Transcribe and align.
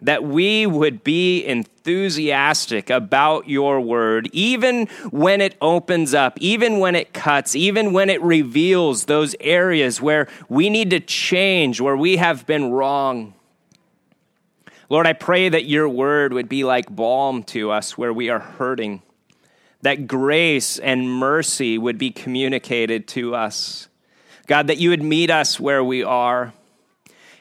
that 0.00 0.22
we 0.22 0.64
would 0.64 1.02
be 1.02 1.44
enthusiastic 1.44 2.88
about 2.88 3.48
your 3.48 3.80
word, 3.80 4.30
even 4.32 4.86
when 5.10 5.40
it 5.40 5.56
opens 5.60 6.14
up, 6.14 6.38
even 6.40 6.78
when 6.78 6.94
it 6.94 7.12
cuts, 7.12 7.56
even 7.56 7.92
when 7.92 8.08
it 8.08 8.22
reveals 8.22 9.06
those 9.06 9.34
areas 9.40 10.00
where 10.00 10.28
we 10.48 10.70
need 10.70 10.90
to 10.90 11.00
change, 11.00 11.80
where 11.80 11.96
we 11.96 12.16
have 12.16 12.46
been 12.46 12.70
wrong. 12.70 13.34
Lord, 14.88 15.08
I 15.08 15.14
pray 15.14 15.48
that 15.48 15.64
your 15.64 15.88
word 15.88 16.32
would 16.32 16.48
be 16.48 16.62
like 16.62 16.94
balm 16.94 17.42
to 17.44 17.72
us 17.72 17.98
where 17.98 18.12
we 18.12 18.30
are 18.30 18.38
hurting, 18.38 19.02
that 19.82 20.06
grace 20.06 20.78
and 20.78 21.10
mercy 21.10 21.76
would 21.76 21.98
be 21.98 22.12
communicated 22.12 23.08
to 23.08 23.34
us. 23.34 23.87
God, 24.48 24.66
that 24.66 24.78
you 24.78 24.90
would 24.90 25.02
meet 25.02 25.30
us 25.30 25.60
where 25.60 25.84
we 25.84 26.02
are 26.02 26.52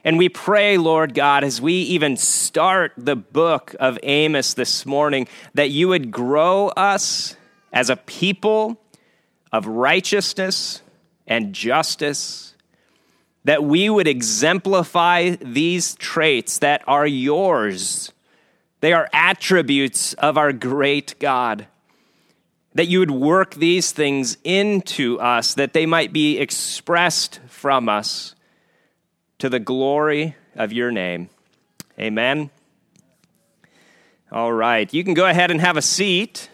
and 0.07 0.17
we 0.17 0.29
pray, 0.29 0.77
Lord 0.77 1.13
God, 1.13 1.43
as 1.43 1.59
we 1.59 1.73
even 1.73 2.15
start 2.15 2.93
the 2.95 3.17
book 3.17 3.75
of 3.77 3.99
Amos 4.03 4.53
this 4.53 4.85
morning, 4.85 5.27
that 5.53 5.69
you 5.69 5.89
would 5.89 6.11
grow 6.11 6.69
us 6.69 7.35
as 7.73 7.89
a 7.89 7.97
people 7.97 8.79
of 9.51 9.67
righteousness 9.67 10.81
and 11.27 11.51
justice, 11.51 12.55
that 13.43 13.65
we 13.65 13.89
would 13.89 14.07
exemplify 14.07 15.31
these 15.41 15.93
traits 15.95 16.59
that 16.59 16.83
are 16.87 17.05
yours. 17.05 18.13
They 18.79 18.93
are 18.93 19.09
attributes 19.11 20.13
of 20.13 20.37
our 20.37 20.53
great 20.53 21.19
God. 21.19 21.67
That 22.77 22.87
you 22.87 22.99
would 22.99 23.09
work 23.09 23.55
these 23.55 23.91
things 23.91 24.37
into 24.43 25.19
us, 25.19 25.55
that 25.55 25.73
they 25.73 25.87
might 25.87 26.13
be 26.13 26.37
expressed 26.37 27.39
from 27.47 27.89
us 27.89 28.35
to 29.39 29.49
the 29.49 29.59
glory 29.59 30.35
of 30.55 30.71
your 30.71 30.91
name. 30.91 31.31
Amen. 31.99 32.51
All 34.31 34.53
right, 34.53 34.93
you 34.93 35.03
can 35.03 35.15
go 35.15 35.25
ahead 35.25 35.49
and 35.49 35.59
have 35.59 35.75
a 35.75 35.81
seat. 35.81 36.51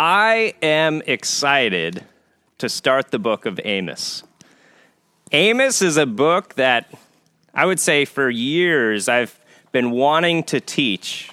I 0.00 0.54
am 0.62 1.02
excited 1.08 2.04
to 2.58 2.68
start 2.68 3.10
the 3.10 3.18
book 3.18 3.46
of 3.46 3.58
Amos. 3.64 4.22
Amos 5.32 5.82
is 5.82 5.96
a 5.96 6.06
book 6.06 6.54
that 6.54 6.88
I 7.52 7.66
would 7.66 7.80
say 7.80 8.04
for 8.04 8.30
years 8.30 9.08
I've 9.08 9.36
been 9.72 9.90
wanting 9.90 10.44
to 10.44 10.60
teach. 10.60 11.32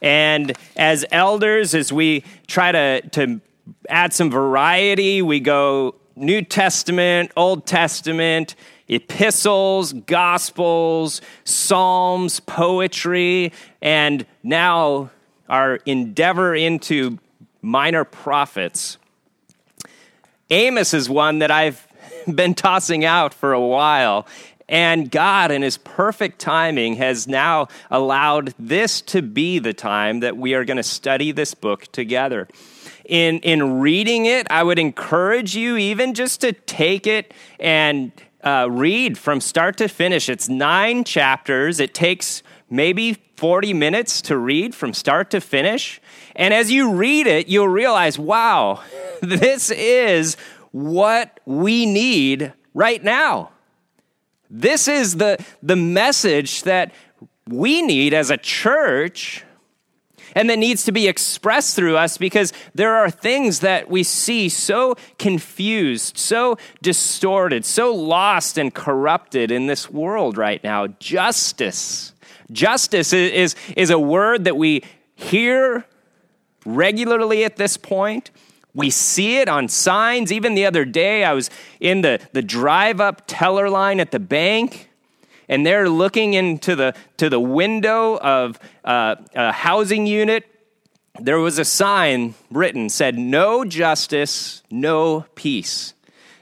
And 0.00 0.56
as 0.74 1.04
elders, 1.10 1.74
as 1.74 1.92
we 1.92 2.24
try 2.46 2.72
to, 2.72 3.02
to 3.10 3.42
add 3.90 4.14
some 4.14 4.30
variety, 4.30 5.20
we 5.20 5.38
go 5.38 5.94
New 6.16 6.40
Testament, 6.40 7.30
Old 7.36 7.66
Testament, 7.66 8.54
epistles, 8.88 9.92
gospels, 9.92 11.20
psalms, 11.44 12.40
poetry, 12.40 13.52
and 13.82 14.24
now 14.42 15.10
our 15.50 15.76
endeavor 15.84 16.54
into 16.54 17.18
minor 17.62 18.04
prophets. 18.04 18.98
Amos 20.50 20.94
is 20.94 21.08
one 21.08 21.40
that 21.40 21.50
I've 21.50 21.86
been 22.34 22.54
tossing 22.54 23.04
out 23.04 23.34
for 23.34 23.52
a 23.52 23.60
while. 23.60 24.26
And 24.68 25.10
God, 25.10 25.50
in 25.50 25.62
His 25.62 25.78
perfect 25.78 26.38
timing, 26.38 26.96
has 26.96 27.26
now 27.26 27.68
allowed 27.90 28.54
this 28.58 29.00
to 29.02 29.22
be 29.22 29.58
the 29.58 29.72
time 29.72 30.20
that 30.20 30.36
we 30.36 30.54
are 30.54 30.64
going 30.64 30.76
to 30.76 30.82
study 30.82 31.32
this 31.32 31.54
book 31.54 31.90
together. 31.90 32.48
In, 33.06 33.38
in 33.38 33.80
reading 33.80 34.26
it, 34.26 34.46
I 34.50 34.62
would 34.62 34.78
encourage 34.78 35.56
you 35.56 35.78
even 35.78 36.12
just 36.12 36.42
to 36.42 36.52
take 36.52 37.06
it 37.06 37.32
and 37.58 38.12
uh, 38.44 38.68
read 38.70 39.16
from 39.16 39.40
start 39.40 39.78
to 39.78 39.88
finish. 39.88 40.28
It's 40.28 40.48
nine 40.48 41.04
chapters. 41.04 41.80
It 41.80 41.94
takes 41.94 42.42
maybe 42.68 43.14
40 43.36 43.72
minutes 43.72 44.20
to 44.22 44.36
read 44.36 44.74
from 44.74 44.92
start 44.92 45.30
to 45.30 45.40
finish. 45.40 46.00
And 46.38 46.54
as 46.54 46.70
you 46.70 46.94
read 46.94 47.26
it, 47.26 47.48
you'll 47.48 47.68
realize, 47.68 48.18
wow, 48.18 48.82
this 49.20 49.70
is 49.70 50.36
what 50.70 51.40
we 51.44 51.84
need 51.84 52.52
right 52.72 53.02
now. 53.02 53.50
This 54.48 54.88
is 54.88 55.16
the, 55.16 55.44
the 55.62 55.76
message 55.76 56.62
that 56.62 56.92
we 57.46 57.82
need 57.82 58.14
as 58.14 58.30
a 58.30 58.36
church 58.36 59.44
and 60.34 60.48
that 60.48 60.58
needs 60.58 60.84
to 60.84 60.92
be 60.92 61.08
expressed 61.08 61.74
through 61.74 61.96
us 61.96 62.18
because 62.18 62.52
there 62.74 62.94
are 62.94 63.10
things 63.10 63.60
that 63.60 63.90
we 63.90 64.02
see 64.02 64.48
so 64.48 64.94
confused, 65.18 66.16
so 66.16 66.56
distorted, 66.82 67.64
so 67.64 67.94
lost 67.94 68.58
and 68.58 68.72
corrupted 68.72 69.50
in 69.50 69.66
this 69.66 69.90
world 69.90 70.38
right 70.38 70.62
now. 70.62 70.86
Justice. 70.86 72.12
Justice 72.52 73.12
is, 73.12 73.32
is, 73.32 73.56
is 73.76 73.90
a 73.90 73.98
word 73.98 74.44
that 74.44 74.56
we 74.56 74.84
hear 75.16 75.84
regularly 76.76 77.44
at 77.44 77.56
this 77.56 77.76
point. 77.76 78.30
We 78.74 78.90
see 78.90 79.38
it 79.38 79.48
on 79.48 79.68
signs. 79.68 80.30
Even 80.30 80.54
the 80.54 80.66
other 80.66 80.84
day, 80.84 81.24
I 81.24 81.32
was 81.32 81.50
in 81.80 82.02
the, 82.02 82.20
the 82.32 82.42
drive 82.42 83.00
up 83.00 83.22
teller 83.26 83.68
line 83.70 83.98
at 83.98 84.10
the 84.10 84.20
bank, 84.20 84.90
and 85.48 85.66
they're 85.66 85.88
looking 85.88 86.34
into 86.34 86.76
the, 86.76 86.94
to 87.16 87.30
the 87.30 87.40
window 87.40 88.18
of 88.18 88.58
uh, 88.84 89.16
a 89.34 89.52
housing 89.52 90.06
unit. 90.06 90.44
There 91.18 91.38
was 91.38 91.58
a 91.58 91.64
sign 91.64 92.34
written, 92.50 92.88
said, 92.88 93.18
No 93.18 93.64
justice, 93.64 94.62
no 94.70 95.24
peace. 95.34 95.94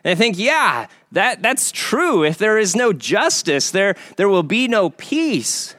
And 0.05 0.11
I 0.12 0.14
think, 0.14 0.37
yeah, 0.38 0.88
that, 1.12 1.43
that's 1.43 1.72
true. 1.72 2.22
If 2.25 2.37
there 2.38 2.58
is 2.58 2.76
no 2.76 2.93
justice, 2.93 3.70
there, 3.70 3.96
there 4.17 4.29
will 4.29 4.43
be 4.43 4.69
no 4.69 4.90
peace. 4.90 5.75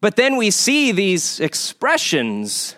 But 0.00 0.16
then 0.16 0.36
we 0.36 0.50
see 0.50 0.92
these 0.92 1.40
expressions 1.40 2.74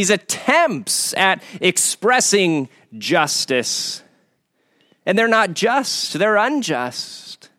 these 0.00 0.08
attempts 0.08 1.12
at 1.12 1.42
expressing 1.60 2.70
justice. 2.96 4.02
And 5.04 5.18
they're 5.18 5.28
not 5.28 5.52
just, 5.52 6.14
they're 6.14 6.38
unjust. 6.38 7.50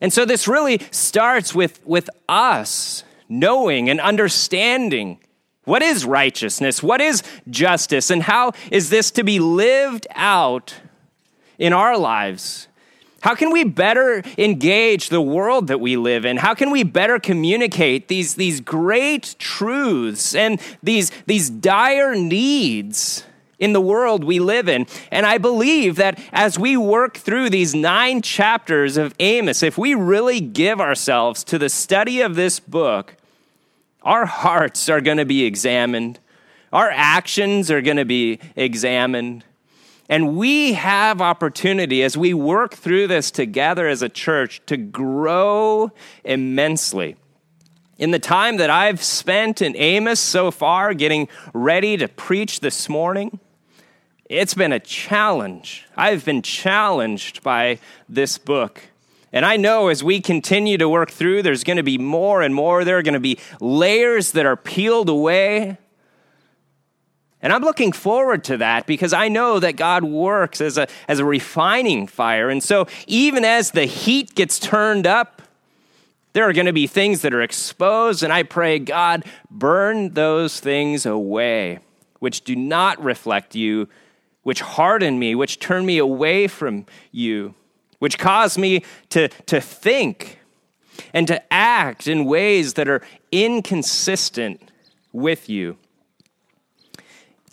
And 0.00 0.12
so 0.12 0.24
this 0.24 0.46
really 0.46 0.78
starts 0.92 1.52
with, 1.52 1.84
with 1.84 2.08
us 2.28 3.02
knowing 3.28 3.90
and 3.90 4.00
understanding 4.00 5.18
what 5.64 5.82
is 5.82 6.04
righteousness, 6.04 6.84
what 6.84 7.00
is 7.00 7.24
justice, 7.50 8.10
and 8.10 8.22
how 8.22 8.52
is 8.70 8.90
this 8.90 9.10
to 9.10 9.24
be 9.24 9.40
lived 9.40 10.06
out 10.14 10.76
in 11.58 11.72
our 11.72 11.98
lives. 11.98 12.68
How 13.24 13.34
can 13.34 13.50
we 13.50 13.64
better 13.64 14.22
engage 14.36 15.08
the 15.08 15.22
world 15.22 15.68
that 15.68 15.80
we 15.80 15.96
live 15.96 16.26
in? 16.26 16.36
How 16.36 16.52
can 16.52 16.70
we 16.70 16.82
better 16.82 17.18
communicate 17.18 18.08
these, 18.08 18.34
these 18.34 18.60
great 18.60 19.34
truths 19.38 20.34
and 20.34 20.60
these, 20.82 21.10
these 21.24 21.48
dire 21.48 22.14
needs 22.14 23.24
in 23.58 23.72
the 23.72 23.80
world 23.80 24.24
we 24.24 24.40
live 24.40 24.68
in. 24.68 24.86
And 25.10 25.24
I 25.24 25.38
believe 25.38 25.96
that 25.96 26.20
as 26.32 26.58
we 26.58 26.76
work 26.76 27.16
through 27.16 27.48
these 27.48 27.74
nine 27.74 28.20
chapters 28.20 28.98
of 28.98 29.14
Amos, 29.18 29.62
if 29.62 29.78
we 29.78 29.94
really 29.94 30.42
give 30.42 30.78
ourselves 30.78 31.42
to 31.44 31.56
the 31.56 31.70
study 31.70 32.20
of 32.20 32.34
this 32.34 32.60
book, 32.60 33.16
our 34.02 34.26
hearts 34.26 34.90
are 34.90 35.00
going 35.00 35.16
to 35.16 35.24
be 35.24 35.46
examined, 35.46 36.18
our 36.74 36.90
actions 36.90 37.70
are 37.70 37.80
going 37.80 37.96
to 37.96 38.04
be 38.04 38.38
examined. 38.54 39.44
And 40.08 40.36
we 40.36 40.74
have 40.74 41.20
opportunity 41.20 42.02
as 42.02 42.16
we 42.16 42.34
work 42.34 42.74
through 42.74 43.06
this 43.06 43.30
together 43.30 43.88
as 43.88 44.02
a 44.02 44.08
church 44.08 44.60
to 44.66 44.76
grow 44.76 45.92
immensely. 46.24 47.16
In 47.96 48.10
the 48.10 48.18
time 48.18 48.58
that 48.58 48.70
I've 48.70 49.02
spent 49.02 49.62
in 49.62 49.76
Amos 49.76 50.20
so 50.20 50.50
far, 50.50 50.94
getting 50.94 51.28
ready 51.52 51.96
to 51.96 52.08
preach 52.08 52.60
this 52.60 52.88
morning, 52.88 53.38
it's 54.28 54.54
been 54.54 54.72
a 54.72 54.80
challenge. 54.80 55.86
I've 55.96 56.24
been 56.24 56.42
challenged 56.42 57.42
by 57.42 57.78
this 58.08 58.36
book. 58.36 58.82
And 59.32 59.44
I 59.44 59.56
know 59.56 59.88
as 59.88 60.04
we 60.04 60.20
continue 60.20 60.78
to 60.78 60.88
work 60.88 61.10
through, 61.10 61.42
there's 61.42 61.64
going 61.64 61.76
to 61.76 61.82
be 61.82 61.98
more 61.98 62.42
and 62.42 62.54
more. 62.54 62.84
There 62.84 62.98
are 62.98 63.02
going 63.02 63.14
to 63.14 63.20
be 63.20 63.38
layers 63.60 64.32
that 64.32 64.46
are 64.46 64.56
peeled 64.56 65.08
away. 65.08 65.78
And 67.44 67.52
I'm 67.52 67.62
looking 67.62 67.92
forward 67.92 68.42
to 68.44 68.56
that 68.56 68.86
because 68.86 69.12
I 69.12 69.28
know 69.28 69.60
that 69.60 69.76
God 69.76 70.02
works 70.02 70.60
as 70.60 70.76
a, 70.76 70.88
as 71.06 71.20
a 71.20 71.24
refining 71.24 72.08
fire. 72.08 72.50
And 72.50 72.60
so, 72.60 72.88
even 73.06 73.44
as 73.44 73.70
the 73.70 73.84
heat 73.84 74.34
gets 74.34 74.58
turned 74.58 75.06
up, 75.06 75.42
there 76.32 76.48
are 76.48 76.52
going 76.52 76.66
to 76.66 76.72
be 76.72 76.88
things 76.88 77.22
that 77.22 77.32
are 77.32 77.42
exposed. 77.42 78.24
And 78.24 78.32
I 78.32 78.42
pray, 78.42 78.80
God, 78.80 79.24
burn 79.48 80.14
those 80.14 80.58
things 80.58 81.06
away 81.06 81.78
which 82.18 82.42
do 82.42 82.56
not 82.56 83.00
reflect 83.04 83.54
you 83.54 83.88
which 84.44 84.60
harden 84.60 85.18
me, 85.18 85.34
which 85.34 85.58
turn 85.58 85.84
me 85.84 85.98
away 85.98 86.46
from 86.46 86.86
you, 87.10 87.54
which 87.98 88.18
cause 88.18 88.56
me 88.56 88.84
to, 89.08 89.26
to 89.46 89.60
think 89.60 90.38
and 91.12 91.26
to 91.26 91.52
act 91.52 92.06
in 92.06 92.24
ways 92.24 92.74
that 92.74 92.88
are 92.88 93.02
inconsistent 93.32 94.70
with 95.12 95.48
you. 95.48 95.76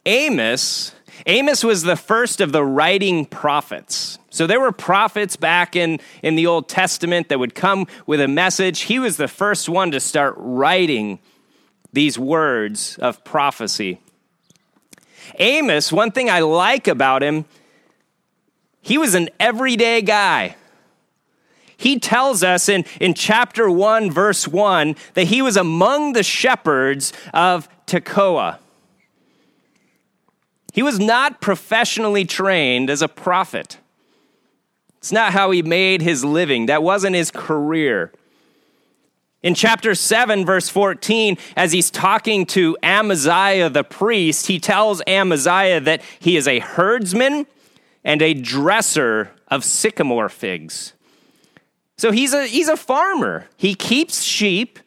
Amos, 0.05 0.93
Amos 1.25 1.63
was 1.63 1.83
the 1.83 1.95
first 1.95 2.41
of 2.41 2.51
the 2.51 2.63
writing 2.63 3.25
prophets. 3.25 4.17
So 4.29 4.47
there 4.47 4.59
were 4.59 4.71
prophets 4.71 5.35
back 5.35 5.75
in, 5.75 5.99
in 6.23 6.35
the 6.35 6.47
Old 6.47 6.67
Testament 6.67 7.29
that 7.29 7.39
would 7.39 7.53
come 7.53 7.85
with 8.07 8.21
a 8.21 8.27
message. 8.27 8.81
He 8.81 8.97
was 8.97 9.17
the 9.17 9.27
first 9.27 9.69
one 9.69 9.91
to 9.91 9.99
start 9.99 10.35
writing 10.37 11.19
these 11.93 12.17
words 12.17 12.97
of 12.99 13.23
prophecy. 13.23 13.99
Amos, 15.37 15.91
one 15.91 16.11
thing 16.11 16.29
I 16.29 16.39
like 16.39 16.87
about 16.87 17.21
him, 17.21 17.45
he 18.81 18.97
was 18.97 19.13
an 19.13 19.29
everyday 19.39 20.01
guy. 20.01 20.55
He 21.77 21.99
tells 21.99 22.43
us 22.43 22.69
in, 22.69 22.85
in 22.99 23.13
chapter 23.13 23.69
1, 23.69 24.11
verse 24.11 24.47
1, 24.47 24.95
that 25.13 25.25
he 25.25 25.41
was 25.41 25.57
among 25.57 26.13
the 26.13 26.23
shepherds 26.23 27.11
of 27.33 27.67
Tekoa. 27.85 28.57
He 30.71 30.81
was 30.81 30.99
not 30.99 31.41
professionally 31.41 32.25
trained 32.25 32.89
as 32.89 33.01
a 33.01 33.07
prophet. 33.07 33.77
It's 34.97 35.11
not 35.11 35.33
how 35.33 35.51
he 35.51 35.61
made 35.61 36.01
his 36.01 36.23
living, 36.23 36.67
that 36.67 36.83
wasn't 36.83 37.15
his 37.15 37.31
career. 37.31 38.11
In 39.43 39.55
chapter 39.55 39.95
7, 39.95 40.45
verse 40.45 40.69
14, 40.69 41.35
as 41.55 41.71
he's 41.71 41.89
talking 41.89 42.45
to 42.47 42.77
Amaziah 42.83 43.69
the 43.71 43.83
priest, 43.83 44.45
he 44.45 44.59
tells 44.59 45.01
Amaziah 45.07 45.79
that 45.79 46.03
he 46.19 46.37
is 46.37 46.47
a 46.47 46.59
herdsman 46.59 47.47
and 48.03 48.21
a 48.21 48.35
dresser 48.35 49.31
of 49.47 49.65
sycamore 49.65 50.29
figs. 50.29 50.93
So 51.97 52.11
he's 52.11 52.33
a, 52.33 52.45
he's 52.45 52.69
a 52.69 52.77
farmer. 52.77 53.47
He 53.57 53.73
keeps 53.73 54.21
sheep, 54.21 54.77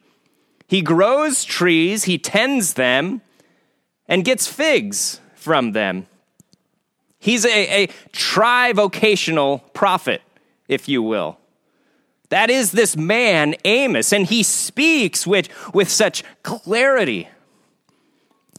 he 0.67 0.81
grows 0.81 1.43
trees, 1.43 2.05
he 2.05 2.17
tends 2.17 2.73
them, 2.73 3.21
and 4.07 4.23
gets 4.23 4.47
figs 4.47 5.19
from 5.45 5.73
them. 5.73 6.07
He's 7.19 7.45
a, 7.45 7.83
a 7.83 7.87
tri-vocational 8.11 9.59
prophet, 9.73 10.23
if 10.67 10.89
you 10.89 11.03
will. 11.03 11.37
That 12.29 12.49
is 12.49 12.71
this 12.71 12.97
man, 12.97 13.53
Amos, 13.63 14.11
and 14.11 14.25
he 14.25 14.41
speaks 14.41 15.27
with, 15.27 15.47
with 15.71 15.87
such 15.87 16.23
clarity. 16.41 17.29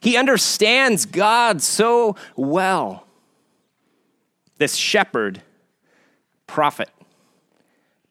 He 0.00 0.16
understands 0.16 1.06
God 1.06 1.60
so 1.60 2.14
well. 2.36 3.04
This 4.58 4.76
shepherd, 4.76 5.42
prophet, 6.46 6.90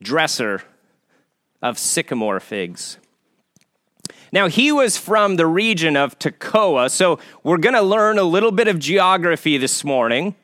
dresser 0.01 0.63
of 1.61 1.79
sycamore 1.79 2.41
figs. 2.41 2.97
Now, 4.31 4.47
he 4.47 4.71
was 4.71 4.97
from 4.97 5.35
the 5.35 5.45
region 5.45 5.95
of 5.95 6.17
Tekoa, 6.19 6.89
so 6.89 7.19
we're 7.43 7.57
going 7.57 7.75
to 7.75 7.81
learn 7.81 8.17
a 8.17 8.23
little 8.23 8.51
bit 8.51 8.67
of 8.67 8.79
geography 8.79 9.57
this 9.57 9.83
morning. 9.83 10.35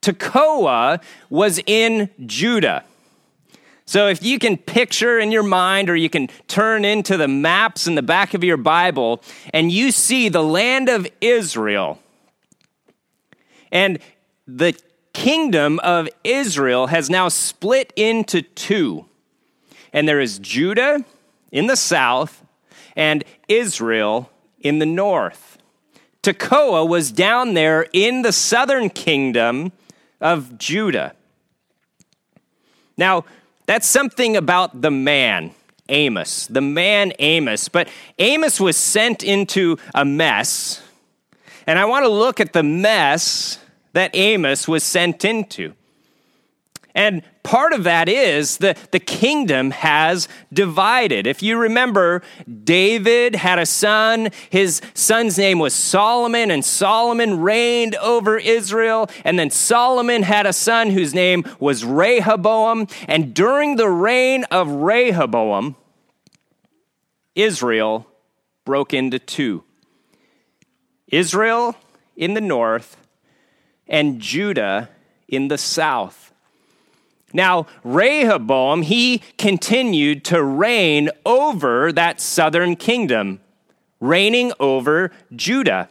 Tekoa 0.00 1.00
was 1.30 1.60
in 1.66 2.10
Judah. 2.26 2.84
So 3.84 4.08
if 4.08 4.22
you 4.22 4.38
can 4.38 4.56
picture 4.56 5.18
in 5.18 5.30
your 5.30 5.42
mind 5.42 5.90
or 5.90 5.96
you 5.96 6.08
can 6.08 6.28
turn 6.48 6.84
into 6.84 7.16
the 7.16 7.28
maps 7.28 7.86
in 7.86 7.94
the 7.94 8.02
back 8.02 8.34
of 8.34 8.42
your 8.42 8.56
Bible 8.56 9.22
and 9.52 9.70
you 9.70 9.90
see 9.92 10.28
the 10.28 10.42
land 10.42 10.88
of 10.88 11.06
Israel 11.20 11.98
and 13.70 13.98
the 14.46 14.78
kingdom 15.12 15.78
of 15.80 16.08
Israel 16.24 16.88
has 16.88 17.10
now 17.10 17.28
split 17.28 17.92
into 17.96 18.42
two. 18.42 19.06
And 19.92 20.08
there 20.08 20.20
is 20.20 20.38
Judah 20.38 21.04
in 21.50 21.66
the 21.66 21.76
south 21.76 22.44
and 22.96 23.24
Israel 23.48 24.30
in 24.60 24.78
the 24.78 24.86
north. 24.86 25.58
Tekoa 26.22 26.88
was 26.88 27.10
down 27.10 27.54
there 27.54 27.86
in 27.92 28.22
the 28.22 28.32
southern 28.32 28.90
kingdom 28.90 29.72
of 30.20 30.56
Judah. 30.56 31.14
Now, 32.96 33.24
that's 33.66 33.86
something 33.86 34.36
about 34.36 34.82
the 34.82 34.90
man, 34.90 35.52
Amos, 35.88 36.46
the 36.46 36.60
man 36.60 37.12
Amos. 37.18 37.68
But 37.68 37.88
Amos 38.18 38.60
was 38.60 38.76
sent 38.76 39.24
into 39.24 39.78
a 39.94 40.04
mess. 40.04 40.82
And 41.66 41.78
I 41.78 41.84
want 41.86 42.04
to 42.04 42.08
look 42.08 42.40
at 42.40 42.52
the 42.52 42.62
mess 42.62 43.58
that 43.92 44.10
Amos 44.14 44.68
was 44.68 44.84
sent 44.84 45.24
into. 45.24 45.74
And 46.94 47.22
part 47.42 47.72
of 47.72 47.84
that 47.84 48.08
is 48.08 48.58
that 48.58 48.92
the 48.92 49.00
kingdom 49.00 49.70
has 49.70 50.28
divided. 50.52 51.26
If 51.26 51.42
you 51.42 51.56
remember, 51.58 52.22
David 52.64 53.34
had 53.34 53.58
a 53.58 53.66
son. 53.66 54.30
His 54.50 54.82
son's 54.92 55.38
name 55.38 55.58
was 55.58 55.74
Solomon, 55.74 56.50
and 56.50 56.64
Solomon 56.64 57.40
reigned 57.40 57.94
over 57.96 58.36
Israel. 58.36 59.08
And 59.24 59.38
then 59.38 59.50
Solomon 59.50 60.22
had 60.22 60.46
a 60.46 60.52
son 60.52 60.90
whose 60.90 61.14
name 61.14 61.44
was 61.58 61.84
Rehoboam. 61.84 62.86
And 63.08 63.32
during 63.32 63.76
the 63.76 63.88
reign 63.88 64.44
of 64.44 64.68
Rehoboam, 64.68 65.76
Israel 67.34 68.06
broke 68.64 68.92
into 68.92 69.18
two 69.18 69.64
Israel 71.08 71.74
in 72.16 72.34
the 72.34 72.40
north 72.40 72.96
and 73.88 74.20
Judah 74.20 74.88
in 75.28 75.48
the 75.48 75.58
south. 75.58 76.21
Now, 77.32 77.66
Rehoboam, 77.82 78.82
he 78.82 79.22
continued 79.38 80.24
to 80.26 80.42
reign 80.42 81.08
over 81.24 81.92
that 81.92 82.20
southern 82.20 82.76
kingdom, 82.76 83.40
reigning 84.00 84.52
over 84.60 85.10
Judah. 85.34 85.88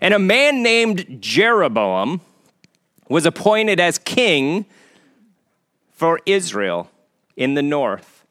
And 0.00 0.12
a 0.12 0.18
man 0.18 0.62
named 0.62 1.18
Jeroboam 1.20 2.20
was 3.08 3.24
appointed 3.24 3.80
as 3.80 3.98
king 3.98 4.66
for 5.92 6.20
Israel 6.26 6.90
in 7.36 7.54
the 7.54 7.62
north. 7.62 8.24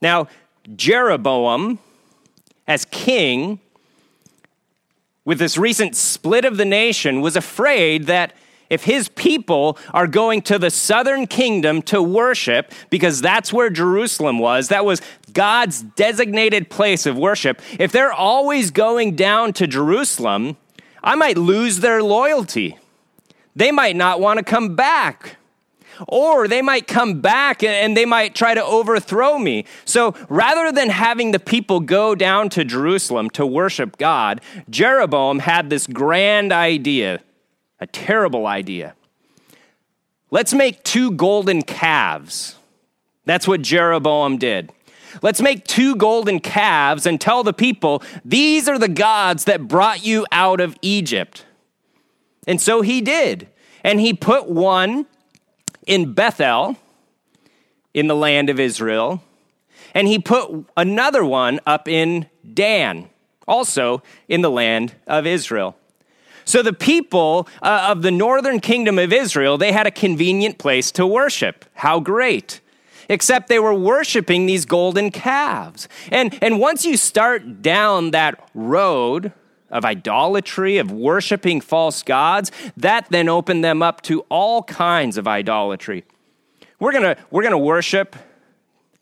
Now, 0.00 0.28
Jeroboam, 0.76 1.78
as 2.66 2.84
king, 2.84 3.60
with 5.24 5.38
this 5.38 5.58
recent 5.58 5.96
split 5.96 6.44
of 6.44 6.56
the 6.56 6.64
nation, 6.64 7.20
was 7.20 7.36
afraid 7.36 8.06
that 8.06 8.32
if 8.70 8.84
his 8.84 9.08
people 9.08 9.78
are 9.94 10.06
going 10.06 10.42
to 10.42 10.58
the 10.58 10.70
southern 10.70 11.26
kingdom 11.26 11.82
to 11.82 12.02
worship, 12.02 12.72
because 12.90 13.20
that's 13.20 13.52
where 13.52 13.70
Jerusalem 13.70 14.38
was, 14.38 14.68
that 14.68 14.84
was 14.84 15.00
God's 15.32 15.82
designated 15.82 16.70
place 16.70 17.06
of 17.06 17.16
worship, 17.16 17.60
if 17.78 17.92
they're 17.92 18.12
always 18.12 18.70
going 18.70 19.16
down 19.16 19.52
to 19.54 19.66
Jerusalem, 19.66 20.56
I 21.02 21.14
might 21.14 21.38
lose 21.38 21.80
their 21.80 22.02
loyalty. 22.02 22.76
They 23.54 23.70
might 23.70 23.96
not 23.96 24.20
want 24.20 24.38
to 24.38 24.44
come 24.44 24.76
back. 24.76 25.36
Or 26.06 26.46
they 26.46 26.62
might 26.62 26.86
come 26.86 27.20
back 27.20 27.64
and 27.64 27.96
they 27.96 28.04
might 28.04 28.36
try 28.36 28.54
to 28.54 28.64
overthrow 28.64 29.36
me. 29.36 29.64
So 29.84 30.14
rather 30.28 30.70
than 30.70 30.90
having 30.90 31.32
the 31.32 31.40
people 31.40 31.80
go 31.80 32.14
down 32.14 32.50
to 32.50 32.64
Jerusalem 32.64 33.30
to 33.30 33.44
worship 33.44 33.96
God, 33.98 34.40
Jeroboam 34.70 35.40
had 35.40 35.70
this 35.70 35.88
grand 35.88 36.52
idea 36.52 37.20
a 37.80 37.86
terrible 37.86 38.46
idea. 38.46 38.94
Let's 40.30 40.52
make 40.52 40.82
two 40.84 41.12
golden 41.12 41.62
calves. 41.62 42.56
That's 43.24 43.48
what 43.48 43.62
Jeroboam 43.62 44.38
did. 44.38 44.72
Let's 45.22 45.40
make 45.40 45.64
two 45.64 45.96
golden 45.96 46.40
calves 46.40 47.06
and 47.06 47.20
tell 47.20 47.42
the 47.42 47.52
people, 47.52 48.02
these 48.24 48.68
are 48.68 48.78
the 48.78 48.88
gods 48.88 49.44
that 49.44 49.66
brought 49.66 50.04
you 50.04 50.26
out 50.30 50.60
of 50.60 50.76
Egypt. 50.82 51.44
And 52.46 52.60
so 52.60 52.82
he 52.82 53.00
did. 53.00 53.48
And 53.82 54.00
he 54.00 54.12
put 54.12 54.48
one 54.48 55.06
in 55.86 56.12
Bethel 56.12 56.76
in 57.94 58.06
the 58.06 58.14
land 58.14 58.50
of 58.50 58.60
Israel, 58.60 59.22
and 59.94 60.06
he 60.06 60.18
put 60.18 60.66
another 60.76 61.24
one 61.24 61.58
up 61.66 61.88
in 61.88 62.26
Dan, 62.54 63.08
also 63.46 64.02
in 64.28 64.42
the 64.42 64.50
land 64.50 64.94
of 65.06 65.26
Israel. 65.26 65.76
So 66.48 66.62
the 66.62 66.72
people 66.72 67.46
uh, 67.60 67.88
of 67.90 68.00
the 68.00 68.10
northern 68.10 68.60
kingdom 68.60 68.98
of 68.98 69.12
Israel, 69.12 69.58
they 69.58 69.70
had 69.70 69.86
a 69.86 69.90
convenient 69.90 70.56
place 70.56 70.90
to 70.92 71.06
worship. 71.06 71.66
How 71.74 72.00
great! 72.00 72.62
Except 73.10 73.48
they 73.48 73.58
were 73.58 73.74
worshiping 73.74 74.46
these 74.46 74.64
golden 74.64 75.10
calves. 75.10 75.88
And, 76.10 76.38
and 76.42 76.58
once 76.58 76.86
you 76.86 76.96
start 76.96 77.60
down 77.60 78.12
that 78.12 78.42
road 78.54 79.34
of 79.68 79.84
idolatry, 79.84 80.78
of 80.78 80.90
worshiping 80.90 81.60
false 81.60 82.02
gods, 82.02 82.50
that 82.78 83.06
then 83.10 83.28
opened 83.28 83.62
them 83.62 83.82
up 83.82 84.00
to 84.04 84.20
all 84.30 84.62
kinds 84.62 85.18
of 85.18 85.28
idolatry. 85.28 86.06
We're 86.80 86.92
gonna, 86.92 87.18
we're 87.30 87.42
gonna 87.42 87.58
worship 87.58 88.16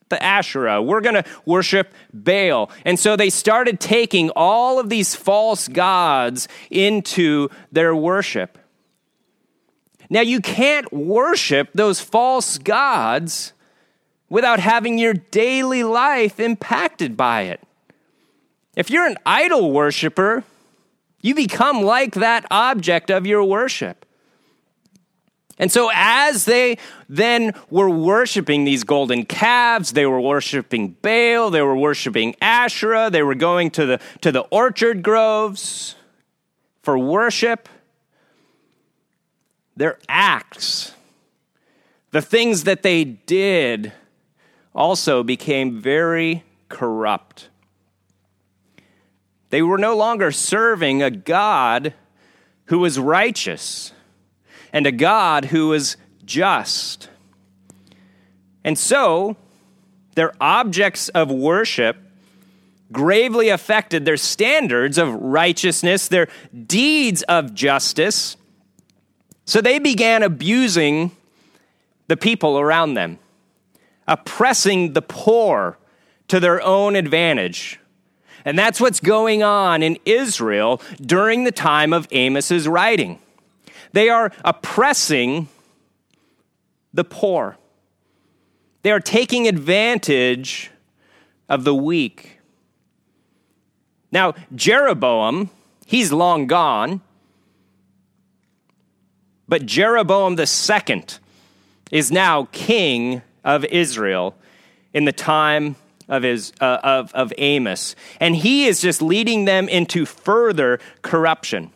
the 0.09 0.23
Asherah. 0.23 0.83
We're 0.83 1.01
going 1.01 1.17
to 1.17 1.25
worship 1.45 1.93
Baal. 2.13 2.71
And 2.85 2.99
so 2.99 3.17
they 3.17 3.31
started 3.31 3.81
taking 3.81 4.31
all 4.37 4.79
of 4.79 4.89
these 4.89 5.15
false 5.15 5.69
gods 5.69 6.49
into 6.71 7.49
their 7.73 7.95
worship. 7.95 8.59
Now, 10.09 10.21
you 10.21 10.41
can't 10.41 10.93
worship 10.93 11.71
those 11.75 12.01
false 12.01 12.59
gods 12.59 13.53
without 14.29 14.61
having 14.61 14.99
your 14.99 15.15
daily 15.15 15.83
life 15.83 16.39
impacted 16.39 17.17
by 17.17 17.43
it. 17.43 17.61
If 18.77 18.91
you're 18.91 19.07
an 19.07 19.17
idol 19.27 19.73
worshiper, 19.73 20.45
you 21.23 21.35
become 21.35 21.83
like 21.83 22.15
that 22.15 22.47
object 22.51 23.11
of 23.11 23.27
your 23.27 23.43
worship. 23.43 24.06
And 25.59 25.73
so, 25.73 25.91
as 25.95 26.45
they 26.45 26.77
then 27.09 27.55
were 27.71 27.89
worshiping 27.89 28.65
these 28.65 28.85
golden 28.85 29.25
calves, 29.25 29.93
they 29.93 30.05
were 30.05 30.21
worshiping 30.21 30.97
Baal, 31.01 31.51
they 31.51 31.63
were 31.63 31.77
worshiping 31.77 32.37
Asherah, 32.43 33.09
they 33.11 33.23
were 33.23 33.35
going 33.35 33.71
to 33.73 33.87
the, 33.87 34.01
to 34.21 34.31
the 34.31 34.43
orchard 34.51 35.03
groves 35.03 35.95
for 36.83 36.99
worship. 36.99 37.69
Their 39.77 39.99
acts, 40.09 40.93
the 42.11 42.23
things 42.23 42.65
that 42.65 42.83
they 42.83 43.05
did, 43.05 43.93
also 44.75 45.23
became 45.23 45.81
very 45.81 46.45
corrupt. 46.69 47.49
They 49.51 49.63
were 49.63 49.79
no 49.79 49.97
longer 49.97 50.33
serving 50.33 51.03
a 51.03 51.11
God 51.11 51.95
who 52.67 52.79
was 52.81 52.99
righteous 52.99 53.93
and 54.73 54.87
a 54.87 54.93
God 54.93 55.47
who 55.47 55.73
is 55.73 55.97
just. 56.25 57.09
And 58.65 58.79
so, 58.79 59.37
their 60.15 60.33
objects 60.41 61.09
of 61.11 61.31
worship 61.31 61.97
gravely 62.93 63.49
affected 63.49 64.05
their 64.05 64.17
standards 64.17 64.99
of 64.99 65.13
righteousness, 65.15 66.09
their 66.09 66.29
deeds 66.67 67.23
of 67.25 67.55
justice. 67.55 68.37
So 69.45 69.61
they 69.61 69.79
began 69.79 70.23
abusing 70.23 71.13
the 72.09 72.17
people 72.17 72.59
around 72.59 72.95
them, 72.95 73.19
oppressing 74.07 74.93
the 74.93 75.03
poor 75.03 75.79
to 76.29 76.41
their 76.41 76.63
own 76.63 76.97
advantage. 76.97 77.81
And 78.45 78.59
that's 78.59 78.81
what's 78.81 79.01
going 79.01 79.43
on 79.43 79.83
in 79.83 79.99
Israel 80.05 80.81
during 81.01 81.45
the 81.45 81.53
time 81.53 81.93
of 81.93 82.07
Amos's 82.13 82.69
writing. 82.69 83.19
They 83.97 84.11
are 84.11 84.31
oppressing 84.45 85.49
the 86.93 87.03
poor. 87.03 87.57
They 88.83 88.91
are 88.91 89.01
taking 89.01 89.49
advantage 89.49 90.71
of 91.49 91.65
the 91.65 91.75
weak. 91.75 92.41
Now, 94.13 94.35
Jeroboam, 94.55 95.49
he's 95.87 96.13
long 96.13 96.47
gone, 96.47 97.01
but 99.49 99.65
Jeroboam 99.65 100.37
second 100.45 101.19
is 101.91 102.13
now 102.13 102.49
king 102.53 103.23
of 103.45 103.65
Israel 103.65 104.35
in 104.93 105.07
the 105.07 105.13
time 105.13 105.77
of, 106.07 106.23
his, 106.23 106.53
uh, 106.61 106.81
of, 106.83 107.15
of 107.15 107.33
Amos. 107.39 107.97
And 108.21 108.37
he 108.37 108.67
is 108.67 108.83
just 108.83 109.01
leading 109.01 109.47
them 109.47 109.71
into 109.71 110.05
further 110.05 110.81
corruption. 111.01 111.73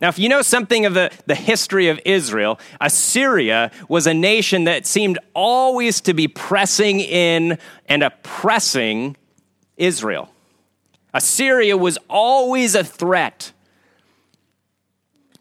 Now, 0.00 0.08
if 0.08 0.18
you 0.18 0.30
know 0.30 0.40
something 0.40 0.86
of 0.86 0.94
the, 0.94 1.10
the 1.26 1.34
history 1.34 1.88
of 1.88 2.00
Israel, 2.06 2.58
Assyria 2.80 3.70
was 3.88 4.06
a 4.06 4.14
nation 4.14 4.64
that 4.64 4.86
seemed 4.86 5.18
always 5.34 6.00
to 6.02 6.14
be 6.14 6.26
pressing 6.26 7.00
in 7.00 7.58
and 7.86 8.02
oppressing 8.02 9.16
Israel. 9.76 10.30
Assyria 11.12 11.76
was 11.76 11.98
always 12.08 12.74
a 12.74 12.84
threat. 12.84 13.52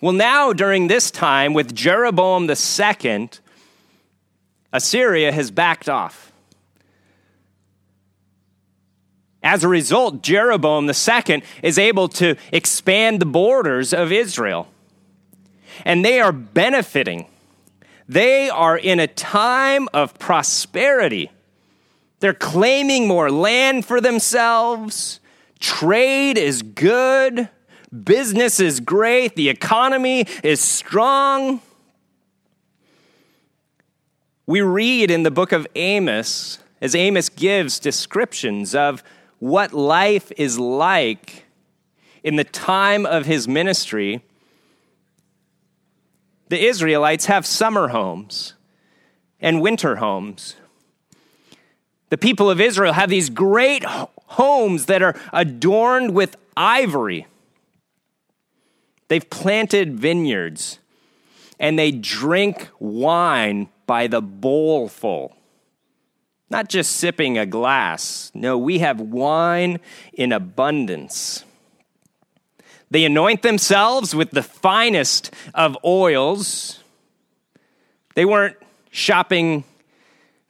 Well, 0.01 0.13
now, 0.13 0.51
during 0.53 0.87
this 0.87 1.11
time, 1.11 1.53
with 1.53 1.75
Jeroboam 1.75 2.49
II, 2.49 3.29
Assyria 4.73 5.31
has 5.31 5.51
backed 5.51 5.89
off. 5.89 6.28
As 9.41 9.63
a 9.63 9.67
result, 9.67 10.21
Jeroboam 10.21 10.89
II 10.89 11.43
is 11.63 11.79
able 11.79 12.09
to 12.09 12.35
expand 12.51 13.21
the 13.21 13.25
borders 13.25 13.93
of 13.93 14.11
Israel. 14.11 14.67
And 15.85 16.03
they 16.03 16.19
are 16.19 16.33
benefiting. 16.33 17.27
They 18.07 18.49
are 18.49 18.77
in 18.77 18.99
a 18.99 19.07
time 19.07 19.87
of 19.93 20.19
prosperity. 20.19 21.31
They're 22.19 22.33
claiming 22.33 23.07
more 23.07 23.31
land 23.31 23.85
for 23.85 24.01
themselves. 24.01 25.21
Trade 25.59 26.37
is 26.37 26.61
good. 26.61 27.49
Business 28.03 28.59
is 28.59 28.81
great. 28.81 29.35
The 29.35 29.47
economy 29.47 30.25
is 30.43 30.59
strong. 30.59 31.61
We 34.45 34.61
read 34.61 35.11
in 35.11 35.23
the 35.23 35.31
book 35.31 35.51
of 35.51 35.67
Amos, 35.75 36.59
as 36.81 36.95
Amos 36.95 37.29
gives 37.29 37.79
descriptions 37.79 38.75
of 38.75 39.03
what 39.39 39.73
life 39.73 40.31
is 40.37 40.59
like 40.59 41.45
in 42.23 42.35
the 42.35 42.43
time 42.43 43.05
of 43.05 43.25
his 43.25 43.47
ministry, 43.47 44.23
the 46.49 46.65
Israelites 46.65 47.25
have 47.25 47.45
summer 47.45 47.89
homes 47.89 48.53
and 49.39 49.61
winter 49.61 49.97
homes. 49.97 50.55
The 52.09 52.17
people 52.17 52.49
of 52.49 52.59
Israel 52.59 52.93
have 52.93 53.09
these 53.09 53.29
great 53.29 53.83
homes 53.85 54.87
that 54.87 55.01
are 55.01 55.15
adorned 55.31 56.13
with 56.13 56.35
ivory. 56.57 57.27
They've 59.07 59.29
planted 59.29 59.99
vineyards 59.99 60.79
and 61.59 61.77
they 61.77 61.91
drink 61.91 62.69
wine 62.79 63.69
by 63.85 64.07
the 64.07 64.21
bowlful. 64.21 65.35
Not 66.49 66.69
just 66.69 66.93
sipping 66.93 67.37
a 67.37 67.45
glass. 67.45 68.31
No, 68.33 68.57
we 68.57 68.79
have 68.79 68.99
wine 68.99 69.79
in 70.13 70.31
abundance. 70.31 71.43
They 72.91 73.05
anoint 73.05 73.43
themselves 73.43 74.15
with 74.15 74.31
the 74.31 74.41
finest 74.41 75.31
of 75.53 75.77
oils. 75.85 76.83
They 78.15 78.25
weren't 78.25 78.57
shopping 78.89 79.63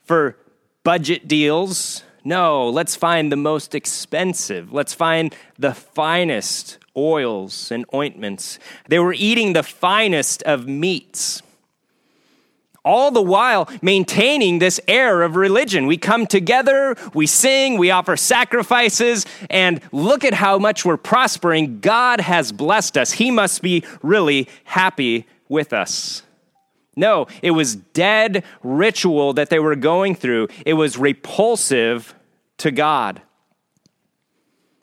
for 0.04 0.36
budget 0.82 1.28
deals. 1.28 2.02
No, 2.24 2.68
let's 2.68 2.96
find 2.96 3.30
the 3.30 3.36
most 3.36 3.74
expensive. 3.74 4.72
Let's 4.72 4.94
find 4.94 5.34
the 5.58 5.74
finest 5.74 6.78
oils 6.96 7.70
and 7.70 7.84
ointments. 7.94 8.58
They 8.88 8.98
were 8.98 9.14
eating 9.14 9.52
the 9.52 9.62
finest 9.62 10.42
of 10.44 10.66
meats 10.66 11.42
all 12.84 13.10
the 13.10 13.22
while 13.22 13.68
maintaining 13.82 14.58
this 14.58 14.80
air 14.88 15.22
of 15.22 15.36
religion. 15.36 15.86
We 15.86 15.96
come 15.96 16.26
together, 16.26 16.96
we 17.14 17.26
sing, 17.26 17.78
we 17.78 17.90
offer 17.90 18.16
sacrifices, 18.16 19.26
and 19.48 19.80
look 19.92 20.24
at 20.24 20.34
how 20.34 20.58
much 20.58 20.84
we're 20.84 20.96
prospering. 20.96 21.80
God 21.80 22.20
has 22.20 22.52
blessed 22.52 22.96
us. 22.96 23.12
He 23.12 23.30
must 23.30 23.62
be 23.62 23.84
really 24.02 24.48
happy 24.64 25.26
with 25.48 25.72
us. 25.72 26.22
No, 26.96 27.28
it 27.42 27.52
was 27.52 27.76
dead 27.76 28.44
ritual 28.62 29.32
that 29.34 29.48
they 29.48 29.58
were 29.58 29.76
going 29.76 30.14
through. 30.14 30.48
It 30.66 30.74
was 30.74 30.98
repulsive 30.98 32.14
to 32.58 32.70
God. 32.70 33.22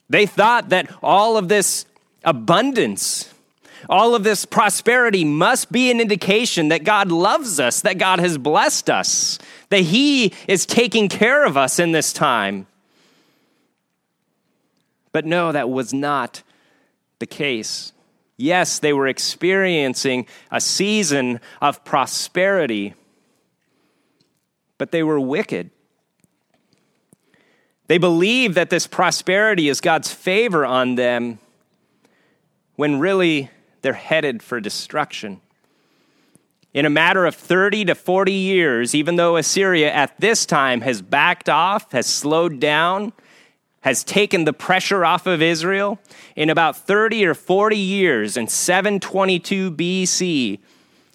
They 0.09 0.25
thought 0.25 0.69
that 0.69 0.89
all 1.03 1.37
of 1.37 1.49
this 1.49 1.85
abundance, 2.23 3.33
All 3.89 4.15
of 4.15 4.23
this 4.23 4.45
prosperity 4.45 5.23
must 5.23 5.71
be 5.71 5.91
an 5.91 5.99
indication 5.99 6.69
that 6.69 6.83
God 6.83 7.11
loves 7.11 7.59
us, 7.59 7.81
that 7.81 7.97
God 7.97 8.19
has 8.19 8.37
blessed 8.37 8.89
us, 8.89 9.39
that 9.69 9.81
He 9.81 10.33
is 10.47 10.65
taking 10.65 11.09
care 11.09 11.45
of 11.45 11.57
us 11.57 11.79
in 11.79 11.91
this 11.91 12.13
time. 12.13 12.67
But 15.11 15.25
no, 15.25 15.51
that 15.51 15.69
was 15.69 15.93
not 15.93 16.43
the 17.19 17.25
case. 17.25 17.93
Yes, 18.37 18.79
they 18.79 18.93
were 18.93 19.07
experiencing 19.07 20.27
a 20.51 20.61
season 20.61 21.39
of 21.59 21.83
prosperity, 21.83 22.93
but 24.77 24.91
they 24.91 25.01
were 25.01 25.19
wicked. 25.19 25.71
They 27.87 27.97
believe 27.97 28.53
that 28.53 28.69
this 28.69 28.85
prosperity 28.85 29.69
is 29.69 29.81
God's 29.81 30.13
favor 30.13 30.65
on 30.65 30.95
them 30.95 31.39
when 32.75 32.99
really 32.99 33.49
they're 33.87 33.93
headed 33.93 34.43
for 34.43 34.59
destruction. 34.59 35.39
In 36.73 36.85
a 36.85 36.89
matter 36.89 37.25
of 37.25 37.35
30 37.35 37.85
to 37.85 37.95
40 37.95 38.33
years, 38.33 38.93
even 38.93 39.15
though 39.15 39.37
Assyria 39.37 39.89
at 39.89 40.19
this 40.19 40.45
time 40.45 40.81
has 40.81 41.01
backed 41.01 41.47
off, 41.47 41.93
has 41.93 42.05
slowed 42.05 42.59
down, 42.59 43.13
has 43.79 44.03
taken 44.03 44.43
the 44.43 44.51
pressure 44.51 45.05
off 45.05 45.25
of 45.25 45.41
Israel, 45.41 46.01
in 46.35 46.49
about 46.49 46.75
30 46.75 47.25
or 47.27 47.33
40 47.33 47.77
years, 47.77 48.35
in 48.35 48.49
722 48.49 49.71
BC, 49.71 50.59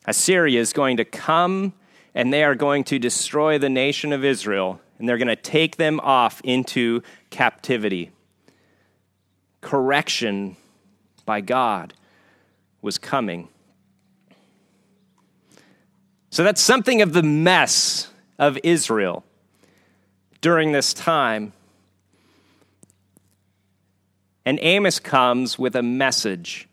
Assyria 0.07 0.59
is 0.59 0.73
going 0.73 0.97
to 0.97 1.05
come 1.05 1.75
and 2.14 2.33
they 2.33 2.43
are 2.43 2.55
going 2.55 2.85
to 2.85 2.99
destroy 2.99 3.59
the 3.59 3.69
nation 3.69 4.14
of 4.14 4.25
Israel 4.25 4.81
and 4.99 5.07
they're 5.07 5.19
going 5.19 5.29
to 5.29 5.37
take 5.37 5.76
them 5.76 6.00
off 6.00 6.41
into 6.43 7.02
captivity. 7.29 8.12
Correction 9.61 10.57
by 11.26 11.43
God 11.43 11.93
was 12.83 12.99
coming. 12.99 13.49
So 16.31 16.45
that's 16.45 16.61
something 16.61 17.01
of 17.01 17.12
the 17.12 17.23
mess 17.23 18.09
of 18.39 18.59
Israel 18.62 19.25
during 20.41 20.73
this 20.73 20.93
time. 20.93 21.53
And 24.45 24.59
Amos 24.61 24.99
comes 24.99 25.59
with 25.59 25.77
a 25.77 25.83
message. 25.83 26.69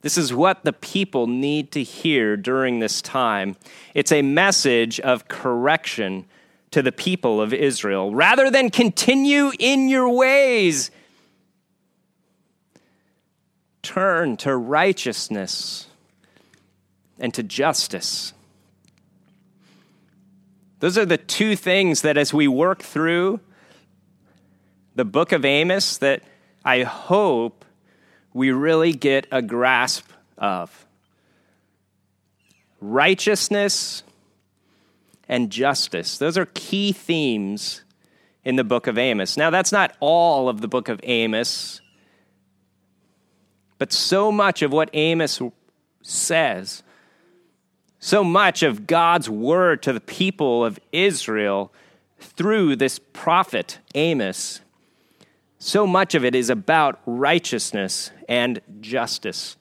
This 0.00 0.16
is 0.16 0.32
what 0.32 0.64
the 0.64 0.72
people 0.72 1.26
need 1.26 1.70
to 1.72 1.82
hear 1.82 2.36
during 2.36 2.78
this 2.78 3.02
time. 3.02 3.56
It's 3.94 4.12
a 4.12 4.22
message 4.22 4.98
of 5.00 5.28
correction 5.28 6.24
to 6.70 6.82
the 6.82 6.92
people 6.92 7.40
of 7.40 7.52
Israel. 7.52 8.14
Rather 8.14 8.50
than 8.50 8.70
continue 8.70 9.50
in 9.58 9.88
your 9.88 10.08
ways, 10.08 10.90
turn 13.86 14.36
to 14.38 14.56
righteousness 14.56 15.86
and 17.20 17.32
to 17.32 17.42
justice. 17.42 18.32
Those 20.80 20.98
are 20.98 21.06
the 21.06 21.16
two 21.16 21.54
things 21.54 22.02
that 22.02 22.16
as 22.18 22.34
we 22.34 22.48
work 22.48 22.82
through 22.82 23.40
the 24.96 25.04
book 25.04 25.30
of 25.30 25.44
Amos 25.44 25.98
that 25.98 26.22
I 26.64 26.82
hope 26.82 27.64
we 28.34 28.50
really 28.50 28.92
get 28.92 29.28
a 29.30 29.40
grasp 29.40 30.10
of. 30.36 30.86
Righteousness 32.80 34.02
and 35.28 35.50
justice. 35.50 36.18
Those 36.18 36.36
are 36.36 36.46
key 36.46 36.92
themes 36.92 37.82
in 38.44 38.56
the 38.56 38.64
book 38.64 38.86
of 38.88 38.98
Amos. 38.98 39.36
Now, 39.36 39.50
that's 39.50 39.72
not 39.72 39.94
all 40.00 40.48
of 40.48 40.60
the 40.60 40.68
book 40.68 40.88
of 40.88 41.00
Amos. 41.04 41.80
But 43.78 43.92
so 43.92 44.32
much 44.32 44.62
of 44.62 44.72
what 44.72 44.90
Amos 44.92 45.40
says, 46.02 46.82
so 47.98 48.22
much 48.22 48.62
of 48.62 48.86
God's 48.86 49.28
word 49.28 49.82
to 49.82 49.92
the 49.92 50.00
people 50.00 50.64
of 50.64 50.78
Israel 50.92 51.72
through 52.18 52.76
this 52.76 52.98
prophet 52.98 53.78
Amos, 53.94 54.60
so 55.58 55.86
much 55.86 56.14
of 56.14 56.24
it 56.24 56.34
is 56.34 56.50
about 56.50 57.00
righteousness 57.06 58.10
and 58.28 58.60
justice. 58.80 59.56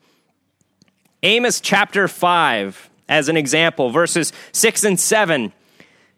Amos 1.23 1.60
chapter 1.60 2.08
5, 2.08 2.89
as 3.10 3.30
an 3.30 3.38
example, 3.38 3.89
verses 3.89 4.32
6 4.51 4.84
and 4.84 4.99
7 4.99 5.54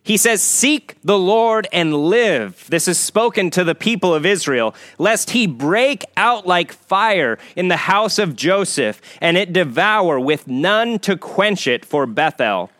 he 0.08 0.16
says, 0.16 0.42
Seek 0.42 0.96
the 1.04 1.20
Lord 1.20 1.68
and 1.74 1.94
live. 1.94 2.66
This 2.70 2.88
is 2.88 2.98
spoken 2.98 3.50
to 3.52 3.66
the 3.66 3.76
people 3.76 4.16
of 4.16 4.26
Israel, 4.26 4.74
lest 4.98 5.32
he 5.32 5.48
break 5.48 6.06
out 6.16 6.48
like 6.48 6.72
fire 6.72 7.38
in 7.58 7.68
the 7.68 7.76
house 7.76 8.18
of 8.18 8.34
Joseph, 8.34 9.02
and 9.20 9.36
it 9.36 9.52
devour 9.52 10.18
with 10.18 10.48
none 10.48 11.00
to 11.00 11.18
quench 11.18 11.68
it 11.68 11.84
for 11.84 12.06
Bethel. 12.06 12.72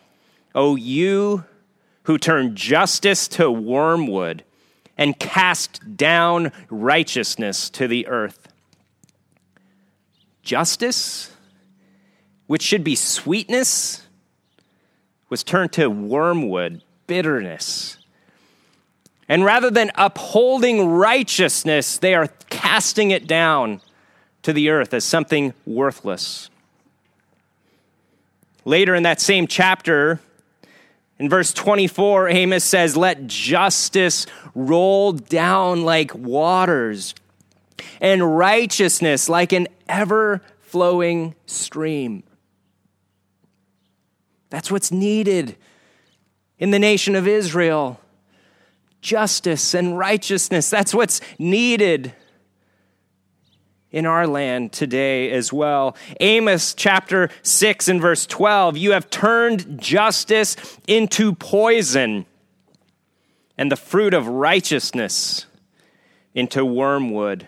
O 0.54 0.74
you 0.74 1.44
who 2.04 2.16
turn 2.16 2.56
justice 2.56 3.28
to 3.28 3.50
wormwood 3.50 4.42
and 4.96 5.18
cast 5.18 5.98
down 5.98 6.50
righteousness 6.70 7.68
to 7.68 7.86
the 7.86 8.06
earth. 8.06 8.48
Justice, 10.42 11.30
which 12.46 12.62
should 12.62 12.82
be 12.82 12.94
sweetness, 12.94 14.02
was 15.28 15.44
turned 15.44 15.72
to 15.74 15.88
wormwood 15.88 16.82
bitterness. 17.08 17.98
And 19.28 19.44
rather 19.44 19.70
than 19.70 19.90
upholding 19.96 20.88
righteousness, 20.88 21.98
they 21.98 22.14
are 22.14 22.28
casting 22.48 23.10
it 23.10 23.26
down 23.26 23.80
to 24.42 24.52
the 24.52 24.70
earth 24.70 24.94
as 24.94 25.04
something 25.04 25.52
worthless. 25.66 26.48
Later 28.64 28.94
in 28.94 29.02
that 29.02 29.20
same 29.20 29.46
chapter, 29.46 30.20
in 31.18 31.28
verse 31.28 31.52
24, 31.52 32.28
Amos 32.28 32.64
says, 32.64 32.96
Let 32.96 33.26
justice 33.26 34.26
roll 34.54 35.12
down 35.12 35.82
like 35.82 36.14
waters, 36.14 37.14
and 38.00 38.38
righteousness 38.38 39.28
like 39.28 39.52
an 39.52 39.68
ever 39.88 40.40
flowing 40.60 41.34
stream. 41.46 42.22
That's 44.50 44.70
what's 44.70 44.90
needed 44.92 45.56
in 46.58 46.70
the 46.70 46.78
nation 46.78 47.14
of 47.14 47.26
Israel. 47.26 48.00
Justice 49.00 49.74
and 49.74 49.96
righteousness, 49.96 50.68
that's 50.68 50.92
what's 50.92 51.20
needed 51.38 52.14
in 53.90 54.06
our 54.06 54.26
land 54.26 54.72
today 54.72 55.30
as 55.30 55.52
well. 55.52 55.96
Amos 56.20 56.74
chapter 56.74 57.30
6 57.42 57.88
and 57.88 58.00
verse 58.00 58.26
12 58.26 58.76
You 58.76 58.92
have 58.92 59.08
turned 59.10 59.80
justice 59.80 60.56
into 60.86 61.34
poison, 61.34 62.26
and 63.56 63.72
the 63.72 63.76
fruit 63.76 64.14
of 64.14 64.26
righteousness 64.26 65.46
into 66.34 66.64
wormwood. 66.64 67.46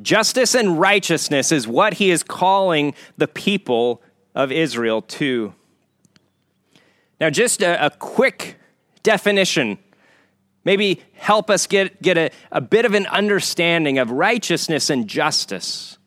Justice 0.00 0.54
and 0.54 0.78
righteousness 0.78 1.50
is 1.50 1.66
what 1.66 1.94
he 1.94 2.10
is 2.10 2.22
calling 2.22 2.94
the 3.16 3.26
people 3.26 4.00
of 4.34 4.52
Israel 4.52 5.02
to. 5.02 5.54
Now, 7.20 7.30
just 7.30 7.62
a, 7.62 7.86
a 7.86 7.90
quick 7.90 8.56
definition, 9.02 9.78
maybe 10.64 11.02
help 11.14 11.50
us 11.50 11.66
get, 11.66 12.00
get 12.00 12.16
a, 12.16 12.30
a 12.52 12.60
bit 12.60 12.84
of 12.84 12.94
an 12.94 13.06
understanding 13.06 13.98
of 13.98 14.10
righteousness 14.10 14.90
and 14.90 15.08
justice. 15.08 15.98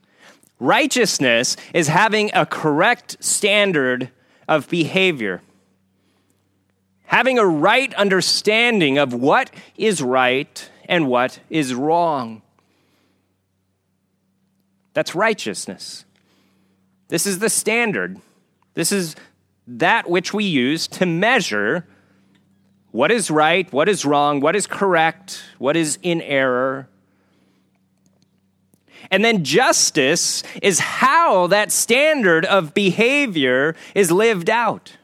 Righteousness 0.60 1.58
is 1.74 1.88
having 1.88 2.30
a 2.34 2.45
correct 2.45 3.17
standard 3.19 4.10
of 4.47 4.69
behavior, 4.69 5.41
having 7.06 7.39
a 7.39 7.45
right 7.45 7.93
understanding 7.95 8.97
of 8.97 9.13
what 9.13 9.50
is 9.76 10.02
right 10.02 10.69
and 10.88 11.08
what 11.08 11.39
is 11.50 11.74
wrong. 11.74 12.41
That's 14.93 15.15
righteousness. 15.15 16.06
This 17.08 17.26
is 17.26 17.39
the 17.39 17.50
standard. 17.50 18.19
This 18.74 18.91
is 18.91 19.15
that 19.78 20.10
which 20.10 20.34
we 20.34 20.44
use 20.44 20.88
to 20.88 21.06
measure 21.06 21.88
what 22.92 23.12
is 23.12 23.32
right, 23.32 23.72
what 23.72 23.88
is 23.88 24.04
wrong, 24.04 24.42
what 24.42 24.56
is 24.56 24.68
correct, 24.68 25.44
what 25.58 25.78
is 25.78 25.98
in 26.02 26.22
error. 26.22 26.88
And 29.10 29.24
then 29.24 29.44
justice 29.44 30.44
is 30.62 30.80
how 30.80 31.48
that 31.48 31.72
standard 31.72 32.46
of 32.46 32.74
behavior 32.74 33.76
is 33.96 34.12
lived 34.12 34.50
out. 34.50 34.98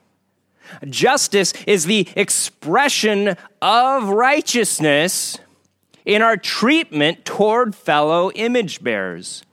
Justice 0.89 1.53
is 1.65 1.85
the 1.85 2.07
expression 2.15 3.37
of 3.61 4.09
righteousness 4.09 5.37
in 6.05 6.21
our 6.21 6.37
treatment 6.37 7.25
toward 7.25 7.73
fellow 7.73 8.31
image 8.31 8.83
bearers. 8.83 9.43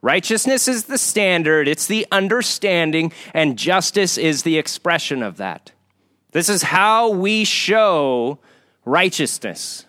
Righteousness 0.00 0.68
is 0.68 0.84
the 0.84 0.98
standard, 0.98 1.66
it's 1.66 1.86
the 1.86 2.06
understanding, 2.12 3.12
and 3.34 3.58
justice 3.58 4.16
is 4.16 4.42
the 4.44 4.56
expression 4.56 5.22
of 5.22 5.38
that. 5.38 5.72
This 6.30 6.48
is 6.48 6.62
how 6.62 7.10
we 7.10 7.44
show 7.44 8.38
righteousness 8.84 9.86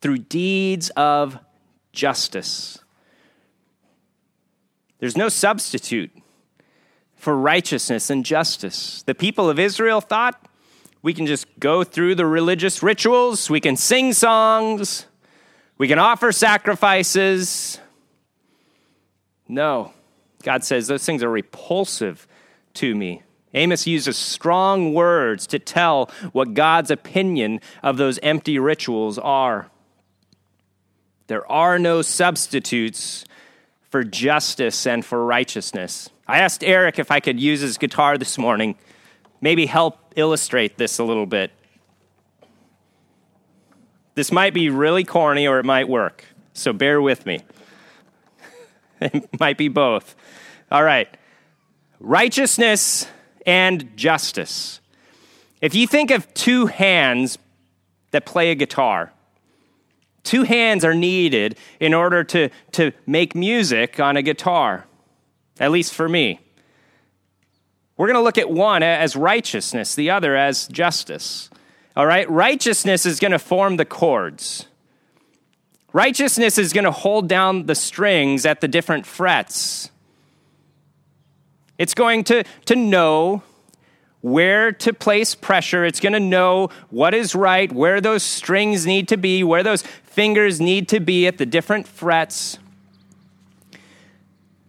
through 0.00 0.18
deeds 0.18 0.90
of 0.90 1.38
justice. 1.92 2.78
There's 5.00 5.16
no 5.16 5.28
substitute 5.28 6.12
for 7.16 7.36
righteousness 7.36 8.10
and 8.10 8.24
justice. 8.24 9.02
The 9.02 9.14
people 9.14 9.50
of 9.50 9.58
Israel 9.58 10.00
thought 10.00 10.40
we 11.02 11.12
can 11.12 11.26
just 11.26 11.46
go 11.58 11.82
through 11.82 12.14
the 12.14 12.26
religious 12.26 12.82
rituals, 12.82 13.50
we 13.50 13.60
can 13.60 13.76
sing 13.76 14.12
songs, 14.12 15.06
we 15.76 15.88
can 15.88 15.98
offer 15.98 16.30
sacrifices. 16.30 17.80
No, 19.48 19.92
God 20.42 20.62
says 20.62 20.86
those 20.86 21.04
things 21.04 21.22
are 21.22 21.30
repulsive 21.30 22.28
to 22.74 22.94
me. 22.94 23.22
Amos 23.54 23.86
uses 23.86 24.16
strong 24.16 24.92
words 24.92 25.46
to 25.48 25.58
tell 25.58 26.10
what 26.32 26.54
God's 26.54 26.90
opinion 26.90 27.60
of 27.82 27.96
those 27.96 28.18
empty 28.22 28.58
rituals 28.58 29.18
are. 29.18 29.70
There 31.28 31.50
are 31.50 31.78
no 31.78 32.02
substitutes 32.02 33.24
for 33.90 34.04
justice 34.04 34.86
and 34.86 35.04
for 35.04 35.24
righteousness. 35.24 36.10
I 36.26 36.38
asked 36.38 36.62
Eric 36.62 36.98
if 36.98 37.10
I 37.10 37.20
could 37.20 37.40
use 37.40 37.60
his 37.60 37.78
guitar 37.78 38.18
this 38.18 38.36
morning, 38.36 38.76
maybe 39.40 39.64
help 39.66 40.12
illustrate 40.14 40.76
this 40.76 40.98
a 40.98 41.04
little 41.04 41.26
bit. 41.26 41.50
This 44.14 44.30
might 44.30 44.52
be 44.52 44.68
really 44.68 45.04
corny 45.04 45.46
or 45.46 45.58
it 45.58 45.64
might 45.64 45.88
work, 45.88 46.24
so 46.52 46.72
bear 46.72 47.00
with 47.00 47.24
me. 47.24 47.40
it 49.14 49.40
might 49.40 49.58
be 49.58 49.68
both. 49.68 50.16
All 50.70 50.82
right. 50.82 51.08
Righteousness 52.00 53.06
and 53.46 53.96
justice. 53.96 54.80
If 55.60 55.74
you 55.74 55.86
think 55.86 56.10
of 56.10 56.32
two 56.34 56.66
hands 56.66 57.38
that 58.10 58.24
play 58.24 58.50
a 58.50 58.54
guitar, 58.54 59.12
two 60.22 60.42
hands 60.42 60.84
are 60.84 60.94
needed 60.94 61.56
in 61.80 61.94
order 61.94 62.22
to, 62.24 62.50
to 62.72 62.92
make 63.06 63.34
music 63.34 63.98
on 63.98 64.16
a 64.16 64.22
guitar, 64.22 64.86
at 65.58 65.70
least 65.70 65.94
for 65.94 66.08
me. 66.08 66.40
We're 67.96 68.06
going 68.06 68.16
to 68.16 68.22
look 68.22 68.38
at 68.38 68.48
one 68.48 68.84
as 68.84 69.16
righteousness, 69.16 69.96
the 69.96 70.10
other 70.10 70.36
as 70.36 70.68
justice. 70.68 71.50
All 71.96 72.06
right? 72.06 72.30
Righteousness 72.30 73.04
is 73.04 73.18
going 73.18 73.32
to 73.32 73.40
form 73.40 73.76
the 73.76 73.84
chords. 73.84 74.66
Righteousness 75.92 76.58
is 76.58 76.72
going 76.72 76.84
to 76.84 76.90
hold 76.90 77.28
down 77.28 77.66
the 77.66 77.74
strings 77.74 78.44
at 78.44 78.60
the 78.60 78.68
different 78.68 79.06
frets. 79.06 79.90
It's 81.78 81.94
going 81.94 82.24
to, 82.24 82.44
to 82.66 82.76
know 82.76 83.42
where 84.20 84.72
to 84.72 84.92
place 84.92 85.34
pressure. 85.34 85.84
It's 85.84 86.00
going 86.00 86.12
to 86.12 86.20
know 86.20 86.68
what 86.90 87.14
is 87.14 87.34
right, 87.34 87.70
where 87.72 88.00
those 88.00 88.22
strings 88.22 88.84
need 88.84 89.08
to 89.08 89.16
be, 89.16 89.44
where 89.44 89.62
those 89.62 89.82
fingers 89.82 90.60
need 90.60 90.88
to 90.88 91.00
be 91.00 91.26
at 91.26 91.38
the 91.38 91.46
different 91.46 91.86
frets. 91.86 92.58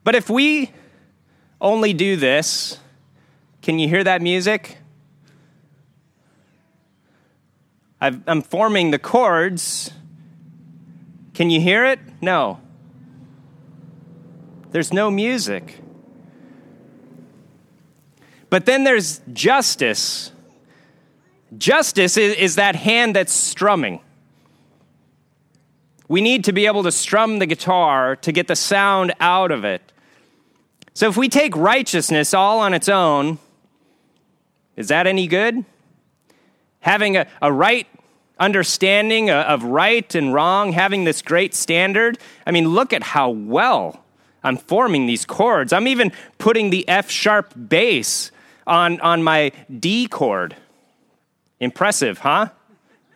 But 0.03 0.15
if 0.15 0.29
we 0.29 0.71
only 1.59 1.93
do 1.93 2.15
this, 2.15 2.79
can 3.61 3.79
you 3.79 3.89
hear 3.89 4.03
that 4.03 4.21
music? 4.21 4.77
i 8.01 8.17
am 8.27 8.41
forming 8.41 8.91
the 8.91 8.99
chords. 8.99 9.91
Can 11.39 11.49
you 11.49 11.61
hear 11.61 11.85
it? 11.85 12.01
No. 12.19 12.59
There's 14.71 14.91
no 14.91 15.09
music. 15.09 15.79
But 18.49 18.65
then 18.65 18.83
there's 18.83 19.21
justice. 19.31 20.33
Justice 21.57 22.17
is, 22.17 22.35
is 22.35 22.55
that 22.55 22.75
hand 22.75 23.15
that's 23.15 23.31
strumming. 23.31 24.01
We 26.09 26.19
need 26.19 26.43
to 26.43 26.51
be 26.51 26.65
able 26.65 26.83
to 26.83 26.91
strum 26.91 27.39
the 27.39 27.45
guitar 27.45 28.17
to 28.17 28.33
get 28.33 28.49
the 28.49 28.55
sound 28.57 29.13
out 29.21 29.51
of 29.51 29.63
it. 29.63 29.93
So 30.93 31.07
if 31.07 31.15
we 31.15 31.29
take 31.29 31.55
righteousness 31.55 32.33
all 32.33 32.59
on 32.59 32.73
its 32.73 32.89
own, 32.89 33.37
is 34.75 34.89
that 34.89 35.07
any 35.07 35.25
good? 35.25 35.63
Having 36.81 37.15
a, 37.15 37.27
a 37.41 37.49
right 37.49 37.87
understanding 38.39 39.29
of 39.29 39.63
right 39.63 40.13
and 40.15 40.33
wrong, 40.33 40.71
having 40.71 41.03
this 41.03 41.21
great 41.21 41.53
standard. 41.53 42.17
I 42.45 42.51
mean, 42.51 42.69
look 42.69 42.93
at 42.93 43.03
how 43.03 43.29
well 43.29 44.03
I'm 44.43 44.57
forming 44.57 45.05
these 45.05 45.25
chords. 45.25 45.73
I'm 45.73 45.87
even 45.87 46.11
putting 46.37 46.69
the 46.69 46.87
F 46.87 47.09
sharp 47.09 47.53
bass 47.67 48.31
on, 48.65 48.99
on 49.01 49.23
my 49.23 49.51
D 49.79 50.07
chord. 50.07 50.55
Impressive, 51.59 52.19
huh? 52.19 52.49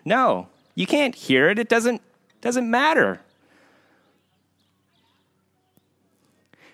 No, 0.04 0.50
you 0.76 0.86
can't 0.86 1.16
hear 1.16 1.50
it. 1.50 1.58
It 1.58 1.70
doesn't, 1.70 2.02
doesn't 2.42 2.70
matter. 2.70 3.22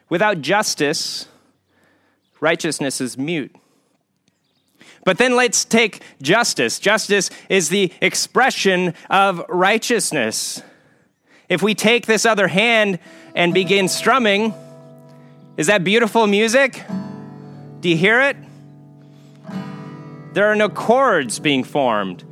Without 0.09 0.41
justice, 0.41 1.27
righteousness 2.39 2.99
is 2.99 3.17
mute. 3.17 3.55
But 5.09 5.17
then 5.17 5.35
let's 5.35 5.65
take 5.65 6.03
justice. 6.21 6.77
Justice 6.77 7.31
is 7.49 7.69
the 7.69 7.91
expression 7.99 8.93
of 9.09 9.43
righteousness. 9.49 10.61
If 11.49 11.63
we 11.63 11.73
take 11.73 12.05
this 12.05 12.27
other 12.27 12.47
hand 12.47 12.99
and 13.33 13.51
begin 13.51 13.87
strumming, 13.87 14.53
is 15.57 15.65
that 15.65 15.83
beautiful 15.83 16.27
music? 16.27 16.83
Do 17.79 17.89
you 17.89 17.97
hear 17.97 18.21
it? 18.21 18.37
There 20.33 20.45
are 20.45 20.55
no 20.55 20.69
chords 20.69 21.39
being 21.39 21.63
formed. 21.63 22.23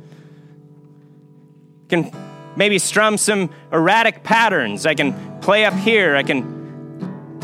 Can 1.88 2.12
maybe 2.54 2.78
strum 2.78 3.16
some 3.18 3.50
erratic 3.72 4.22
patterns. 4.22 4.86
I 4.86 4.94
can 4.94 5.40
play 5.40 5.64
up 5.64 5.74
here, 5.74 6.14
I 6.14 6.22
can 6.22 7.40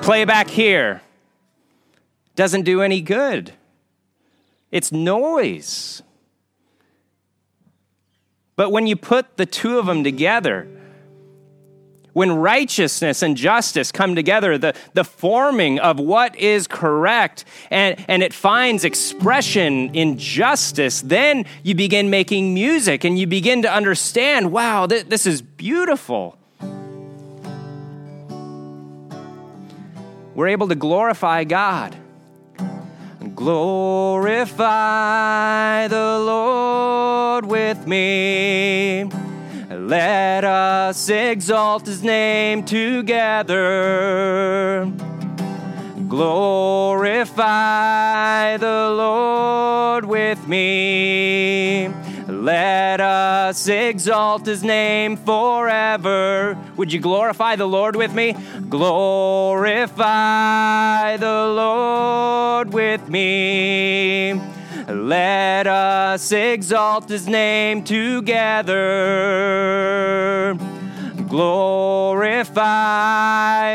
play 0.00 0.24
back 0.24 0.48
here. 0.48 1.02
Doesn't 2.34 2.62
do 2.62 2.80
any 2.80 3.02
good. 3.02 3.52
It's 4.70 4.92
noise. 4.92 6.02
But 8.56 8.70
when 8.70 8.86
you 8.86 8.96
put 8.96 9.36
the 9.36 9.46
two 9.46 9.78
of 9.78 9.86
them 9.86 10.04
together, 10.04 10.68
when 12.12 12.32
righteousness 12.32 13.22
and 13.22 13.36
justice 13.36 13.92
come 13.92 14.14
together, 14.14 14.58
the, 14.58 14.74
the 14.94 15.04
forming 15.04 15.78
of 15.78 15.98
what 15.98 16.36
is 16.36 16.66
correct, 16.66 17.44
and, 17.70 18.04
and 18.08 18.22
it 18.22 18.34
finds 18.34 18.84
expression 18.84 19.94
in 19.94 20.18
justice, 20.18 21.00
then 21.02 21.46
you 21.62 21.74
begin 21.74 22.10
making 22.10 22.52
music 22.52 23.04
and 23.04 23.18
you 23.18 23.26
begin 23.26 23.62
to 23.62 23.72
understand 23.72 24.52
wow, 24.52 24.86
th- 24.86 25.06
this 25.06 25.26
is 25.26 25.40
beautiful. 25.40 26.36
We're 30.34 30.48
able 30.48 30.68
to 30.68 30.74
glorify 30.74 31.44
God. 31.44 31.96
Glorify 33.40 34.58
the 35.88 36.18
Lord 36.20 37.46
with 37.46 37.86
me. 37.86 39.08
Let 39.70 40.44
us 40.44 41.08
exalt 41.08 41.86
his 41.86 42.02
name 42.02 42.62
together. 42.64 43.64
Glorify 46.06 47.38
the 48.58 48.90
Lord 48.94 50.04
with 50.04 50.46
me. 50.46 51.86
Let 52.40 53.00
us 53.02 53.68
exalt 53.68 54.46
his 54.46 54.64
name 54.64 55.18
forever. 55.18 56.56
Would 56.78 56.90
you 56.90 56.98
glorify 56.98 57.56
the 57.56 57.66
Lord 57.66 57.96
with 57.96 58.14
me? 58.14 58.34
Glorify 58.66 59.98
the 61.18 61.52
Lord 61.54 62.72
with 62.72 63.10
me. 63.10 64.40
Let 64.88 65.66
us 65.66 66.32
exalt 66.32 67.10
his 67.10 67.28
name 67.28 67.84
together. 67.84 68.78
Glorify 71.28 72.60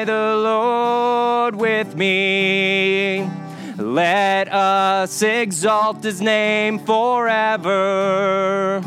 the 0.06 0.38
Lord 0.43 1.56
with 1.56 1.95
me. 1.95 3.30
Let 3.95 4.51
us 4.51 5.21
exalt 5.21 6.03
his 6.03 6.21
name 6.21 6.79
forever. 6.79 8.81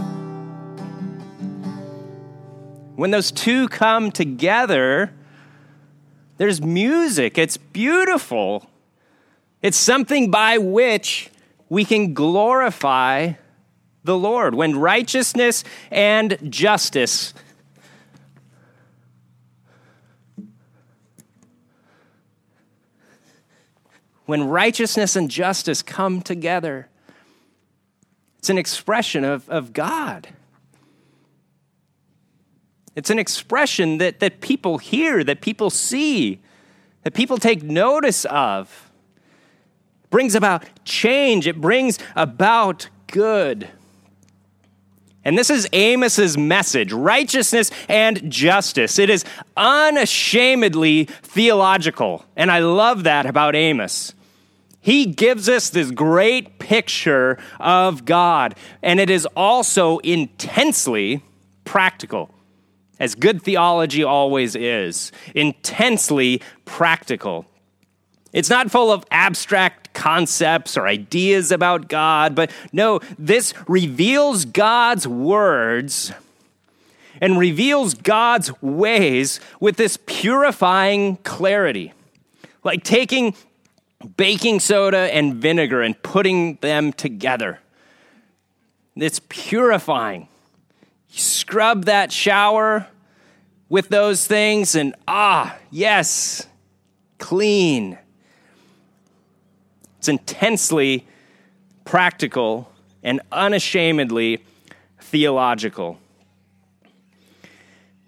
When 2.94 3.10
those 3.10 3.32
two 3.32 3.68
come 3.68 4.12
together, 4.12 5.14
there's 6.36 6.60
music. 6.60 7.38
It's 7.38 7.56
beautiful. 7.56 8.68
It's 9.62 9.78
something 9.78 10.30
by 10.30 10.58
which 10.58 11.30
we 11.70 11.86
can 11.86 12.12
glorify 12.12 13.32
the 14.04 14.18
Lord. 14.18 14.54
When 14.54 14.78
righteousness 14.78 15.64
and 15.90 16.36
justice 16.52 17.32
when 24.28 24.46
righteousness 24.46 25.16
and 25.16 25.30
justice 25.30 25.80
come 25.80 26.20
together. 26.20 26.86
It's 28.38 28.50
an 28.50 28.58
expression 28.58 29.24
of, 29.24 29.48
of 29.48 29.72
God. 29.72 30.28
It's 32.94 33.08
an 33.08 33.18
expression 33.18 33.96
that, 33.98 34.20
that 34.20 34.42
people 34.42 34.76
hear, 34.76 35.24
that 35.24 35.40
people 35.40 35.70
see, 35.70 36.40
that 37.04 37.14
people 37.14 37.38
take 37.38 37.62
notice 37.62 38.26
of. 38.26 38.90
It 40.04 40.10
brings 40.10 40.34
about 40.34 40.62
change, 40.84 41.46
it 41.46 41.58
brings 41.58 41.98
about 42.14 42.90
good. 43.06 43.66
And 45.24 45.38
this 45.38 45.48
is 45.48 45.66
Amos's 45.72 46.36
message 46.36 46.92
righteousness 46.92 47.70
and 47.88 48.30
justice. 48.30 48.98
It 48.98 49.08
is 49.08 49.24
unashamedly 49.56 51.04
theological. 51.22 52.26
And 52.36 52.50
I 52.50 52.58
love 52.58 53.04
that 53.04 53.24
about 53.24 53.54
Amos. 53.54 54.12
He 54.80 55.06
gives 55.06 55.48
us 55.48 55.70
this 55.70 55.90
great 55.90 56.58
picture 56.58 57.38
of 57.58 58.04
God, 58.04 58.54
and 58.82 59.00
it 59.00 59.10
is 59.10 59.26
also 59.36 59.98
intensely 59.98 61.22
practical, 61.64 62.34
as 62.98 63.14
good 63.14 63.42
theology 63.42 64.02
always 64.02 64.54
is. 64.56 65.12
Intensely 65.34 66.40
practical. 66.64 67.46
It's 68.32 68.50
not 68.50 68.70
full 68.70 68.92
of 68.92 69.04
abstract 69.10 69.94
concepts 69.94 70.76
or 70.76 70.86
ideas 70.86 71.50
about 71.50 71.88
God, 71.88 72.34
but 72.34 72.50
no, 72.72 73.00
this 73.18 73.54
reveals 73.66 74.44
God's 74.44 75.08
words 75.08 76.12
and 77.20 77.38
reveals 77.38 77.94
God's 77.94 78.62
ways 78.62 79.40
with 79.60 79.76
this 79.76 79.98
purifying 80.06 81.16
clarity. 81.18 81.92
Like 82.62 82.84
taking 82.84 83.34
baking 84.16 84.60
soda 84.60 85.14
and 85.14 85.34
vinegar 85.34 85.82
and 85.82 86.00
putting 86.02 86.56
them 86.56 86.92
together. 86.92 87.60
It's 88.96 89.20
purifying. 89.28 90.28
You 91.10 91.20
scrub 91.20 91.86
that 91.86 92.12
shower 92.12 92.86
with 93.68 93.88
those 93.88 94.26
things, 94.26 94.74
and 94.74 94.94
ah, 95.06 95.56
yes, 95.70 96.46
clean. 97.18 97.98
It's 99.98 100.08
intensely 100.08 101.06
practical 101.84 102.72
and 103.02 103.20
unashamedly 103.30 104.44
theological. 105.00 105.98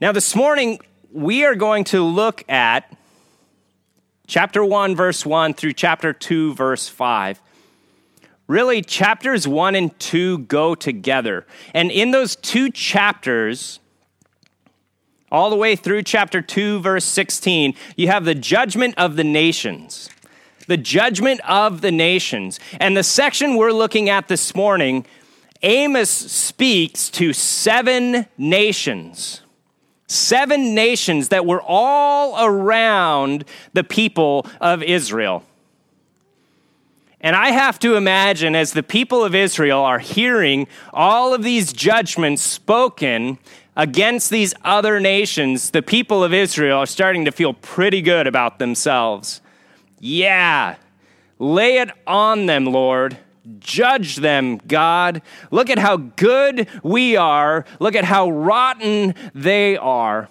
Now, 0.00 0.12
this 0.12 0.34
morning, 0.34 0.80
we 1.12 1.44
are 1.44 1.54
going 1.54 1.84
to 1.84 2.02
look 2.02 2.42
at 2.48 2.96
chapter 4.30 4.64
1, 4.64 4.94
verse 4.94 5.26
1 5.26 5.54
through 5.54 5.72
chapter 5.72 6.12
2, 6.12 6.54
verse 6.54 6.88
5. 6.88 7.42
Really, 8.46 8.80
chapters 8.80 9.48
1 9.48 9.74
and 9.74 9.98
2 9.98 10.38
go 10.38 10.76
together. 10.76 11.46
And 11.74 11.90
in 11.90 12.12
those 12.12 12.36
two 12.36 12.70
chapters, 12.70 13.80
all 15.32 15.50
the 15.50 15.56
way 15.56 15.74
through 15.74 16.04
chapter 16.04 16.40
2, 16.40 16.78
verse 16.78 17.04
16, 17.04 17.74
you 17.96 18.06
have 18.06 18.24
the 18.24 18.36
judgment 18.36 18.94
of 18.96 19.16
the 19.16 19.24
nations. 19.24 20.08
The 20.68 20.76
judgment 20.76 21.40
of 21.40 21.80
the 21.80 21.92
nations. 21.92 22.60
And 22.78 22.96
the 22.96 23.02
section 23.02 23.56
we're 23.56 23.72
looking 23.72 24.08
at 24.08 24.28
this 24.28 24.54
morning, 24.54 25.06
Amos 25.62 26.08
speaks 26.08 27.10
to 27.10 27.32
seven 27.32 28.26
nations 28.38 29.42
seven 30.10 30.74
nations 30.74 31.28
that 31.28 31.46
were 31.46 31.62
all 31.62 32.44
around 32.44 33.44
the 33.72 33.84
people 33.84 34.46
of 34.60 34.82
Israel. 34.82 35.44
And 37.20 37.36
I 37.36 37.50
have 37.50 37.78
to 37.80 37.96
imagine 37.96 38.54
as 38.54 38.72
the 38.72 38.82
people 38.82 39.22
of 39.24 39.34
Israel 39.34 39.80
are 39.80 39.98
hearing 39.98 40.66
all 40.92 41.34
of 41.34 41.42
these 41.42 41.72
judgments 41.72 42.42
spoken 42.42 43.38
against 43.76 44.30
these 44.30 44.54
other 44.64 45.00
nations, 45.00 45.70
the 45.70 45.82
people 45.82 46.24
of 46.24 46.34
Israel 46.34 46.78
are 46.78 46.86
starting 46.86 47.24
to 47.26 47.32
feel 47.32 47.52
pretty 47.54 48.02
good 48.02 48.26
about 48.26 48.58
themselves. 48.58 49.40
Yeah, 50.00 50.76
lay 51.38 51.78
it 51.78 51.90
on 52.06 52.46
them, 52.46 52.66
Lord. 52.66 53.16
Judge 53.58 54.16
them, 54.16 54.58
God. 54.58 55.22
Look 55.50 55.70
at 55.70 55.78
how 55.78 55.96
good 55.96 56.68
we 56.82 57.16
are. 57.16 57.64
Look 57.78 57.94
at 57.94 58.04
how 58.04 58.30
rotten 58.30 59.14
they 59.34 59.76
are. 59.76 60.28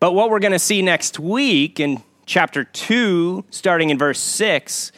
But 0.00 0.12
what 0.12 0.30
we're 0.30 0.40
going 0.40 0.52
to 0.52 0.58
see 0.58 0.82
next 0.82 1.18
week 1.18 1.78
in 1.78 2.02
chapter 2.26 2.64
2, 2.64 3.44
starting 3.50 3.90
in 3.90 3.98
verse 3.98 4.18
6, 4.18 4.92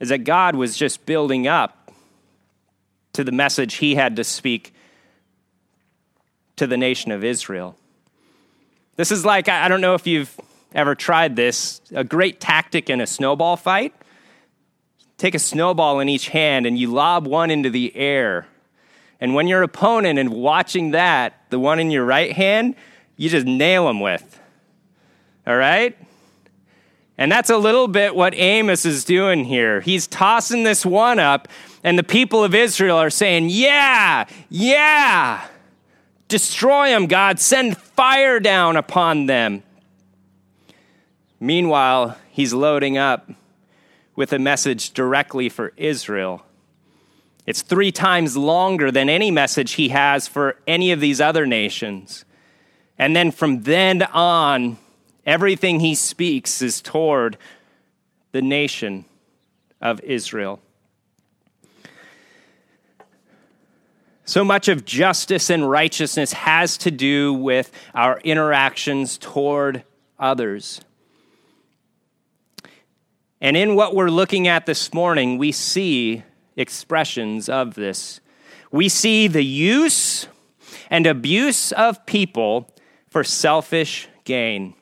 is 0.00 0.08
that 0.08 0.24
God 0.24 0.56
was 0.56 0.76
just 0.76 1.04
building 1.04 1.46
up 1.46 1.92
to 3.12 3.22
the 3.22 3.32
message 3.32 3.74
he 3.74 3.94
had 3.94 4.16
to 4.16 4.24
speak 4.24 4.72
to 6.56 6.66
the 6.66 6.76
nation 6.76 7.12
of 7.12 7.22
Israel. 7.22 7.76
This 8.96 9.10
is 9.10 9.24
like, 9.24 9.48
I 9.48 9.68
don't 9.68 9.80
know 9.80 9.94
if 9.94 10.06
you've 10.06 10.38
ever 10.74 10.94
tried 10.94 11.36
this, 11.36 11.80
a 11.94 12.04
great 12.04 12.40
tactic 12.40 12.88
in 12.88 13.00
a 13.00 13.06
snowball 13.06 13.56
fight 13.56 13.94
take 15.20 15.34
a 15.34 15.38
snowball 15.38 16.00
in 16.00 16.08
each 16.08 16.28
hand 16.28 16.66
and 16.66 16.78
you 16.78 16.90
lob 16.90 17.26
one 17.26 17.50
into 17.50 17.68
the 17.68 17.94
air. 17.94 18.46
And 19.20 19.34
when 19.34 19.46
your 19.46 19.62
opponent 19.62 20.18
and 20.18 20.30
watching 20.30 20.92
that, 20.92 21.44
the 21.50 21.60
one 21.60 21.78
in 21.78 21.90
your 21.90 22.06
right 22.06 22.32
hand, 22.32 22.74
you 23.16 23.28
just 23.28 23.46
nail 23.46 23.86
them 23.86 24.00
with. 24.00 24.40
All 25.46 25.56
right? 25.56 25.96
And 27.18 27.30
that's 27.30 27.50
a 27.50 27.58
little 27.58 27.86
bit 27.86 28.16
what 28.16 28.34
Amos 28.34 28.86
is 28.86 29.04
doing 29.04 29.44
here. 29.44 29.82
He's 29.82 30.06
tossing 30.06 30.62
this 30.62 30.86
one 30.86 31.18
up, 31.18 31.48
and 31.84 31.98
the 31.98 32.02
people 32.02 32.42
of 32.42 32.54
Israel 32.54 32.96
are 32.96 33.10
saying, 33.10 33.50
Yeah, 33.50 34.26
yeah, 34.48 35.46
destroy 36.28 36.88
them, 36.88 37.06
God. 37.06 37.38
Send 37.38 37.76
fire 37.76 38.40
down 38.40 38.78
upon 38.78 39.26
them. 39.26 39.62
Meanwhile, 41.38 42.16
he's 42.30 42.54
loading 42.54 42.96
up 42.96 43.30
with 44.20 44.34
a 44.34 44.38
message 44.38 44.90
directly 44.90 45.48
for 45.48 45.72
Israel. 45.78 46.42
It's 47.46 47.62
three 47.62 47.90
times 47.90 48.36
longer 48.36 48.90
than 48.90 49.08
any 49.08 49.30
message 49.30 49.72
he 49.72 49.88
has 49.88 50.28
for 50.28 50.58
any 50.66 50.92
of 50.92 51.00
these 51.00 51.22
other 51.22 51.46
nations. 51.46 52.26
And 52.98 53.16
then 53.16 53.30
from 53.30 53.62
then 53.62 54.02
on, 54.02 54.76
everything 55.24 55.80
he 55.80 55.94
speaks 55.94 56.60
is 56.60 56.82
toward 56.82 57.38
the 58.32 58.42
nation 58.42 59.06
of 59.80 60.02
Israel. 60.02 60.60
So 64.26 64.44
much 64.44 64.68
of 64.68 64.84
justice 64.84 65.48
and 65.48 65.70
righteousness 65.70 66.34
has 66.34 66.76
to 66.76 66.90
do 66.90 67.32
with 67.32 67.72
our 67.94 68.20
interactions 68.20 69.16
toward 69.16 69.82
others. 70.18 70.82
And 73.40 73.56
in 73.56 73.74
what 73.74 73.94
we're 73.94 74.10
looking 74.10 74.48
at 74.48 74.66
this 74.66 74.92
morning, 74.92 75.38
we 75.38 75.50
see 75.52 76.24
expressions 76.56 77.48
of 77.48 77.74
this. 77.74 78.20
We 78.70 78.88
see 78.88 79.28
the 79.28 79.42
use 79.42 80.26
and 80.90 81.06
abuse 81.06 81.72
of 81.72 82.04
people 82.04 82.72
for 83.08 83.24
selfish 83.24 84.08
gain. 84.24 84.74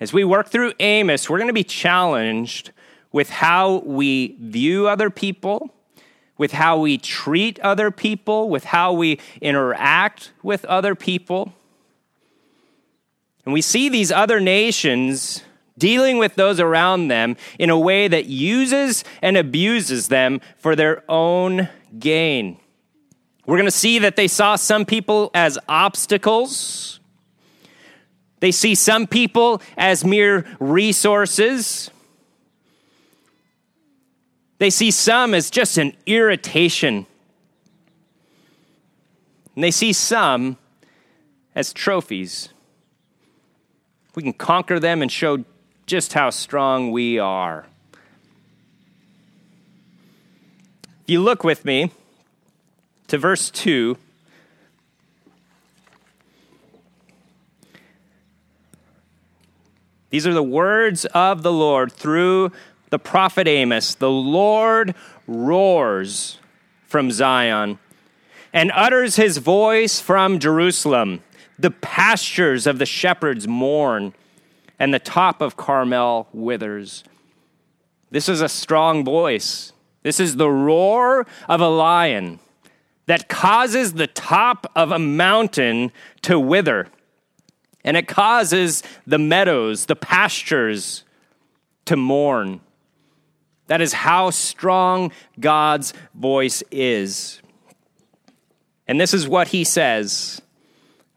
As 0.00 0.12
we 0.12 0.24
work 0.24 0.48
through 0.48 0.72
Amos, 0.80 1.30
we're 1.30 1.38
going 1.38 1.48
to 1.48 1.54
be 1.54 1.64
challenged 1.64 2.72
with 3.12 3.30
how 3.30 3.76
we 3.86 4.36
view 4.40 4.88
other 4.88 5.08
people, 5.08 5.72
with 6.36 6.50
how 6.50 6.78
we 6.80 6.98
treat 6.98 7.60
other 7.60 7.92
people, 7.92 8.50
with 8.50 8.64
how 8.64 8.92
we 8.92 9.20
interact 9.40 10.32
with 10.42 10.64
other 10.64 10.96
people. 10.96 11.52
And 13.44 13.54
we 13.54 13.60
see 13.60 13.88
these 13.88 14.10
other 14.10 14.40
nations 14.40 15.44
dealing 15.78 16.18
with 16.18 16.34
those 16.34 16.60
around 16.60 17.08
them 17.08 17.36
in 17.58 17.70
a 17.70 17.78
way 17.78 18.08
that 18.08 18.26
uses 18.26 19.04
and 19.22 19.36
abuses 19.36 20.08
them 20.08 20.40
for 20.56 20.76
their 20.76 21.02
own 21.08 21.68
gain. 21.98 22.58
We're 23.46 23.56
going 23.56 23.66
to 23.66 23.70
see 23.70 23.98
that 23.98 24.16
they 24.16 24.28
saw 24.28 24.56
some 24.56 24.84
people 24.84 25.30
as 25.34 25.58
obstacles. 25.68 27.00
They 28.40 28.52
see 28.52 28.74
some 28.74 29.06
people 29.06 29.60
as 29.76 30.04
mere 30.04 30.46
resources. 30.58 31.90
They 34.58 34.70
see 34.70 34.90
some 34.90 35.34
as 35.34 35.50
just 35.50 35.76
an 35.76 35.94
irritation. 36.06 37.06
And 39.54 39.64
they 39.64 39.70
see 39.70 39.92
some 39.92 40.56
as 41.54 41.72
trophies. 41.72 42.48
We 44.14 44.22
can 44.22 44.32
conquer 44.32 44.78
them 44.78 45.02
and 45.02 45.10
show 45.10 45.44
just 45.86 46.12
how 46.12 46.30
strong 46.30 46.90
we 46.90 47.18
are. 47.18 47.66
If 51.02 51.10
you 51.10 51.20
look 51.20 51.44
with 51.44 51.64
me 51.64 51.90
to 53.08 53.18
verse 53.18 53.50
2, 53.50 53.98
these 60.10 60.26
are 60.26 60.32
the 60.32 60.42
words 60.42 61.04
of 61.06 61.42
the 61.42 61.52
Lord 61.52 61.92
through 61.92 62.52
the 62.88 62.98
prophet 62.98 63.46
Amos. 63.46 63.94
The 63.96 64.10
Lord 64.10 64.94
roars 65.26 66.38
from 66.86 67.10
Zion 67.10 67.78
and 68.52 68.70
utters 68.72 69.16
his 69.16 69.38
voice 69.38 70.00
from 70.00 70.38
Jerusalem. 70.38 71.22
The 71.58 71.72
pastures 71.72 72.66
of 72.66 72.78
the 72.78 72.86
shepherds 72.86 73.46
mourn, 73.46 74.14
and 74.78 74.92
the 74.92 74.98
top 74.98 75.40
of 75.40 75.56
Carmel 75.56 76.28
withers. 76.32 77.04
This 78.10 78.28
is 78.28 78.40
a 78.40 78.48
strong 78.48 79.04
voice. 79.04 79.72
This 80.02 80.20
is 80.20 80.36
the 80.36 80.50
roar 80.50 81.26
of 81.48 81.60
a 81.60 81.68
lion 81.68 82.38
that 83.06 83.28
causes 83.28 83.94
the 83.94 84.06
top 84.06 84.70
of 84.74 84.90
a 84.90 84.98
mountain 84.98 85.92
to 86.22 86.38
wither. 86.38 86.88
And 87.84 87.96
it 87.96 88.08
causes 88.08 88.82
the 89.06 89.18
meadows, 89.18 89.86
the 89.86 89.96
pastures 89.96 91.04
to 91.84 91.96
mourn. 91.96 92.60
That 93.66 93.80
is 93.80 93.92
how 93.92 94.30
strong 94.30 95.12
God's 95.38 95.92
voice 96.14 96.62
is. 96.70 97.40
And 98.86 99.00
this 99.00 99.14
is 99.14 99.26
what 99.28 99.48
he 99.48 99.64
says. 99.64 100.40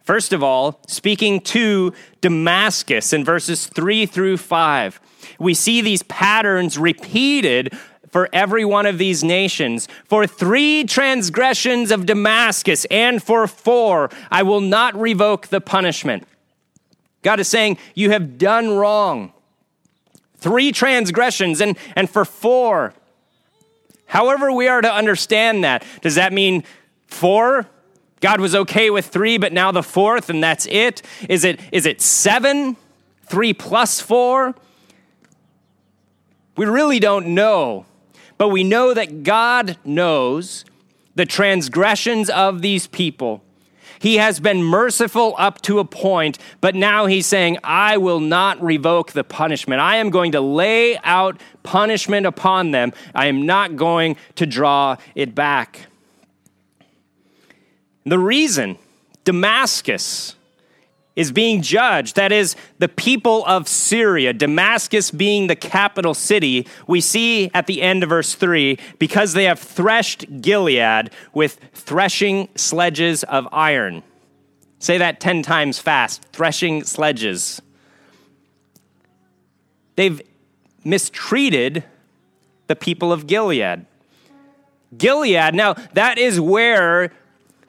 First 0.08 0.32
of 0.32 0.42
all, 0.42 0.80
speaking 0.88 1.42
to 1.42 1.92
Damascus 2.22 3.12
in 3.12 3.26
verses 3.26 3.66
3 3.66 4.06
through 4.06 4.38
5, 4.38 5.02
we 5.38 5.54
see 5.54 5.82
these 5.82 6.02
patterns 6.04 6.78
repeated 6.78 7.78
for 8.10 8.30
every 8.32 8.64
one 8.64 8.86
of 8.86 9.00
these 9.00 9.22
nations. 9.22 9.90
For 10.06 10.26
three 10.26 10.86
transgressions 10.86 11.92
of 11.92 12.06
Damascus 12.06 12.86
and 12.90 13.22
for 13.22 13.48
four, 13.48 14.10
I 14.32 14.44
will 14.44 14.62
not 14.62 14.98
revoke 14.98 15.48
the 15.48 15.60
punishment. 15.60 16.26
God 17.22 17.42
is 17.42 17.50
saying, 17.50 17.78
You 17.94 18.12
have 18.12 18.38
done 18.38 18.70
wrong. 18.70 19.34
Three 20.38 20.72
transgressions, 20.72 21.60
and, 21.60 21.78
and 21.98 22.10
for 22.10 22.24
four. 22.24 22.94
However, 24.06 24.54
we 24.54 24.70
are 24.70 24.80
to 24.80 24.90
understand 24.90 25.66
that. 25.66 25.84
Does 26.02 26.16
that 26.16 26.32
mean 26.32 26.64
four? 27.08 27.68
God 28.20 28.42
was 28.42 28.56
okay 28.56 28.90
with 28.90 29.08
three, 29.08 29.38
but 29.38 29.54
now 29.54 29.72
the 29.72 29.84
fourth, 29.84 30.30
and 30.30 30.44
that's 30.44 30.66
it? 30.68 31.02
Is 31.30 31.44
it, 31.44 31.60
is 31.72 31.86
it 31.86 32.02
seven? 32.02 32.76
Three 33.24 33.54
plus 33.54 34.00
four? 34.00 34.56
We 36.56 36.66
really 36.66 37.00
don't 37.00 37.28
know. 37.28 37.86
But 38.38 38.50
we 38.50 38.64
know 38.64 38.94
that 38.94 39.24
God 39.24 39.78
knows 39.84 40.66
the 41.16 41.26
transgressions 41.26 42.30
of 42.30 42.62
these 42.62 42.88
people. 42.88 43.44
He 44.00 44.18
has 44.18 44.40
been 44.40 44.62
merciful 44.62 45.34
up 45.40 45.62
to 45.64 45.80
a 45.80 45.86
point, 45.86 46.38
but 46.62 46.76
now 46.76 47.08
he's 47.08 47.26
saying, 47.26 47.58
I 47.64 47.98
will 47.98 48.20
not 48.20 48.62
revoke 48.62 49.14
the 49.14 49.24
punishment. 49.24 49.82
I 49.82 49.98
am 49.98 50.12
going 50.12 50.34
to 50.34 50.42
lay 50.42 50.98
out 51.00 51.42
punishment 51.64 52.28
upon 52.28 52.72
them. 52.72 52.94
I 53.16 53.26
am 53.26 53.46
not 53.46 53.76
going 53.76 54.16
to 54.36 54.46
draw 54.46 54.98
it 55.16 55.34
back. 55.34 55.88
The 58.08 58.20
reason 58.20 58.78
Damascus 59.26 60.36
is 61.18 61.32
being 61.32 61.62
judged. 61.62 62.16
That 62.16 62.32
is, 62.32 62.56
the 62.78 62.88
people 62.88 63.44
of 63.46 63.68
Syria, 63.68 64.34
Damascus 64.34 65.12
being 65.12 65.48
the 65.48 65.56
capital 65.56 66.14
city, 66.14 66.68
we 66.86 67.02
see 67.02 67.50
at 67.54 67.66
the 67.68 67.82
end 67.82 68.04
of 68.04 68.10
verse 68.10 68.36
3 68.36 68.78
because 69.00 69.34
they 69.34 69.46
have 69.46 69.60
threshed 69.60 70.42
Gilead 70.42 71.10
with 71.34 71.60
threshing 71.74 72.50
sledges 72.56 73.24
of 73.24 73.48
iron. 73.52 74.04
Say 74.80 75.00
that 75.00 75.20
10 75.20 75.42
times 75.42 75.80
fast 75.80 76.24
threshing 76.32 76.84
sledges. 76.84 77.62
They've 79.96 80.22
mistreated 80.84 81.84
the 82.68 82.76
people 82.76 83.12
of 83.12 83.26
Gilead. 83.26 83.88
Gilead, 84.96 85.56
now 85.56 85.74
that 85.94 86.20
is 86.20 86.40
where 86.40 87.12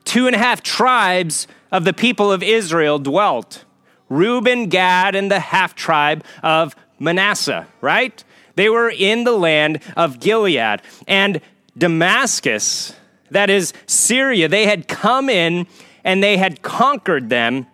two 0.09 0.27
and 0.27 0.35
a 0.35 0.39
half 0.39 0.63
tribes 0.63 1.47
of 1.71 1.85
the 1.85 1.93
people 1.93 2.33
of 2.33 2.43
Israel 2.43 2.99
dwelt 2.99 3.65
Reuben, 4.09 4.71
Gad, 4.71 5.15
and 5.15 5.31
the 5.31 5.39
half 5.39 5.75
tribe 5.75 6.25
of 6.43 6.75
Manasseh, 6.99 7.69
right? 7.83 8.25
They 8.55 8.71
were 8.71 8.89
in 8.89 9.25
the 9.25 9.37
land 9.37 9.83
of 9.99 10.19
Gilead. 10.19 10.81
And 11.07 11.43
Damascus, 11.77 12.97
that 13.31 13.51
is 13.51 13.75
Syria, 13.87 14.49
they 14.49 14.65
had 14.65 14.89
come 14.89 15.29
in 15.29 15.67
and 16.05 16.23
they 16.23 16.39
had 16.39 16.63
conquered 16.63 17.29
them, 17.29 17.67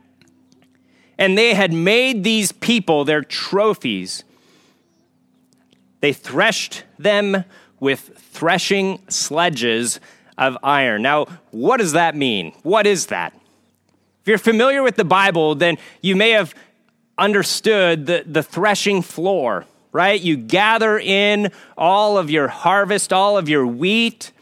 and 1.16 1.38
they 1.38 1.54
had 1.54 1.72
made 1.72 2.24
these 2.24 2.50
people 2.50 3.04
their 3.04 3.22
trophies. 3.22 4.24
They 6.00 6.12
threshed 6.12 6.82
them 6.98 7.44
with 7.78 8.00
threshing 8.18 9.00
sledges 9.08 10.00
of 10.36 10.56
iron. 10.62 11.02
Now, 11.02 11.26
what 11.50 11.78
does 11.78 11.92
that 11.92 12.16
mean? 12.16 12.52
What 12.62 12.86
is 12.86 13.06
that? 13.06 13.32
If 14.22 14.28
you're 14.28 14.38
familiar 14.38 14.82
with 14.82 14.96
the 14.96 15.04
Bible, 15.04 15.54
then 15.54 15.76
you 16.00 16.16
may 16.16 16.30
have 16.30 16.54
understood 17.18 18.06
the, 18.06 18.24
the 18.26 18.42
threshing 18.42 19.02
floor, 19.02 19.66
right? 19.92 20.20
You 20.20 20.36
gather 20.36 20.98
in 20.98 21.52
all 21.76 22.18
of 22.18 22.30
your 22.30 22.48
harvest, 22.48 23.12
all 23.12 23.36
of 23.36 23.48
your 23.48 23.66
wheat, 23.66 24.32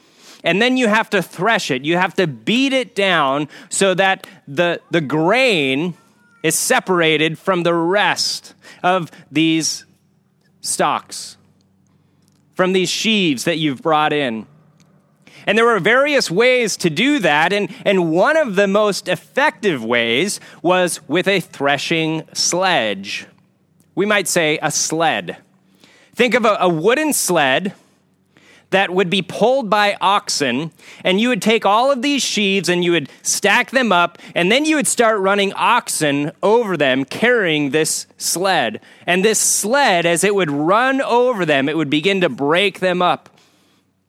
and 0.45 0.63
then 0.63 0.77
you 0.77 0.89
have 0.89 1.11
to 1.11 1.23
thresh 1.23 1.71
it. 1.71 1.85
You 1.85 1.97
have 1.97 2.15
to 2.15 2.27
beat 2.27 2.73
it 2.73 2.95
down 2.95 3.49
so 3.69 3.95
that 3.95 4.27
the, 4.49 4.81
the 4.91 5.01
grain 5.01 5.95
is 6.43 6.57
separated 6.57 7.39
from 7.39 7.63
the 7.63 7.75
rest 7.75 8.55
of 8.83 9.11
these 9.31 9.85
stalks, 10.61 11.37
from 12.55 12.73
these 12.73 12.89
sheaves 12.89 13.45
that 13.45 13.59
you've 13.59 13.83
brought 13.83 14.13
in. 14.13 14.47
And 15.47 15.57
there 15.57 15.65
were 15.65 15.81
various 15.81 16.31
ways 16.31 16.77
to 16.79 16.91
do 16.91 17.19
that, 17.21 17.53
and, 17.53 17.73
and 17.85 18.13
one 18.13 18.37
of 18.37 18.57
the 18.57 18.69
most 18.69 19.09
effective 19.09 19.85
ways 19.85 20.41
was 20.63 21.01
with 21.09 21.27
a 21.29 21.41
threshing 21.41 22.23
sledge. 22.33 23.27
We 23.95 24.07
might 24.07 24.29
say 24.29 24.59
a 24.63 24.71
sled. 24.71 25.37
Think 26.15 26.35
of 26.35 26.45
a, 26.45 26.57
a 26.61 26.69
wooden 26.69 27.13
sled 27.13 27.75
that 28.73 28.91
would 28.91 29.09
be 29.09 29.23
pulled 29.23 29.71
by 29.71 29.97
oxen, 30.01 30.73
and 31.05 31.21
you 31.21 31.29
would 31.29 31.43
take 31.43 31.65
all 31.65 31.93
of 31.93 32.03
these 32.03 32.23
sheaves 32.23 32.69
and 32.69 32.85
you 32.85 32.93
would 32.93 33.09
stack 33.23 33.71
them 33.71 33.93
up, 33.93 34.19
and 34.35 34.51
then 34.51 34.65
you 34.65 34.77
would 34.77 34.87
start 34.87 35.21
running 35.21 35.53
oxen 35.53 36.33
over 36.43 36.77
them 36.77 37.05
carrying 37.05 37.71
this 37.71 38.07
sled. 38.17 38.81
And 39.07 39.25
this 39.25 39.39
sled, 39.39 40.05
as 40.07 40.25
it 40.25 40.35
would 40.35 40.51
run 40.51 41.01
over 41.01 41.45
them, 41.45 41.69
it 41.69 41.77
would 41.77 41.91
begin 41.91 42.21
to 42.23 42.29
break 42.29 42.81
them 42.81 43.01
up. 43.01 43.29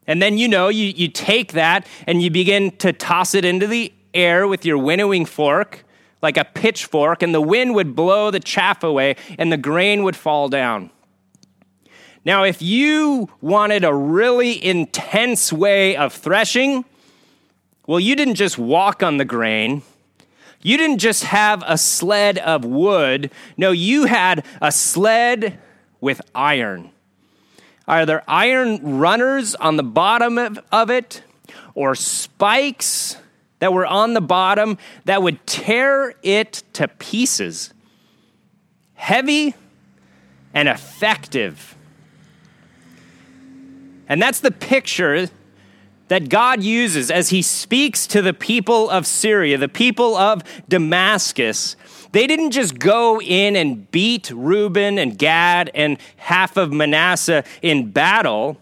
And 0.07 0.21
then, 0.21 0.37
you 0.37 0.47
know, 0.47 0.67
you, 0.67 0.87
you 0.87 1.07
take 1.07 1.53
that 1.53 1.87
and 2.07 2.21
you 2.21 2.29
begin 2.29 2.71
to 2.77 2.91
toss 2.93 3.35
it 3.35 3.45
into 3.45 3.67
the 3.67 3.93
air 4.13 4.47
with 4.47 4.65
your 4.65 4.77
winnowing 4.77 5.25
fork, 5.25 5.85
like 6.21 6.37
a 6.37 6.45
pitchfork, 6.45 7.23
and 7.23 7.33
the 7.33 7.41
wind 7.41 7.75
would 7.75 7.95
blow 7.95 8.31
the 8.31 8.39
chaff 8.39 8.83
away 8.83 9.15
and 9.37 9.51
the 9.51 9.57
grain 9.57 10.03
would 10.03 10.15
fall 10.15 10.49
down. 10.49 10.89
Now, 12.25 12.43
if 12.43 12.61
you 12.61 13.29
wanted 13.41 13.83
a 13.83 13.93
really 13.93 14.63
intense 14.63 15.51
way 15.51 15.97
of 15.97 16.13
threshing, 16.13 16.85
well, 17.85 17.99
you 17.99 18.15
didn't 18.15 18.35
just 18.35 18.57
walk 18.57 19.03
on 19.03 19.17
the 19.17 19.25
grain. 19.25 19.81
You 20.61 20.77
didn't 20.77 20.99
just 20.99 21.25
have 21.25 21.61
a 21.67 21.77
sled 21.77 22.37
of 22.37 22.63
wood. 22.63 23.29
No, 23.57 23.71
you 23.71 24.05
had 24.05 24.45
a 24.61 24.71
sled 24.71 25.59
with 25.99 26.21
iron. 26.33 26.91
Are 27.87 28.05
there 28.05 28.23
iron 28.27 28.97
runners 28.97 29.55
on 29.55 29.75
the 29.75 29.83
bottom 29.83 30.37
of, 30.37 30.59
of 30.71 30.89
it 30.89 31.23
or 31.75 31.95
spikes 31.95 33.17
that 33.59 33.73
were 33.73 33.85
on 33.85 34.13
the 34.13 34.21
bottom 34.21 34.77
that 35.05 35.21
would 35.21 35.45
tear 35.45 36.15
it 36.23 36.63
to 36.73 36.87
pieces? 36.87 37.73
Heavy 38.93 39.53
and 40.53 40.69
effective. 40.69 41.75
And 44.07 44.21
that's 44.21 44.39
the 44.39 44.51
picture 44.51 45.29
that 46.07 46.29
God 46.29 46.61
uses 46.61 47.09
as 47.09 47.29
he 47.29 47.41
speaks 47.41 48.05
to 48.07 48.21
the 48.21 48.33
people 48.33 48.89
of 48.89 49.07
Syria, 49.07 49.57
the 49.57 49.67
people 49.67 50.15
of 50.15 50.43
Damascus, 50.69 51.75
they 52.13 52.27
didn't 52.27 52.51
just 52.51 52.77
go 52.77 53.19
in 53.19 53.55
and 53.55 53.89
beat 53.89 54.29
Reuben 54.29 54.99
and 54.99 55.17
Gad 55.17 55.71
and 55.73 55.97
half 56.17 56.57
of 56.57 56.71
Manasseh 56.71 57.43
in 57.63 57.89
battle. 57.89 58.57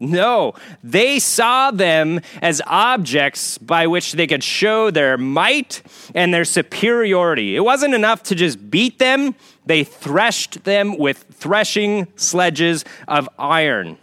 No, 0.00 0.54
they 0.82 1.18
saw 1.18 1.70
them 1.70 2.20
as 2.40 2.62
objects 2.66 3.58
by 3.58 3.86
which 3.86 4.12
they 4.12 4.26
could 4.26 4.42
show 4.42 4.90
their 4.90 5.18
might 5.18 5.82
and 6.14 6.32
their 6.32 6.46
superiority. 6.46 7.54
It 7.54 7.60
wasn't 7.60 7.92
enough 7.92 8.22
to 8.24 8.34
just 8.34 8.70
beat 8.70 8.98
them, 8.98 9.34
they 9.66 9.84
threshed 9.84 10.64
them 10.64 10.96
with 10.96 11.26
threshing 11.30 12.08
sledges 12.16 12.86
of 13.06 13.28
iron. 13.38 13.98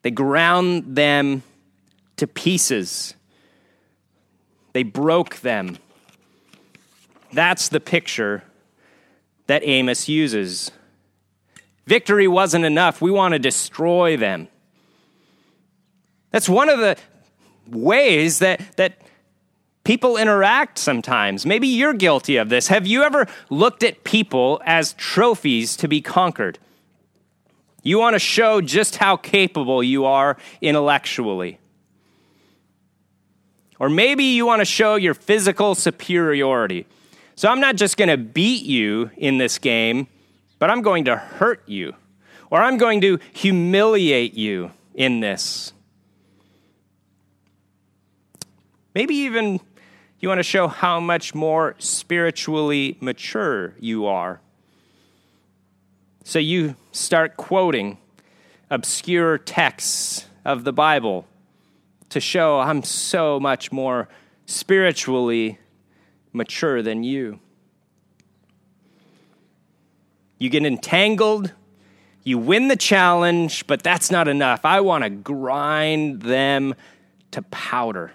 They 0.00 0.10
ground 0.10 0.96
them 0.96 1.42
to 2.16 2.26
pieces, 2.26 3.14
they 4.72 4.82
broke 4.82 5.36
them. 5.40 5.76
That's 7.32 7.68
the 7.68 7.80
picture 7.80 8.44
that 9.46 9.62
Amos 9.64 10.08
uses. 10.08 10.70
Victory 11.86 12.28
wasn't 12.28 12.64
enough. 12.64 13.00
We 13.00 13.10
want 13.10 13.32
to 13.32 13.38
destroy 13.38 14.16
them. 14.16 14.48
That's 16.30 16.48
one 16.48 16.68
of 16.68 16.78
the 16.78 16.96
ways 17.68 18.38
that, 18.38 18.60
that 18.76 19.02
people 19.84 20.16
interact 20.16 20.78
sometimes. 20.78 21.44
Maybe 21.44 21.68
you're 21.68 21.92
guilty 21.92 22.36
of 22.36 22.48
this. 22.48 22.68
Have 22.68 22.86
you 22.86 23.02
ever 23.02 23.26
looked 23.50 23.82
at 23.82 24.04
people 24.04 24.60
as 24.64 24.94
trophies 24.94 25.76
to 25.76 25.88
be 25.88 26.00
conquered? 26.00 26.58
You 27.82 27.98
want 27.98 28.14
to 28.14 28.20
show 28.20 28.60
just 28.60 28.96
how 28.96 29.16
capable 29.16 29.82
you 29.82 30.04
are 30.04 30.36
intellectually. 30.60 31.58
Or 33.80 33.90
maybe 33.90 34.22
you 34.22 34.46
want 34.46 34.60
to 34.60 34.64
show 34.64 34.94
your 34.94 35.14
physical 35.14 35.74
superiority. 35.74 36.86
So 37.34 37.48
I'm 37.48 37.60
not 37.60 37.76
just 37.76 37.96
going 37.96 38.08
to 38.08 38.16
beat 38.16 38.64
you 38.64 39.10
in 39.16 39.38
this 39.38 39.58
game, 39.58 40.06
but 40.58 40.70
I'm 40.70 40.82
going 40.82 41.04
to 41.06 41.16
hurt 41.16 41.62
you. 41.66 41.94
Or 42.50 42.60
I'm 42.60 42.76
going 42.76 43.00
to 43.00 43.18
humiliate 43.32 44.34
you 44.34 44.72
in 44.94 45.20
this. 45.20 45.72
Maybe 48.94 49.14
even 49.14 49.60
you 50.20 50.28
want 50.28 50.38
to 50.38 50.44
show 50.44 50.68
how 50.68 51.00
much 51.00 51.34
more 51.34 51.74
spiritually 51.78 52.98
mature 53.00 53.74
you 53.80 54.06
are. 54.06 54.40
So 56.24 56.38
you 56.38 56.76
start 56.92 57.36
quoting 57.36 57.98
obscure 58.70 59.38
texts 59.38 60.26
of 60.44 60.64
the 60.64 60.72
Bible 60.72 61.26
to 62.10 62.20
show 62.20 62.60
I'm 62.60 62.82
so 62.82 63.40
much 63.40 63.72
more 63.72 64.08
spiritually 64.46 65.58
mature 66.32 66.82
than 66.82 67.04
you. 67.04 67.38
You 70.38 70.50
get 70.50 70.64
entangled, 70.64 71.52
you 72.24 72.38
win 72.38 72.68
the 72.68 72.76
challenge, 72.76 73.66
but 73.66 73.82
that's 73.82 74.10
not 74.10 74.28
enough. 74.28 74.64
I 74.64 74.80
want 74.80 75.04
to 75.04 75.10
grind 75.10 76.22
them 76.22 76.74
to 77.32 77.42
powder. 77.42 78.12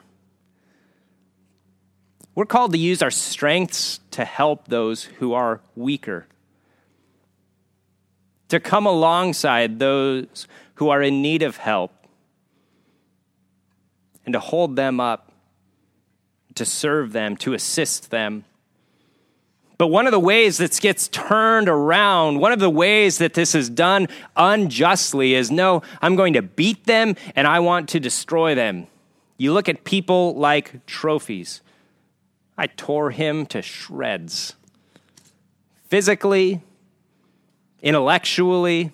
We're 2.36 2.46
called 2.46 2.74
to 2.74 2.78
use 2.78 3.02
our 3.02 3.12
strengths 3.12 4.00
to 4.12 4.24
help 4.24 4.68
those 4.68 5.06
who 5.06 5.34
are 5.34 5.62
weaker, 5.76 6.28
to 8.50 8.60
come 8.60 8.86
alongside 8.86 9.80
those 9.80 10.48
who 10.76 10.90
are 10.90 11.02
in 11.02 11.22
need 11.22 11.42
of 11.42 11.58
help, 11.58 11.92
and 14.26 14.34
to 14.34 14.40
hold 14.40 14.76
them 14.76 15.00
up, 15.00 15.32
to 16.58 16.66
serve 16.66 17.14
them, 17.14 17.38
to 17.38 17.54
assist 17.54 18.12
them. 18.12 18.46
But 19.78 19.88
one 19.88 20.08
of 20.08 20.12
the 20.12 20.20
ways 20.20 20.58
this 20.58 20.80
gets 20.80 21.08
turned 21.08 21.70
around, 21.70 22.40
one 22.40 22.52
of 22.52 22.60
the 22.60 22.70
ways 22.70 23.20
that 23.20 23.36
this 23.36 23.54
is 23.54 23.70
done 23.70 24.08
unjustly 24.36 25.36
is 25.36 25.52
no, 25.52 25.84
I'm 26.02 26.16
going 26.16 26.34
to 26.34 26.42
beat 26.42 26.86
them 26.86 27.16
and 27.36 27.48
I 27.48 27.60
want 27.60 27.90
to 27.90 28.00
destroy 28.00 28.56
them. 28.56 28.88
You 29.38 29.54
look 29.54 29.70
at 29.70 29.84
people 29.84 30.34
like 30.36 30.86
trophies. 30.88 31.62
I 32.58 32.66
tore 32.66 33.12
him 33.12 33.46
to 33.48 33.62
shreds. 33.62 34.56
Physically, 35.84 36.62
intellectually, 37.84 38.92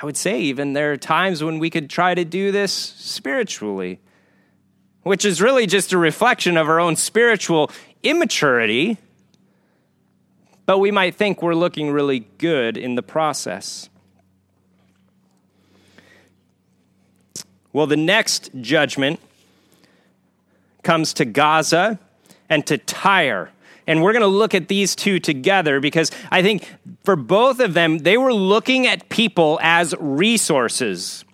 I 0.00 0.06
would 0.06 0.16
say 0.16 0.40
even 0.40 0.74
there 0.74 0.92
are 0.92 0.96
times 0.96 1.42
when 1.42 1.58
we 1.58 1.70
could 1.70 1.90
try 1.90 2.14
to 2.14 2.24
do 2.24 2.52
this 2.52 2.72
spiritually, 2.72 3.98
which 5.02 5.24
is 5.24 5.40
really 5.40 5.66
just 5.66 5.92
a 5.92 5.98
reflection 5.98 6.56
of 6.56 6.68
our 6.68 6.78
own 6.78 6.96
spiritual 6.96 7.70
immaturity, 8.02 8.98
but 10.66 10.78
we 10.78 10.90
might 10.90 11.14
think 11.14 11.42
we're 11.42 11.54
looking 11.54 11.90
really 11.90 12.20
good 12.38 12.76
in 12.76 12.94
the 12.94 13.02
process. 13.02 13.88
Well, 17.72 17.86
the 17.86 17.96
next 17.96 18.50
judgment 18.60 19.18
comes 20.82 21.14
to 21.14 21.24
Gaza 21.24 21.98
and 22.48 22.66
to 22.66 22.76
Tyre. 22.78 23.50
And 23.86 24.02
we're 24.02 24.12
going 24.12 24.22
to 24.22 24.28
look 24.28 24.54
at 24.54 24.68
these 24.68 24.94
two 24.94 25.18
together 25.18 25.80
because 25.80 26.10
I 26.30 26.42
think 26.42 26.68
for 27.02 27.16
both 27.16 27.60
of 27.60 27.74
them, 27.74 27.98
they 27.98 28.16
were 28.16 28.32
looking 28.32 28.86
at 28.86 29.08
people 29.08 29.58
as 29.62 29.94
resources. 29.98 31.24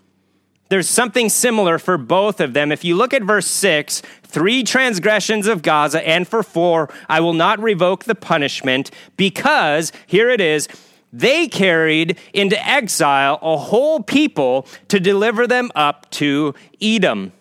There's 0.69 0.89
something 0.89 1.29
similar 1.31 1.79
for 1.79 1.97
both 1.97 2.41
of 2.41 2.53
them. 2.53 2.71
If 2.71 2.85
you 2.85 2.95
look 2.95 3.15
at 3.15 3.23
verse 3.23 3.47
6, 3.47 4.03
three 4.23 4.63
transgressions 4.63 5.47
of 5.47 5.63
Gaza, 5.63 6.07
and 6.07 6.29
for 6.29 6.43
four, 6.43 6.91
I 7.09 7.21
will 7.21 7.33
not 7.33 7.59
revoke 7.61 8.05
the 8.05 8.15
punishment 8.15 8.91
because, 9.17 9.93
here 10.07 10.29
it 10.29 10.41
is, 10.41 10.69
they 11.11 11.49
carried 11.49 12.19
into 12.35 12.63
exile 12.67 13.39
a 13.41 13.57
whole 13.57 14.03
people 14.03 14.67
to 14.89 15.01
deliver 15.01 15.47
them 15.47 15.71
up 15.75 16.11
to 16.11 16.55
Edom. 16.83 17.33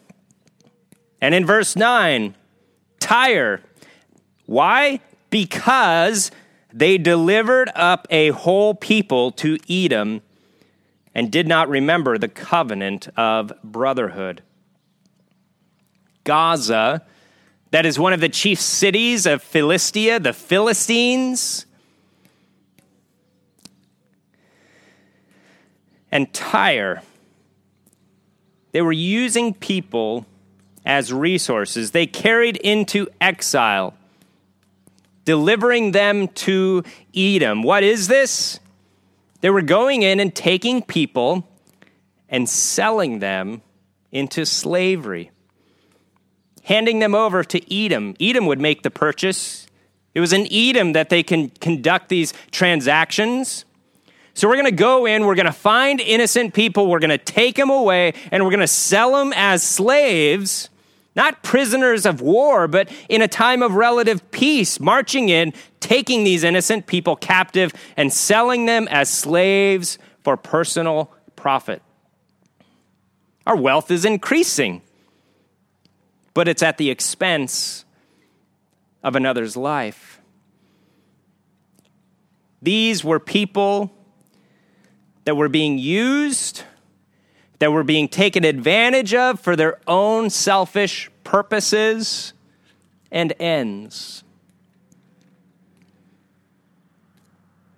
And 1.19 1.35
in 1.35 1.45
verse 1.45 1.75
9, 1.75 2.33
Tyre. 2.99 3.61
Why? 4.45 5.01
Because 5.29 6.31
they 6.71 6.97
delivered 6.97 7.69
up 7.75 8.07
a 8.09 8.29
whole 8.29 8.73
people 8.73 9.31
to 9.31 9.57
Edom 9.69 10.21
and 11.17 11.31
did 11.31 11.47
not 11.47 11.67
remember 11.67 12.19
the 12.19 12.27
covenant 12.27 13.09
of 13.17 13.51
brotherhood. 13.63 14.43
Gaza, 16.23 17.03
that 17.71 17.87
is 17.87 17.97
one 17.97 18.13
of 18.13 18.19
the 18.19 18.29
chief 18.29 18.61
cities 18.61 19.25
of 19.25 19.41
Philistia, 19.41 20.19
the 20.19 20.31
Philistines. 20.31 21.65
And 26.11 26.31
Tyre, 26.35 27.01
they 28.71 28.83
were 28.83 28.91
using 28.91 29.55
people 29.55 30.27
as 30.85 31.11
resources. 31.11 31.91
They 31.91 32.05
carried 32.05 32.57
into 32.57 33.07
exile, 33.19 33.95
delivering 35.25 35.93
them 35.93 36.27
to 36.27 36.83
Edom. 37.15 37.63
What 37.63 37.81
is 37.81 38.07
this? 38.07 38.59
They 39.41 39.49
were 39.49 39.61
going 39.61 40.01
in 40.01 40.19
and 40.19 40.33
taking 40.33 40.81
people 40.81 41.47
and 42.29 42.49
selling 42.49 43.19
them 43.19 43.61
into 44.11 44.45
slavery, 44.45 45.31
handing 46.63 46.99
them 46.99 47.13
over 47.13 47.43
to 47.43 47.73
Edom. 47.73 48.15
Edom 48.19 48.45
would 48.47 48.59
make 48.59 48.83
the 48.83 48.89
purchase. 48.89 49.67
It 50.13 50.19
was 50.19 50.33
in 50.33 50.47
Edom 50.51 50.93
that 50.93 51.09
they 51.09 51.23
can 51.23 51.49
conduct 51.49 52.09
these 52.09 52.33
transactions. 52.51 53.65
So 54.33 54.47
we're 54.47 54.55
going 54.55 54.65
to 54.65 54.71
go 54.71 55.05
in, 55.05 55.25
we're 55.25 55.35
going 55.35 55.47
to 55.47 55.51
find 55.51 55.99
innocent 55.99 56.53
people, 56.53 56.87
we're 56.87 56.99
going 56.99 57.09
to 57.09 57.17
take 57.17 57.55
them 57.55 57.69
away, 57.69 58.13
and 58.31 58.43
we're 58.43 58.51
going 58.51 58.59
to 58.59 58.67
sell 58.67 59.13
them 59.13 59.33
as 59.35 59.63
slaves 59.63 60.69
not 61.17 61.43
prisoners 61.43 62.05
of 62.05 62.21
war, 62.21 62.67
but 62.67 62.89
in 63.09 63.21
a 63.21 63.27
time 63.27 63.63
of 63.63 63.73
relative 63.73 64.29
peace, 64.31 64.79
marching 64.79 65.29
in, 65.29 65.51
taking 65.79 66.23
these 66.23 66.43
innocent 66.43 66.85
people 66.85 67.15
captive, 67.15 67.73
and 67.97 68.13
selling 68.13 68.67
them 68.67 68.87
as 68.89 69.09
slaves 69.09 69.97
for 70.23 70.37
personal 70.37 71.11
profit. 71.35 71.81
Our 73.47 73.55
wealth 73.55 73.89
is 73.89 74.05
increasing, 74.05 74.83
but 76.33 76.47
it's 76.47 76.61
at 76.61 76.77
the 76.77 76.91
expense 76.91 77.83
of 79.03 79.15
another's 79.15 79.57
life. 79.57 80.21
These 82.61 83.03
were 83.03 83.19
people 83.19 83.91
that 85.25 85.35
were 85.35 85.49
being 85.49 85.77
used 85.77 86.63
that 87.59 87.71
were 87.71 87.83
being 87.83 88.07
taken 88.07 88.43
advantage 88.43 89.13
of 89.13 89.39
for 89.39 89.55
their 89.55 89.79
own 89.87 90.29
selfish 90.29 91.09
purposes 91.23 92.33
and 93.11 93.33
ends. 93.39 94.23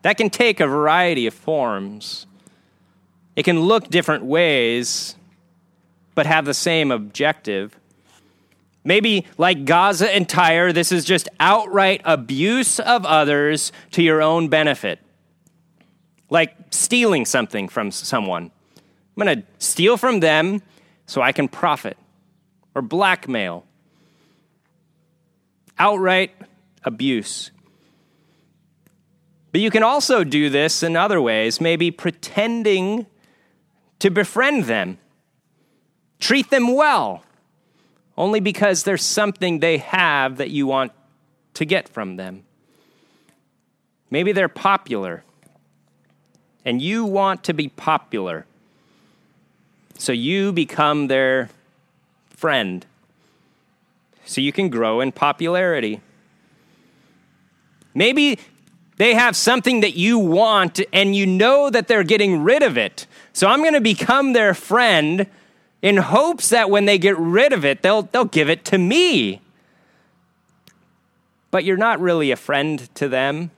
That 0.01 0.17
can 0.17 0.29
take 0.29 0.59
a 0.59 0.67
variety 0.67 1.27
of 1.27 1.33
forms. 1.33 2.25
It 3.35 3.43
can 3.43 3.61
look 3.61 3.89
different 3.89 4.25
ways, 4.25 5.15
but 6.15 6.25
have 6.25 6.45
the 6.45 6.53
same 6.53 6.91
objective. 6.91 7.77
Maybe, 8.83 9.25
like 9.37 9.65
Gaza 9.65 10.13
and 10.13 10.27
Tyre, 10.27 10.71
this 10.71 10.91
is 10.91 11.03
just 11.05 11.27
outright 11.39 12.01
abuse 12.05 12.79
of 12.79 13.05
others 13.05 13.71
to 13.91 14.01
your 14.01 14.21
own 14.21 14.47
benefit, 14.47 14.99
like 16.29 16.55
stealing 16.71 17.25
something 17.25 17.67
from 17.67 17.91
someone. 17.91 18.51
I'm 19.19 19.25
going 19.25 19.41
to 19.41 19.47
steal 19.57 19.97
from 19.97 20.21
them 20.21 20.61
so 21.05 21.21
I 21.21 21.33
can 21.33 21.49
profit 21.49 21.97
or 22.73 22.81
blackmail. 22.81 23.65
Outright 25.77 26.31
abuse. 26.85 27.51
But 29.51 29.59
you 29.59 29.71
can 29.71 29.83
also 29.83 30.23
do 30.23 30.49
this 30.49 30.83
in 30.83 30.95
other 30.95 31.21
ways, 31.21 31.59
maybe 31.59 31.91
pretending 31.91 33.07
to 33.99 34.09
befriend 34.09 34.65
them, 34.65 34.99
treat 36.19 36.49
them 36.49 36.73
well, 36.73 37.23
only 38.17 38.39
because 38.39 38.83
there's 38.83 39.03
something 39.03 39.59
they 39.59 39.79
have 39.79 40.37
that 40.37 40.49
you 40.49 40.65
want 40.65 40.93
to 41.55 41.65
get 41.65 41.89
from 41.89 42.15
them. 42.15 42.45
Maybe 44.09 44.31
they're 44.31 44.47
popular, 44.47 45.25
and 46.63 46.81
you 46.81 47.03
want 47.03 47.43
to 47.45 47.53
be 47.53 47.67
popular. 47.67 48.45
So 49.99 50.13
you 50.13 50.53
become 50.53 51.07
their 51.07 51.49
friend 52.29 52.85
so 54.25 54.39
you 54.39 54.53
can 54.53 54.69
grow 54.69 55.01
in 55.01 55.11
popularity. 55.11 55.99
Maybe 57.93 58.39
they 58.95 59.13
have 59.13 59.35
something 59.35 59.81
that 59.81 59.95
you 59.95 60.17
want 60.17 60.79
and 60.93 61.15
you 61.15 61.25
know 61.25 61.69
that 61.69 61.89
they're 61.89 62.03
getting 62.03 62.43
rid 62.43 62.63
of 62.63 62.77
it. 62.77 63.07
So 63.33 63.47
I'm 63.47 63.59
going 63.59 63.73
to 63.73 63.81
become 63.81 64.31
their 64.31 64.53
friend 64.53 65.27
in 65.81 65.97
hopes 65.97 66.47
that 66.49 66.69
when 66.69 66.85
they 66.85 66.97
get 66.97 67.17
rid 67.17 67.51
of 67.51 67.65
it, 67.65 67.81
they'll, 67.81 68.03
they'll 68.03 68.23
give 68.23 68.49
it 68.49 68.63
to 68.65 68.77
me. 68.77 69.41
But 71.51 71.65
you're 71.65 71.75
not 71.75 71.99
really 71.99 72.31
a 72.31 72.37
friend 72.37 72.87
to 72.95 73.09
them. 73.09 73.51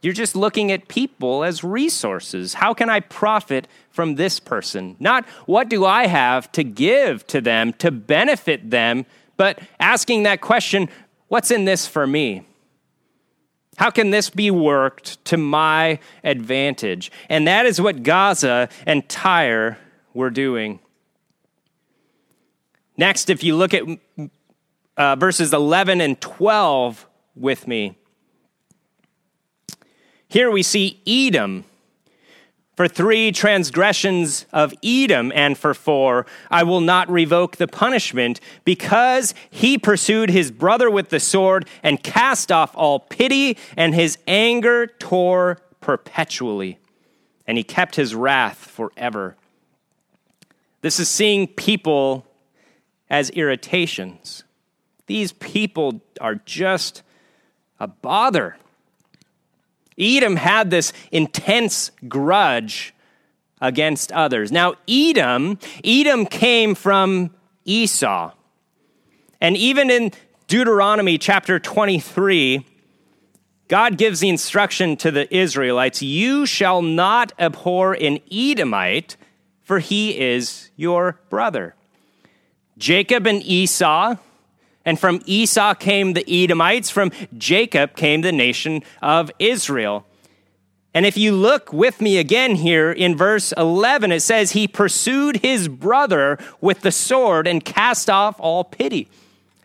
You're 0.00 0.12
just 0.12 0.36
looking 0.36 0.70
at 0.70 0.86
people 0.86 1.42
as 1.42 1.64
resources. 1.64 2.54
How 2.54 2.72
can 2.72 2.88
I 2.88 3.00
profit 3.00 3.66
from 3.90 4.14
this 4.14 4.38
person? 4.38 4.96
Not 5.00 5.26
what 5.46 5.68
do 5.68 5.84
I 5.84 6.06
have 6.06 6.50
to 6.52 6.62
give 6.62 7.26
to 7.28 7.40
them 7.40 7.72
to 7.74 7.90
benefit 7.90 8.70
them, 8.70 9.06
but 9.36 9.58
asking 9.80 10.22
that 10.22 10.40
question 10.40 10.88
what's 11.26 11.50
in 11.50 11.64
this 11.64 11.86
for 11.86 12.06
me? 12.06 12.44
How 13.76 13.90
can 13.90 14.10
this 14.10 14.30
be 14.30 14.50
worked 14.50 15.24
to 15.26 15.36
my 15.36 15.98
advantage? 16.24 17.12
And 17.28 17.46
that 17.46 17.66
is 17.66 17.80
what 17.80 18.02
Gaza 18.02 18.68
and 18.86 19.08
Tyre 19.08 19.78
were 20.14 20.30
doing. 20.30 20.80
Next, 22.96 23.30
if 23.30 23.44
you 23.44 23.56
look 23.56 23.74
at 23.74 23.84
uh, 24.96 25.16
verses 25.16 25.52
11 25.52 26.00
and 26.00 26.20
12 26.20 27.06
with 27.36 27.68
me, 27.68 27.97
here 30.28 30.50
we 30.50 30.62
see 30.62 31.00
Edom. 31.06 31.64
For 32.76 32.86
three 32.86 33.32
transgressions 33.32 34.46
of 34.52 34.72
Edom, 34.84 35.32
and 35.34 35.58
for 35.58 35.74
four, 35.74 36.26
I 36.48 36.62
will 36.62 36.80
not 36.80 37.10
revoke 37.10 37.56
the 37.56 37.66
punishment, 37.66 38.38
because 38.64 39.34
he 39.50 39.78
pursued 39.78 40.30
his 40.30 40.52
brother 40.52 40.88
with 40.88 41.08
the 41.08 41.18
sword 41.18 41.66
and 41.82 42.00
cast 42.00 42.52
off 42.52 42.76
all 42.76 43.00
pity, 43.00 43.58
and 43.76 43.96
his 43.96 44.16
anger 44.28 44.86
tore 44.86 45.58
perpetually, 45.80 46.78
and 47.48 47.58
he 47.58 47.64
kept 47.64 47.96
his 47.96 48.14
wrath 48.14 48.58
forever. 48.58 49.34
This 50.80 51.00
is 51.00 51.08
seeing 51.08 51.48
people 51.48 52.24
as 53.10 53.30
irritations. 53.30 54.44
These 55.06 55.32
people 55.32 56.00
are 56.20 56.36
just 56.36 57.02
a 57.80 57.88
bother. 57.88 58.56
Edom 59.98 60.36
had 60.36 60.70
this 60.70 60.92
intense 61.10 61.90
grudge 62.06 62.94
against 63.60 64.12
others. 64.12 64.52
Now, 64.52 64.74
Edom, 64.86 65.58
Edom 65.84 66.26
came 66.26 66.74
from 66.74 67.30
Esau. 67.64 68.32
And 69.40 69.56
even 69.56 69.90
in 69.90 70.12
Deuteronomy 70.46 71.18
chapter 71.18 71.58
23, 71.58 72.64
God 73.68 73.98
gives 73.98 74.20
the 74.20 74.28
instruction 74.28 74.96
to 74.98 75.10
the 75.10 75.34
Israelites 75.34 76.02
You 76.02 76.46
shall 76.46 76.80
not 76.80 77.32
abhor 77.38 77.92
an 77.92 78.20
Edomite, 78.32 79.16
for 79.62 79.78
he 79.78 80.18
is 80.18 80.70
your 80.76 81.20
brother. 81.28 81.74
Jacob 82.78 83.26
and 83.26 83.42
Esau 83.42 84.16
and 84.88 84.98
from 84.98 85.20
Esau 85.26 85.74
came 85.74 86.14
the 86.14 86.24
Edomites, 86.26 86.88
from 86.88 87.12
Jacob 87.36 87.94
came 87.94 88.22
the 88.22 88.32
nation 88.32 88.82
of 89.02 89.30
Israel. 89.38 90.06
And 90.94 91.04
if 91.04 91.18
you 91.18 91.32
look 91.32 91.74
with 91.74 92.00
me 92.00 92.16
again 92.16 92.54
here 92.54 92.90
in 92.90 93.14
verse 93.14 93.52
11, 93.58 94.12
it 94.12 94.20
says, 94.20 94.52
He 94.52 94.66
pursued 94.66 95.36
his 95.36 95.68
brother 95.68 96.38
with 96.62 96.80
the 96.80 96.90
sword 96.90 97.46
and 97.46 97.62
cast 97.62 98.08
off 98.08 98.40
all 98.40 98.64
pity. 98.64 99.10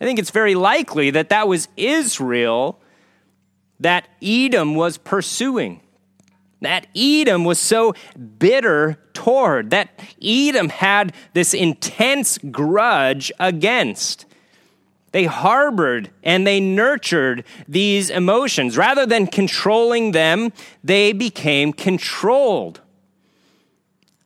I 0.02 0.04
think 0.04 0.20
it's 0.20 0.30
very 0.30 0.56
likely 0.56 1.10
that 1.12 1.30
that 1.30 1.48
was 1.48 1.70
Israel 1.78 2.82
that 3.80 4.10
Edom 4.22 4.76
was 4.76 4.98
pursuing. 4.98 5.80
That 6.60 6.88
Edom 6.94 7.46
was 7.46 7.60
so 7.60 7.94
bitter 8.40 9.00
toward, 9.14 9.70
that 9.70 9.98
Edom 10.22 10.68
had 10.68 11.14
this 11.32 11.54
intense 11.54 12.38
grudge 12.40 13.32
against. 13.40 14.26
They 15.14 15.26
harbored 15.26 16.10
and 16.24 16.46
they 16.46 16.60
nurtured 16.60 17.46
these 17.68 18.10
emotions. 18.10 18.76
Rather 18.76 19.06
than 19.06 19.28
controlling 19.28 20.12
them, 20.12 20.52
they 20.84 21.14
became 21.14 21.72
controlled. 21.72 22.82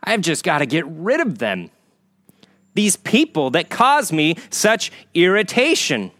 I've 0.01 0.21
just 0.21 0.45
got 0.45 0.59
to 0.59 0.65
get 0.65 0.85
rid 0.87 1.19
of 1.19 1.39
them. 1.39 1.69
These 2.73 2.95
people 2.95 3.49
that 3.51 3.69
cause 3.69 4.13
me 4.13 4.37
such 4.49 4.91
irritation. 5.13 6.11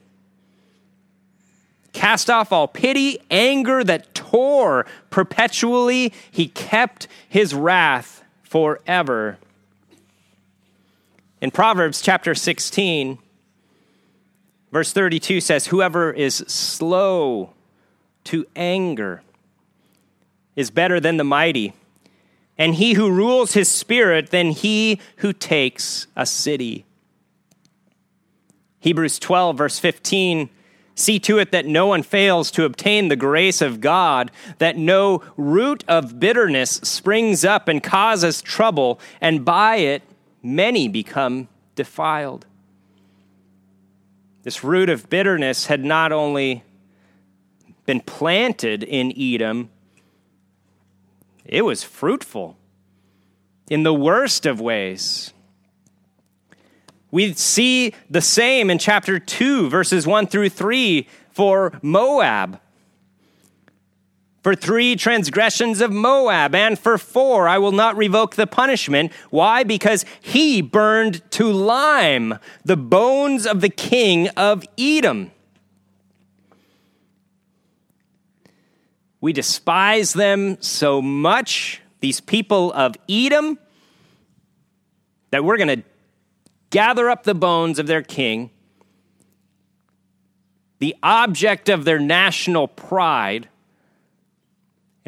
Cast 1.93 2.29
off 2.29 2.51
all 2.51 2.67
pity, 2.67 3.19
anger 3.31 3.85
that 3.85 4.13
tore 4.13 4.85
perpetually. 5.09 6.11
He 6.29 6.49
kept 6.49 7.07
his 7.29 7.53
wrath 7.53 8.21
forever. 8.43 9.37
In 11.39 11.51
Proverbs 11.51 12.01
chapter 12.01 12.35
16, 12.35 13.19
Verse 14.71 14.91
32 14.91 15.41
says, 15.41 15.67
Whoever 15.67 16.11
is 16.11 16.37
slow 16.47 17.53
to 18.25 18.45
anger 18.55 19.21
is 20.55 20.71
better 20.71 20.99
than 20.99 21.17
the 21.17 21.23
mighty, 21.23 21.73
and 22.57 22.75
he 22.75 22.93
who 22.93 23.09
rules 23.11 23.53
his 23.53 23.69
spirit 23.69 24.31
than 24.31 24.51
he 24.51 24.99
who 25.17 25.31
takes 25.31 26.07
a 26.15 26.25
city. 26.25 26.85
Hebrews 28.79 29.19
12, 29.19 29.57
verse 29.57 29.79
15 29.79 30.49
See 30.95 31.19
to 31.19 31.37
it 31.37 31.51
that 31.51 31.67
no 31.67 31.85
one 31.85 32.01
fails 32.01 32.49
to 32.49 32.65
obtain 32.65 33.07
the 33.07 33.15
grace 33.15 33.61
of 33.61 33.81
God, 33.81 34.31
that 34.57 34.77
no 34.77 35.21
root 35.37 35.83
of 35.87 36.19
bitterness 36.19 36.71
springs 36.81 37.45
up 37.45 37.67
and 37.67 37.83
causes 37.83 38.41
trouble, 38.41 38.99
and 39.21 39.45
by 39.45 39.75
it 39.75 40.01
many 40.41 40.87
become 40.87 41.49
defiled. 41.75 42.46
This 44.47 44.63
root 44.63 44.87
of 44.87 45.09
bitterness 45.09 45.65
had 45.65 45.83
not 45.83 46.13
only 46.13 46.63
been 47.85 47.99
planted 47.99 48.81
in 48.81 49.11
Edom, 49.17 49.69
it 51.43 51.63
was 51.63 51.83
fruitful 51.83 52.55
in 53.69 53.83
the 53.83 53.93
worst 53.93 54.45
of 54.45 54.61
ways. 54.61 55.33
We 57.11 57.33
see 57.33 57.93
the 58.09 58.21
same 58.21 58.69
in 58.69 58.77
chapter 58.77 59.19
2, 59.19 59.69
verses 59.69 60.07
1 60.07 60.27
through 60.27 60.47
3 60.47 61.09
for 61.29 61.77
Moab 61.81 62.61
for 64.47 64.55
three 64.55 64.95
transgressions 64.95 65.81
of 65.81 65.91
Moab, 65.91 66.55
and 66.55 66.79
for 66.79 66.97
four 66.97 67.49
I 67.49 67.57
will 67.57 67.73
not 67.73 67.97
revoke 67.97 68.37
the 68.37 68.47
punishment. 68.47 69.11
Why? 69.29 69.65
Because 69.65 70.05
he 70.21 70.61
burned 70.61 71.21
to 71.31 71.51
lime 71.51 72.39
the 72.63 72.77
bones 72.77 73.45
of 73.45 73.59
the 73.59 73.67
king 73.67 74.29
of 74.37 74.63
Edom. 74.77 75.31
We 79.19 79.33
despise 79.33 80.13
them 80.13 80.61
so 80.61 81.01
much, 81.01 81.81
these 81.99 82.21
people 82.21 82.71
of 82.71 82.95
Edom, 83.09 83.59
that 85.31 85.43
we're 85.43 85.57
going 85.57 85.81
to 85.81 85.83
gather 86.69 87.09
up 87.09 87.25
the 87.25 87.35
bones 87.35 87.79
of 87.79 87.87
their 87.87 88.01
king, 88.01 88.51
the 90.79 90.95
object 91.03 91.67
of 91.67 91.83
their 91.83 91.99
national 91.99 92.69
pride 92.69 93.49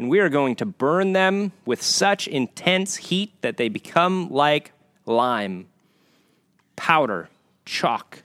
and 0.00 0.08
we 0.08 0.18
are 0.18 0.30
going 0.30 0.56
to 0.56 0.64
burn 0.64 1.12
them 1.12 1.52
with 1.66 1.82
such 1.82 2.26
intense 2.26 2.96
heat 2.96 3.34
that 3.42 3.58
they 3.58 3.68
become 3.68 4.30
like 4.30 4.72
lime, 5.04 5.68
powder, 6.74 7.28
chalk. 7.66 8.22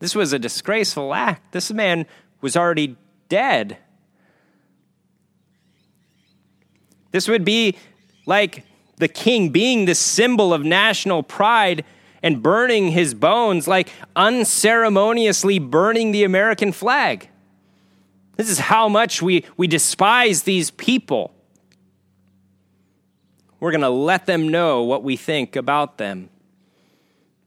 This 0.00 0.16
was 0.16 0.32
a 0.32 0.38
disgraceful 0.40 1.14
act. 1.14 1.52
This 1.52 1.70
man 1.70 2.06
was 2.40 2.56
already 2.56 2.96
dead. 3.28 3.78
This 7.12 7.28
would 7.28 7.44
be 7.44 7.76
like 8.26 8.64
the 8.96 9.06
king 9.06 9.50
being 9.50 9.84
the 9.84 9.94
symbol 9.94 10.52
of 10.52 10.64
national 10.64 11.22
pride 11.22 11.84
and 12.20 12.42
burning 12.42 12.88
his 12.88 13.14
bones, 13.14 13.68
like 13.68 13.90
unceremoniously 14.16 15.60
burning 15.60 16.10
the 16.10 16.24
American 16.24 16.72
flag. 16.72 17.28
This 18.36 18.48
is 18.48 18.58
how 18.58 18.88
much 18.88 19.22
we, 19.22 19.44
we 19.56 19.66
despise 19.66 20.42
these 20.42 20.70
people. 20.70 21.34
We're 23.60 23.70
going 23.70 23.80
to 23.80 23.88
let 23.88 24.26
them 24.26 24.48
know 24.48 24.82
what 24.82 25.02
we 25.02 25.16
think 25.16 25.56
about 25.56 25.98
them. 25.98 26.28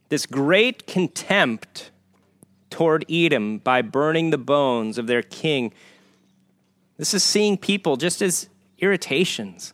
This 0.10 0.26
great 0.26 0.88
contempt 0.88 1.92
toward 2.70 3.06
Edom 3.10 3.60
by 3.60 3.82
burning 3.82 4.30
the 4.30 4.38
bones 4.38 4.98
of 4.98 5.08
their 5.08 5.22
king. 5.22 5.74
This 6.98 7.14
is 7.14 7.24
seeing 7.24 7.58
people 7.58 7.98
just 7.98 8.22
as 8.22 8.50
irritations. 8.80 9.74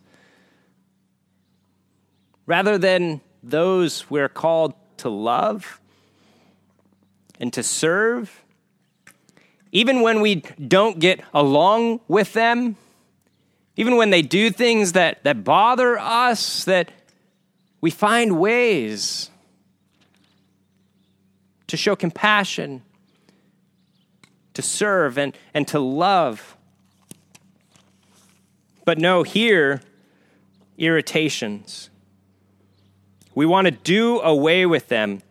Rather 2.46 2.76
than 2.76 3.20
those 3.42 4.10
we're 4.10 4.28
called 4.28 4.74
to 4.98 5.08
love 5.08 5.80
and 7.40 7.52
to 7.52 7.62
serve, 7.62 8.43
even 9.74 10.02
when 10.02 10.20
we 10.20 10.36
don't 10.36 11.00
get 11.00 11.20
along 11.34 11.98
with 12.06 12.32
them, 12.32 12.76
even 13.76 13.96
when 13.96 14.10
they 14.10 14.22
do 14.22 14.50
things 14.50 14.92
that, 14.92 15.22
that 15.24 15.42
bother 15.42 15.98
us, 15.98 16.64
that 16.64 16.92
we 17.80 17.90
find 17.90 18.38
ways 18.38 19.30
to 21.66 21.76
show 21.76 21.96
compassion, 21.96 22.82
to 24.54 24.62
serve, 24.62 25.18
and, 25.18 25.36
and 25.52 25.66
to 25.66 25.80
love. 25.80 26.56
But 28.84 28.98
no, 28.98 29.24
here, 29.24 29.80
irritations. 30.78 31.90
We 33.34 33.44
want 33.44 33.64
to 33.64 33.72
do 33.72 34.20
away 34.20 34.66
with 34.66 34.86
them. 34.86 35.22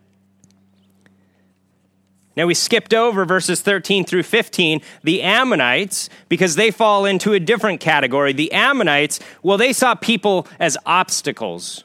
Now, 2.36 2.46
we 2.46 2.54
skipped 2.54 2.92
over 2.92 3.24
verses 3.24 3.60
13 3.60 4.04
through 4.04 4.24
15, 4.24 4.80
the 5.04 5.22
Ammonites, 5.22 6.08
because 6.28 6.56
they 6.56 6.72
fall 6.72 7.04
into 7.04 7.32
a 7.32 7.40
different 7.40 7.80
category. 7.80 8.32
The 8.32 8.52
Ammonites, 8.52 9.20
well, 9.42 9.56
they 9.56 9.72
saw 9.72 9.94
people 9.94 10.48
as 10.58 10.76
obstacles. 10.84 11.84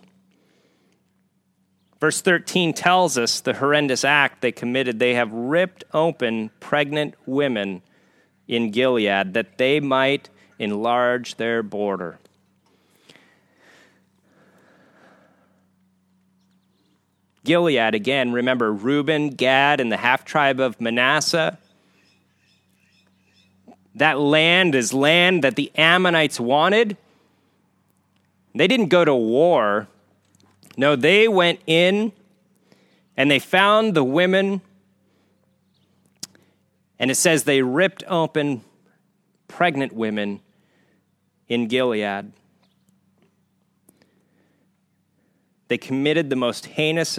Verse 1.99 2.21
13 2.21 2.73
tells 2.73 3.17
us 3.17 3.41
the 3.41 3.53
horrendous 3.53 4.03
act 4.03 4.41
they 4.41 4.51
committed. 4.51 4.99
They 4.99 5.15
have 5.15 5.31
ripped 5.31 5.83
open 5.93 6.49
pregnant 6.59 7.13
women 7.25 7.81
in 8.47 8.71
Gilead 8.71 9.33
that 9.33 9.57
they 9.57 9.79
might 9.79 10.29
enlarge 10.57 11.35
their 11.35 11.61
border. 11.61 12.19
Gilead, 17.49 17.95
again, 17.95 18.31
remember 18.31 18.71
Reuben, 18.71 19.29
Gad, 19.31 19.79
and 19.79 19.91
the 19.91 19.97
half 19.97 20.23
tribe 20.23 20.59
of 20.59 20.79
Manasseh. 20.79 21.57
That 23.95 24.19
land 24.19 24.75
is 24.75 24.93
land 24.93 25.43
that 25.43 25.55
the 25.55 25.71
Ammonites 25.75 26.39
wanted. 26.39 26.95
They 28.53 28.67
didn't 28.67 28.89
go 28.89 29.03
to 29.03 29.15
war. 29.15 29.87
No, 30.77 30.95
they 30.95 31.27
went 31.27 31.59
in 31.65 32.11
and 33.17 33.31
they 33.31 33.39
found 33.39 33.95
the 33.95 34.03
women. 34.03 34.61
And 36.99 37.09
it 37.09 37.15
says 37.15 37.45
they 37.45 37.63
ripped 37.63 38.03
open 38.07 38.61
pregnant 39.47 39.91
women 39.91 40.41
in 41.47 41.67
Gilead. 41.67 42.31
They 45.67 45.79
committed 45.79 46.29
the 46.29 46.35
most 46.35 46.67
heinous 46.67 47.17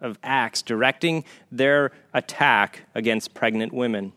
of 0.00 0.18
acts, 0.22 0.62
directing 0.62 1.24
their 1.50 1.92
attack 2.12 2.82
against 2.94 3.34
pregnant 3.34 3.72
women. 3.72 4.12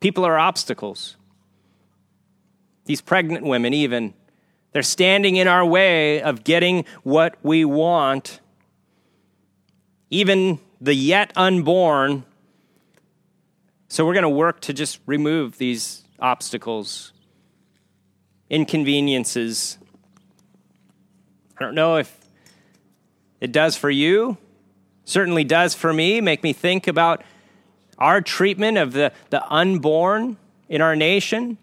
People 0.00 0.24
are 0.24 0.38
obstacles. 0.38 1.16
These 2.84 3.00
pregnant 3.00 3.44
women, 3.44 3.74
even, 3.74 4.14
they're 4.72 4.82
standing 4.82 5.36
in 5.36 5.48
our 5.48 5.64
way 5.64 6.22
of 6.22 6.44
getting 6.44 6.84
what 7.02 7.36
we 7.42 7.64
want. 7.64 8.40
Even 10.10 10.58
the 10.80 10.94
yet 10.94 11.32
unborn. 11.36 12.24
So 13.88 14.06
we're 14.06 14.14
going 14.14 14.22
to 14.22 14.28
work 14.28 14.60
to 14.62 14.72
just 14.72 15.00
remove 15.06 15.58
these 15.58 16.04
obstacles, 16.20 17.12
inconveniences, 18.50 19.78
I 21.60 21.64
don't 21.64 21.74
know 21.74 21.96
if 21.96 22.16
it 23.40 23.52
does 23.52 23.76
for 23.76 23.90
you, 23.90 24.36
certainly 25.04 25.44
does 25.44 25.74
for 25.74 25.92
me, 25.92 26.20
make 26.20 26.42
me 26.42 26.52
think 26.52 26.86
about 26.86 27.22
our 27.98 28.20
treatment 28.20 28.78
of 28.78 28.92
the, 28.92 29.12
the 29.30 29.44
unborn 29.48 30.36
in 30.68 30.80
our 30.80 30.94
nation 30.94 31.58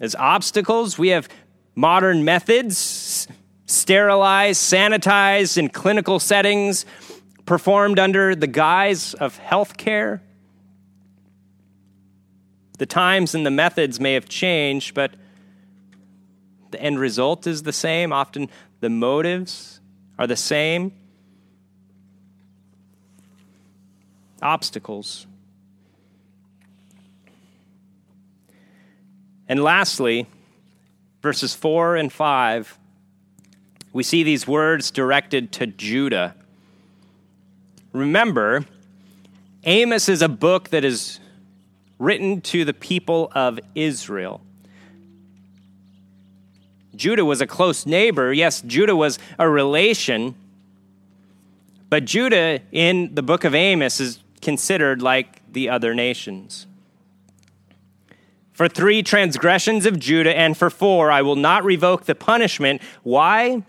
as 0.00 0.14
obstacles. 0.14 0.98
We 0.98 1.08
have 1.08 1.28
modern 1.74 2.24
methods, 2.24 3.28
sterilized, 3.66 4.60
sanitized 4.60 5.58
in 5.58 5.68
clinical 5.68 6.18
settings, 6.18 6.84
performed 7.46 7.98
under 7.98 8.34
the 8.34 8.46
guise 8.46 9.14
of 9.14 9.38
healthcare. 9.40 10.20
The 12.78 12.86
times 12.86 13.34
and 13.34 13.44
the 13.44 13.50
methods 13.50 13.98
may 13.98 14.14
have 14.14 14.28
changed, 14.28 14.94
but 14.94 15.12
the 16.70 16.80
end 16.80 16.98
result 16.98 17.46
is 17.46 17.62
the 17.62 17.72
same. 17.72 18.12
Often 18.12 18.50
the 18.80 18.90
motives 18.90 19.80
are 20.18 20.26
the 20.26 20.36
same. 20.36 20.92
Obstacles. 24.42 25.26
And 29.48 29.62
lastly, 29.62 30.26
verses 31.22 31.54
4 31.54 31.96
and 31.96 32.12
5, 32.12 32.78
we 33.92 34.02
see 34.02 34.22
these 34.22 34.46
words 34.46 34.90
directed 34.90 35.52
to 35.52 35.66
Judah. 35.66 36.34
Remember, 37.92 38.66
Amos 39.64 40.08
is 40.08 40.20
a 40.20 40.28
book 40.28 40.68
that 40.70 40.84
is 40.84 41.18
written 41.98 42.40
to 42.42 42.64
the 42.64 42.74
people 42.74 43.32
of 43.34 43.58
Israel. 43.74 44.42
Judah 46.98 47.24
was 47.24 47.40
a 47.40 47.46
close 47.46 47.86
neighbor. 47.86 48.32
Yes, 48.32 48.60
Judah 48.60 48.96
was 48.96 49.18
a 49.38 49.48
relation. 49.48 50.34
But 51.88 52.04
Judah 52.04 52.60
in 52.70 53.14
the 53.14 53.22
book 53.22 53.44
of 53.44 53.54
Amos 53.54 54.00
is 54.00 54.22
considered 54.42 55.00
like 55.00 55.40
the 55.52 55.70
other 55.70 55.94
nations. 55.94 56.66
For 58.52 58.68
three 58.68 59.02
transgressions 59.02 59.86
of 59.86 59.98
Judah 59.98 60.36
and 60.36 60.56
for 60.56 60.68
four, 60.68 61.10
I 61.12 61.22
will 61.22 61.36
not 61.36 61.64
revoke 61.64 62.04
the 62.04 62.16
punishment. 62.16 62.82
Why? 63.04 63.62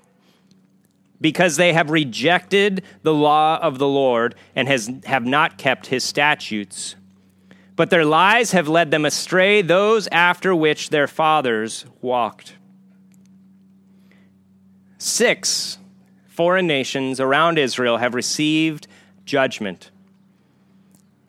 Because 1.22 1.58
they 1.58 1.74
have 1.74 1.92
rejected 1.92 2.84
the 3.04 3.14
law 3.14 3.60
of 3.62 3.78
the 3.78 3.88
Lord 3.88 4.34
and 4.56 4.68
has, 4.68 4.90
have 5.06 5.26
not 5.26 5.58
kept 5.58 5.88
his 5.88 6.04
statutes. 6.04 6.96
But 7.76 7.92
their 7.92 8.04
lies 8.04 8.52
have 8.52 8.68
led 8.68 8.90
them 8.90 9.06
astray, 9.06 9.62
those 9.62 10.08
after 10.12 10.56
which 10.56 10.90
their 10.90 11.08
fathers 11.08 11.86
walked. 12.02 12.56
Six 15.00 15.78
foreign 16.28 16.68
nations 16.68 17.20
around 17.20 17.58
Israel 17.58 17.98
have 17.98 18.14
received 18.14 18.88
judgment. 19.26 19.92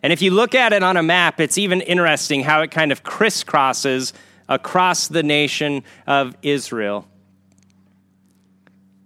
And 0.03 0.13
if 0.13 0.23
you 0.23 0.33
look 0.33 0.55
at 0.55 0.73
it 0.73 0.83
on 0.83 0.97
a 0.97 1.03
map, 1.03 1.41
it's 1.41 1.57
even 1.57 1.81
interesting 1.81 2.43
how 2.43 2.63
it 2.63 2.71
kind 2.71 2.91
of 2.91 3.05
crisscrosses 3.05 4.13
across 4.49 5.07
the 5.09 5.23
nation 5.23 5.85
of 6.07 6.37
Israel. 6.43 7.07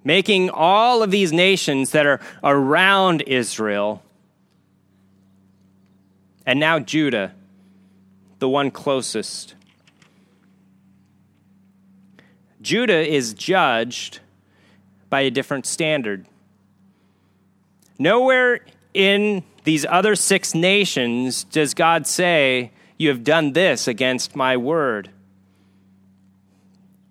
Making 0.02 0.50
all 0.50 1.02
of 1.02 1.10
these 1.10 1.32
nations 1.32 1.90
that 1.90 2.06
are 2.06 2.20
around 2.42 3.22
Israel, 3.22 4.02
and 6.46 6.58
now 6.58 6.78
Judah, 6.78 7.34
the 8.38 8.48
one 8.48 8.70
closest. 8.70 9.54
Judah 12.62 13.06
is 13.06 13.34
judged 13.34 14.20
by 15.14 15.20
a 15.20 15.30
different 15.30 15.64
standard. 15.64 16.26
Nowhere 18.00 18.58
in 18.94 19.44
these 19.62 19.86
other 19.88 20.16
six 20.16 20.56
nations 20.56 21.44
does 21.44 21.72
God 21.72 22.08
say, 22.08 22.72
You 22.98 23.10
have 23.10 23.22
done 23.22 23.52
this 23.52 23.86
against 23.86 24.34
my 24.34 24.56
word. 24.56 25.10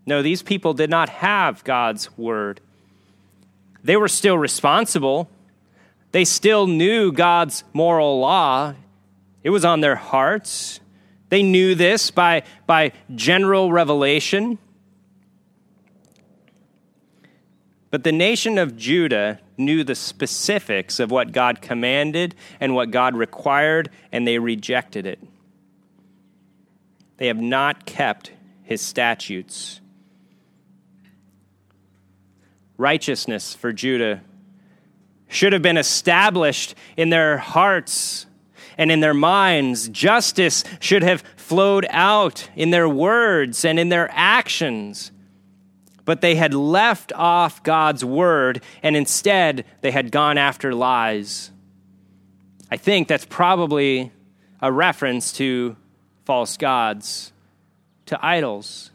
No, 0.05 0.21
these 0.21 0.41
people 0.41 0.73
did 0.73 0.89
not 0.89 1.07
have 1.07 1.63
God's 1.63 2.17
word. 2.17 2.59
They 3.85 3.95
were 3.95 4.09
still 4.09 4.37
responsible. 4.37 5.29
They 6.11 6.25
still 6.25 6.67
knew 6.67 7.13
God's 7.13 7.63
moral 7.71 8.19
law. 8.19 8.73
It 9.43 9.51
was 9.51 9.63
on 9.63 9.79
their 9.79 9.95
hearts. 9.95 10.81
They 11.29 11.41
knew 11.41 11.73
this 11.73 12.11
by, 12.11 12.43
by 12.67 12.91
general 13.15 13.71
revelation. 13.71 14.57
But 17.93 18.03
the 18.03 18.11
nation 18.11 18.57
of 18.57 18.75
Judah 18.75 19.39
knew 19.55 19.83
the 19.83 19.93
specifics 19.93 20.99
of 20.99 21.11
what 21.11 21.31
God 21.31 21.61
commanded 21.61 22.33
and 22.59 22.73
what 22.73 22.89
God 22.89 23.15
required, 23.15 23.91
and 24.11 24.27
they 24.27 24.39
rejected 24.39 25.05
it. 25.05 25.19
They 27.17 27.27
have 27.27 27.39
not 27.39 27.85
kept 27.85 28.31
his 28.63 28.81
statutes. 28.81 29.79
Righteousness 32.77 33.53
for 33.53 33.71
Judah 33.71 34.21
should 35.27 35.53
have 35.53 35.61
been 35.61 35.77
established 35.77 36.73
in 36.97 37.11
their 37.11 37.37
hearts 37.37 38.25
and 38.75 38.91
in 38.91 39.01
their 39.01 39.13
minds. 39.13 39.87
Justice 39.87 40.63
should 40.79 41.03
have 41.03 41.23
flowed 41.35 41.85
out 41.91 42.49
in 42.55 42.71
their 42.71 42.89
words 42.89 43.63
and 43.63 43.77
in 43.77 43.89
their 43.89 44.09
actions. 44.13 45.11
But 46.05 46.21
they 46.21 46.35
had 46.35 46.53
left 46.53 47.13
off 47.13 47.63
God's 47.63 48.03
word 48.03 48.61
and 48.81 48.95
instead 48.95 49.65
they 49.81 49.91
had 49.91 50.11
gone 50.11 50.37
after 50.37 50.73
lies. 50.73 51.51
I 52.69 52.77
think 52.77 53.07
that's 53.07 53.25
probably 53.25 54.11
a 54.61 54.71
reference 54.71 55.33
to 55.33 55.75
false 56.25 56.57
gods, 56.57 57.31
to 58.05 58.25
idols 58.25 58.91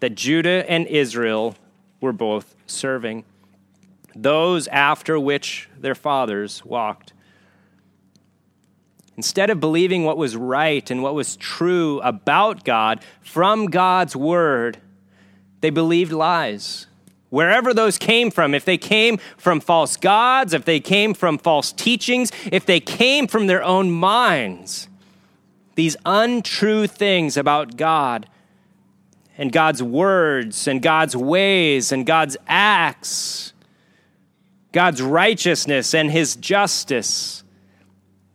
that 0.00 0.14
Judah 0.14 0.68
and 0.68 0.86
Israel 0.86 1.56
were 2.00 2.12
both 2.12 2.54
serving, 2.66 3.24
those 4.14 4.68
after 4.68 5.18
which 5.18 5.68
their 5.78 5.94
fathers 5.94 6.64
walked. 6.64 7.12
Instead 9.16 9.48
of 9.48 9.60
believing 9.60 10.04
what 10.04 10.18
was 10.18 10.36
right 10.36 10.90
and 10.90 11.02
what 11.02 11.14
was 11.14 11.36
true 11.36 12.00
about 12.00 12.64
God 12.64 13.02
from 13.22 13.66
God's 13.66 14.14
word, 14.14 14.78
they 15.64 15.70
believed 15.70 16.12
lies. 16.12 16.88
Wherever 17.30 17.72
those 17.72 17.96
came 17.96 18.30
from, 18.30 18.52
if 18.52 18.66
they 18.66 18.76
came 18.76 19.16
from 19.38 19.60
false 19.60 19.96
gods, 19.96 20.52
if 20.52 20.66
they 20.66 20.78
came 20.78 21.14
from 21.14 21.38
false 21.38 21.72
teachings, 21.72 22.30
if 22.52 22.66
they 22.66 22.80
came 22.80 23.26
from 23.26 23.46
their 23.46 23.64
own 23.64 23.90
minds, 23.90 24.88
these 25.74 25.96
untrue 26.04 26.86
things 26.86 27.38
about 27.38 27.78
God 27.78 28.28
and 29.38 29.50
God's 29.50 29.82
words 29.82 30.68
and 30.68 30.82
God's 30.82 31.16
ways 31.16 31.92
and 31.92 32.04
God's 32.04 32.36
acts, 32.46 33.54
God's 34.70 35.00
righteousness 35.00 35.94
and 35.94 36.10
his 36.10 36.36
justice, 36.36 37.42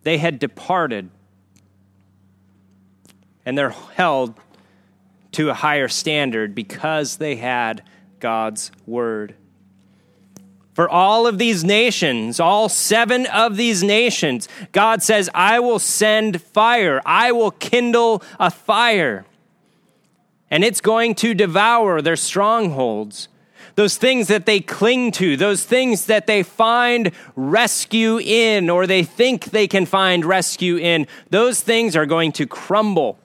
they 0.01 0.17
had 0.17 0.39
departed 0.39 1.11
and 3.45 3.55
they're 3.55 3.69
held 3.69 4.33
to 5.33 5.49
a 5.49 5.53
higher 5.53 5.87
standard 5.87 6.55
because 6.55 7.17
they 7.17 7.35
had 7.35 7.83
God's 8.19 8.71
word. 8.85 9.35
For 10.73 10.89
all 10.89 11.27
of 11.27 11.37
these 11.37 11.63
nations, 11.63 12.39
all 12.39 12.69
seven 12.69 13.25
of 13.25 13.57
these 13.57 13.83
nations, 13.83 14.47
God 14.71 15.03
says, 15.03 15.29
I 15.33 15.59
will 15.59 15.79
send 15.79 16.41
fire. 16.41 17.01
I 17.05 17.33
will 17.33 17.51
kindle 17.51 18.23
a 18.39 18.49
fire. 18.49 19.25
And 20.49 20.63
it's 20.63 20.79
going 20.81 21.15
to 21.15 21.33
devour 21.33 22.01
their 22.01 22.15
strongholds. 22.15 23.27
Those 23.75 23.97
things 23.97 24.29
that 24.29 24.45
they 24.45 24.61
cling 24.61 25.11
to, 25.13 25.35
those 25.35 25.63
things 25.65 26.05
that 26.05 26.27
they 26.27 26.43
find 26.43 27.11
rescue 27.35 28.17
in, 28.17 28.69
or 28.69 28.87
they 28.87 29.03
think 29.03 29.45
they 29.51 29.67
can 29.67 29.85
find 29.85 30.23
rescue 30.23 30.77
in, 30.77 31.07
those 31.29 31.61
things 31.61 31.95
are 31.95 32.05
going 32.05 32.31
to 32.33 32.47
crumble 32.47 33.18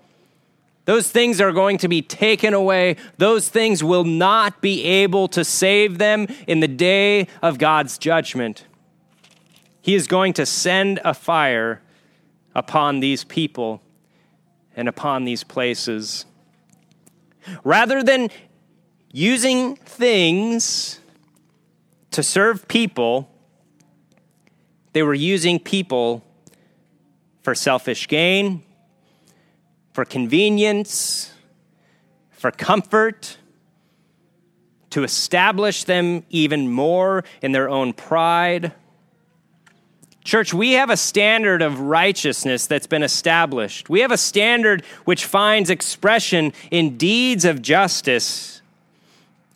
those 0.85 1.11
things 1.11 1.41
are 1.41 1.53
going 1.53 1.79
to 1.79 1.89
be 1.89 2.03
taken 2.03 2.53
away. 2.53 2.97
Those 3.17 3.49
things 3.49 3.83
will 3.83 4.05
not 4.05 4.61
be 4.61 4.85
able 4.85 5.29
to 5.29 5.45
save 5.45 5.99
them 5.99 6.27
in 6.47 6.61
the 6.61 6.69
day 6.69 7.29
of 7.43 7.59
God's 7.59 7.97
judgment. 7.97 8.67
He 9.81 9.95
is 9.95 10.07
going 10.07 10.35
to 10.35 10.47
send 10.47 11.01
a 11.05 11.15
fire 11.15 11.81
upon 12.55 13.01
these 13.01 13.25
people 13.25 13.83
and 14.77 14.89
upon 14.89 15.25
these 15.25 15.43
places. 15.43 16.27
Rather 17.63 18.03
than 18.03 18.29
using 19.13 19.77
things 19.77 21.01
to 22.11 22.23
serve 22.23 22.69
people, 22.69 23.31
they 24.93 25.03
were 25.03 25.15
using 25.15 25.59
people 25.59 26.23
for 27.43 27.55
selfish 27.55 28.07
gain 28.07 28.63
for 29.95 30.05
convenience, 30.05 31.33
for 32.33 32.51
comfort, 32.51 33.39
to 34.91 35.05
establish 35.05 35.85
them 35.85 36.25
even 36.31 36.71
more 36.71 37.25
in 37.41 37.53
their 37.53 37.71
own 37.71 37.93
pride. 37.93 38.73
Church, 40.25 40.53
we 40.53 40.73
have 40.73 40.91
a 40.91 40.97
standard 40.97 41.63
of 41.63 41.79
righteousness 41.79 42.67
that's 42.67 42.89
been 42.89 43.05
established. 43.05 43.89
We 43.89 44.01
have 44.01 44.11
a 44.11 44.17
standard 44.17 44.85
which 45.05 45.27
finds 45.27 45.71
expression 45.71 46.53
in 46.73 46.97
deeds 46.97 47.45
of 47.45 47.63
justice. 47.63 48.63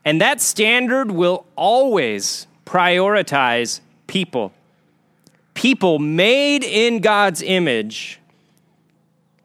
And 0.04 0.20
that 0.20 0.40
standard 0.40 1.10
will 1.10 1.46
always 1.56 2.46
prioritize 2.64 3.80
people. 4.06 4.52
People 5.54 5.98
made 5.98 6.62
in 6.62 7.00
God's 7.00 7.42
image 7.42 8.17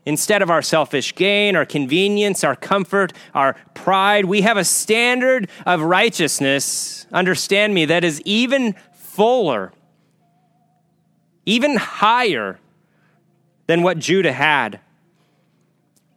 Instead 0.05 0.41
of 0.41 0.49
our 0.49 0.61
selfish 0.61 1.15
gain, 1.15 1.55
our 1.55 1.65
convenience, 1.65 2.43
our 2.43 2.55
comfort, 2.55 3.13
our 3.33 3.55
pride, 3.73 4.25
we 4.25 4.41
have 4.41 4.57
a 4.57 4.65
standard 4.65 5.49
of 5.65 5.81
righteousness, 5.81 7.07
understand 7.13 7.73
me, 7.73 7.85
that 7.85 8.03
is 8.03 8.21
even 8.25 8.75
fuller, 8.93 9.71
even 11.45 11.77
higher 11.77 12.59
than 13.67 13.81
what 13.81 13.97
Judah 13.97 14.33
had. 14.33 14.81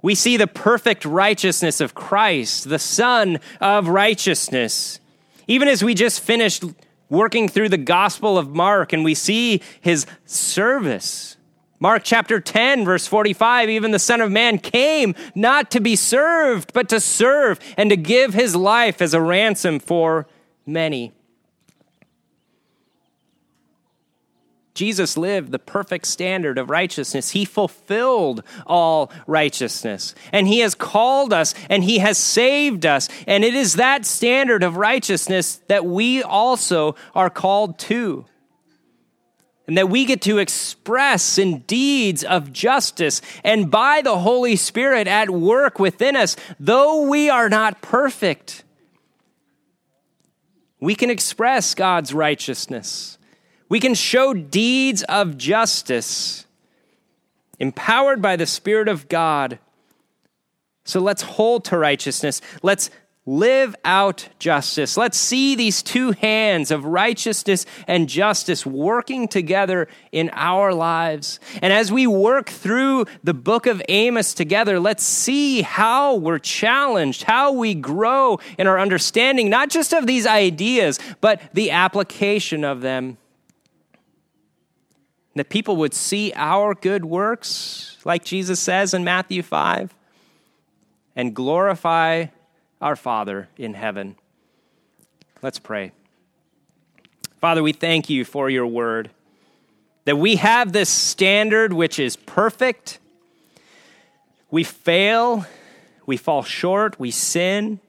We 0.03 0.15
see 0.15 0.37
the 0.37 0.47
perfect 0.47 1.05
righteousness 1.05 1.81
of 1.81 1.95
Christ, 1.95 2.69
the 2.69 2.79
Son 2.79 3.39
of 3.61 3.89
righteousness. 3.89 5.01
Even 5.47 5.69
as 5.69 5.83
we 5.85 5.95
just 5.95 6.21
finished 6.21 6.65
working 7.09 7.49
through 7.49 7.69
the 7.69 7.79
Gospel 7.79 8.37
of 8.37 8.55
Mark 8.55 8.93
and 8.93 9.05
we 9.05 9.15
see 9.15 9.63
his 9.81 10.07
service 10.25 11.36
Mark 11.79 12.03
chapter 12.05 12.41
10, 12.41 12.85
verse 12.85 13.07
45 13.07 13.69
even 13.69 13.91
the 13.91 13.99
Son 13.99 14.21
of 14.21 14.31
Man 14.31 14.59
came 14.59 15.15
not 15.35 15.71
to 15.73 15.81
be 15.81 15.97
served, 15.97 16.73
but 16.73 16.89
to 16.89 17.01
serve 17.01 17.61
and 17.77 17.91
to 17.91 17.97
give 17.97 18.35
his 18.35 18.57
life 18.57 19.03
as 19.03 19.13
a 19.13 19.21
ransom 19.21 19.79
for 19.79 20.27
many. 20.65 21.13
Jesus 24.77 25.17
lived 25.17 25.51
the 25.51 25.59
perfect 25.59 26.07
standard 26.07 26.59
of 26.59 26.71
righteousness. 26.71 27.31
He 27.31 27.45
fulfilled 27.45 28.45
all 28.67 29.11
righteousness. 29.27 30.15
And 30.33 30.47
He 30.47 30.61
has 30.61 30.75
called 30.75 31.33
us 31.33 31.55
and 31.71 31.83
He 31.83 31.99
has 31.99 32.19
saved 32.19 32.85
us. 32.87 33.09
And 33.27 33.43
it 33.43 33.55
is 33.55 33.75
that 33.75 34.05
standard 34.05 34.63
of 34.63 34.77
righteousness 34.77 35.63
that 35.69 35.87
we 35.87 36.23
also 36.23 36.95
are 37.15 37.31
called 37.31 37.79
to 37.81 38.27
and 39.67 39.77
that 39.77 39.89
we 39.89 40.05
get 40.05 40.23
to 40.23 40.39
express 40.39 41.39
in 41.39 41.61
deeds 41.61 42.23
of 42.23 42.53
justice 42.53 43.21
and 43.43 43.71
by 43.71 44.01
the 44.03 44.19
Holy 44.19 44.57
Spirit 44.57 45.09
at 45.09 45.31
work 45.31 45.79
within 45.79 46.15
us, 46.15 46.37
though 46.61 47.09
we 47.09 47.29
are 47.29 47.49
not 47.49 47.83
perfect. 47.83 48.65
We 50.81 50.95
can 50.95 51.11
express 51.11 51.75
God's 51.75 52.15
righteousness. 52.15 53.19
We 53.69 53.81
can 53.81 53.95
show 53.95 54.35
deeds 54.35 55.03
of 55.05 55.37
justice 55.37 56.47
empowered 57.59 58.23
by 58.23 58.37
the 58.37 58.47
Spirit 58.47 58.87
of 58.89 59.09
God. 59.09 59.59
So 60.85 61.01
let's 61.01 61.23
hold 61.23 61.65
to 61.65 61.79
righteousness. 61.79 62.41
Let's 62.63 62.91
live 63.29 63.75
out 63.85 64.29
justice. 64.39 64.97
Let's 64.97 65.19
see 65.19 65.57
these 65.57 65.83
two 65.83 66.13
hands 66.13 66.71
of 66.71 66.85
righteousness 66.85 67.67
and 67.89 68.09
justice 68.09 68.65
working 68.65 69.27
together 69.27 69.89
in 70.13 70.31
our 70.33 70.73
lives. 70.73 71.41
And 71.61 71.73
as 71.73 71.91
we 71.91 72.07
work 72.07 72.49
through 72.49 73.07
the 73.25 73.35
book 73.35 73.67
of 73.67 73.83
Amos 73.89 74.33
together, 74.33 74.79
let's 74.79 75.03
see 75.03 75.63
how 75.63 76.15
we're 76.15 76.39
challenged, 76.39 77.25
how 77.25 77.51
we 77.51 77.75
grow 77.75 78.39
in 78.59 78.69
our 78.69 78.79
understanding, 78.79 79.51
not 79.51 79.71
just 79.71 79.93
of 79.93 80.07
these 80.07 80.25
ideas, 80.25 81.01
but 81.21 81.43
the 81.53 81.73
application 81.73 82.63
of 82.63 82.81
them. 82.81 83.19
That 85.35 85.51
people 85.51 85.77
would 85.77 85.93
see 85.93 86.33
our 86.37 86.75
good 86.75 87.05
works, 87.05 87.99
like 88.05 88.25
Jesus 88.25 88.61
says 88.61 88.95
in 88.95 89.03
Matthew 89.03 89.43
5, 89.43 89.93
and 91.17 91.35
glorify 91.35 92.27
our 92.87 92.95
Father 92.95 93.49
in 93.59 93.75
heaven. 93.75 94.15
Let's 95.43 95.59
pray. 95.59 95.91
Father, 97.41 97.61
we 97.61 97.73
thank 97.73 98.09
you 98.09 98.25
for 98.25 98.49
your 98.49 98.69
word, 98.69 99.11
that 100.05 100.17
we 100.17 100.37
have 100.37 100.73
this 100.73 100.89
standard 100.89 101.73
which 101.73 101.99
is 101.99 102.15
perfect. 102.15 103.01
We 104.53 104.63
fail, 104.63 105.47
we 106.07 106.17
fall 106.17 106.45
short, 106.45 107.01
we 107.01 107.11
sin. 107.11 107.81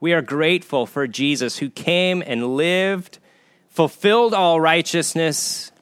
We 0.00 0.12
are 0.12 0.20
grateful 0.20 0.84
for 0.84 1.06
Jesus 1.06 1.56
who 1.56 1.70
came 1.70 2.22
and 2.26 2.58
lived, 2.58 3.20
fulfilled 3.70 4.34
all 4.34 4.60
righteousness, 4.60 5.72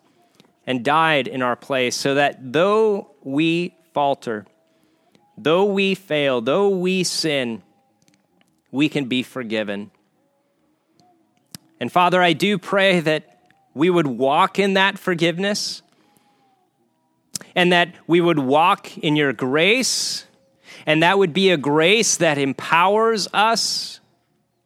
and 0.65 0.85
died 0.85 1.27
in 1.27 1.43
our 1.43 1.57
place, 1.57 1.97
so 1.97 2.15
that 2.15 2.53
though 2.53 3.11
we 3.25 3.75
falter, 3.93 4.47
Though 5.41 5.67
we 5.67 5.95
fail, 5.95 6.41
though 6.41 6.69
we 6.69 7.05
sin, 7.05 7.63
we 8.73 8.89
can 8.89 9.07
be 9.07 9.23
forgiven. 9.23 9.93
And 11.79 11.93
Father, 11.93 12.21
I 12.21 12.33
do 12.33 12.59
pray 12.59 12.99
that 12.99 13.39
we 13.73 13.89
would 13.89 14.09
walk 14.09 14.59
in 14.59 14.75
that 14.75 14.99
forgiveness 14.99 15.83
and 17.55 17.73
that 17.73 17.95
we 18.09 18.21
would 18.21 18.41
walk 18.41 18.99
in 18.99 19.15
your 19.15 19.33
grace, 19.33 20.27
and 20.87 21.05
that 21.05 21.19
would 21.19 21.33
be 21.33 21.51
a 21.51 21.57
grace 21.57 22.17
that 22.17 22.37
empowers 22.37 23.29
us 23.33 24.01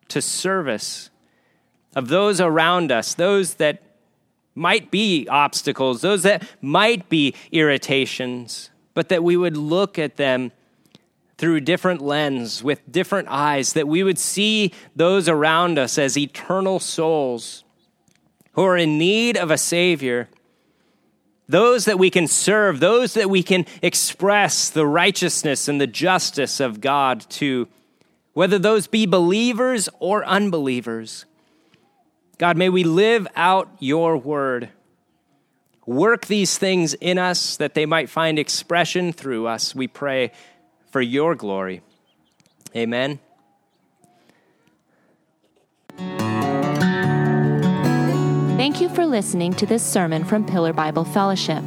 to 0.09 0.23
service 0.23 1.11
of 1.95 2.09
those 2.09 2.41
around 2.41 2.91
us, 2.91 3.13
those 3.15 3.55
that 3.55 3.83
might 4.55 4.91
be 4.91 5.29
obstacles, 5.29 6.01
those 6.01 6.23
that 6.23 6.49
might 6.63 7.11
be 7.11 7.35
irritations, 7.51 8.71
but 8.95 9.11
that 9.11 9.23
we 9.23 9.37
would 9.37 9.57
look 9.57 9.99
at 9.99 10.17
them 10.17 10.51
through 11.39 11.61
different 11.61 12.01
lens 12.01 12.63
with 12.63 12.81
different 12.91 13.29
eyes 13.29 13.73
that 13.73 13.89
we 13.89 14.03
would 14.03 14.19
see 14.19 14.73
those 14.95 15.29
around 15.29 15.79
us 15.79 15.99
as 15.99 16.17
eternal 16.17 16.79
souls 16.79 17.65
who 18.53 18.63
are 18.63 18.77
in 18.77 18.99
need 18.99 19.37
of 19.37 19.51
a 19.51 19.59
savior. 19.59 20.29
Those 21.49 21.85
that 21.87 21.99
we 21.99 22.11
can 22.11 22.27
serve 22.27 22.81
those 22.81 23.15
that 23.15 23.29
we 23.29 23.43
can 23.43 23.67
express 23.83 24.71
the 24.71 24.87
righteousness 24.87 25.69
and 25.69 25.81
the 25.81 25.87
justice 25.87 26.61
of 26.61 26.81
God 26.81 27.27
to 27.31 27.69
whether 28.35 28.59
those 28.59 28.87
be 28.87 29.07
believers 29.07 29.89
or 29.99 30.25
unbelievers. 30.25 31.25
God 32.39 32.57
may 32.57 32.69
we 32.69 32.85
live 32.85 33.27
out 33.37 33.69
your 33.79 34.17
word. 34.17 34.71
Work 35.85 36.27
these 36.27 36.57
things 36.59 36.95
in 36.95 37.19
us 37.19 37.57
that 37.57 37.75
they 37.75 37.87
might 37.87 38.09
find 38.09 38.39
expression 38.39 39.13
through 39.13 39.47
us 39.47 39.75
we 39.75 39.89
pray 39.89 40.33
for 40.93 41.01
your 41.01 41.35
glory. 41.35 41.83
Amen. 42.77 43.19
Thank 48.57 48.81
you 48.81 48.89
for 48.91 49.05
listening 49.05 49.53
to 49.55 49.67
this 49.67 49.83
sermon 49.83 50.25
from 50.25 50.47
Pillar 50.47 50.73
Bible 50.73 51.05
Fellowship. 51.05 51.65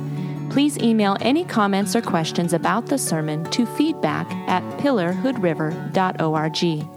Please 0.50 0.78
email 0.78 1.18
any 1.20 1.44
comments 1.44 1.94
or 1.96 2.02
questions 2.02 2.54
about 2.54 2.86
the 2.86 2.98
sermon 2.98 3.44
to 3.52 3.66
feedback 3.66 4.32
at 4.48 4.64
pillarhoodriver.org. 4.80 6.95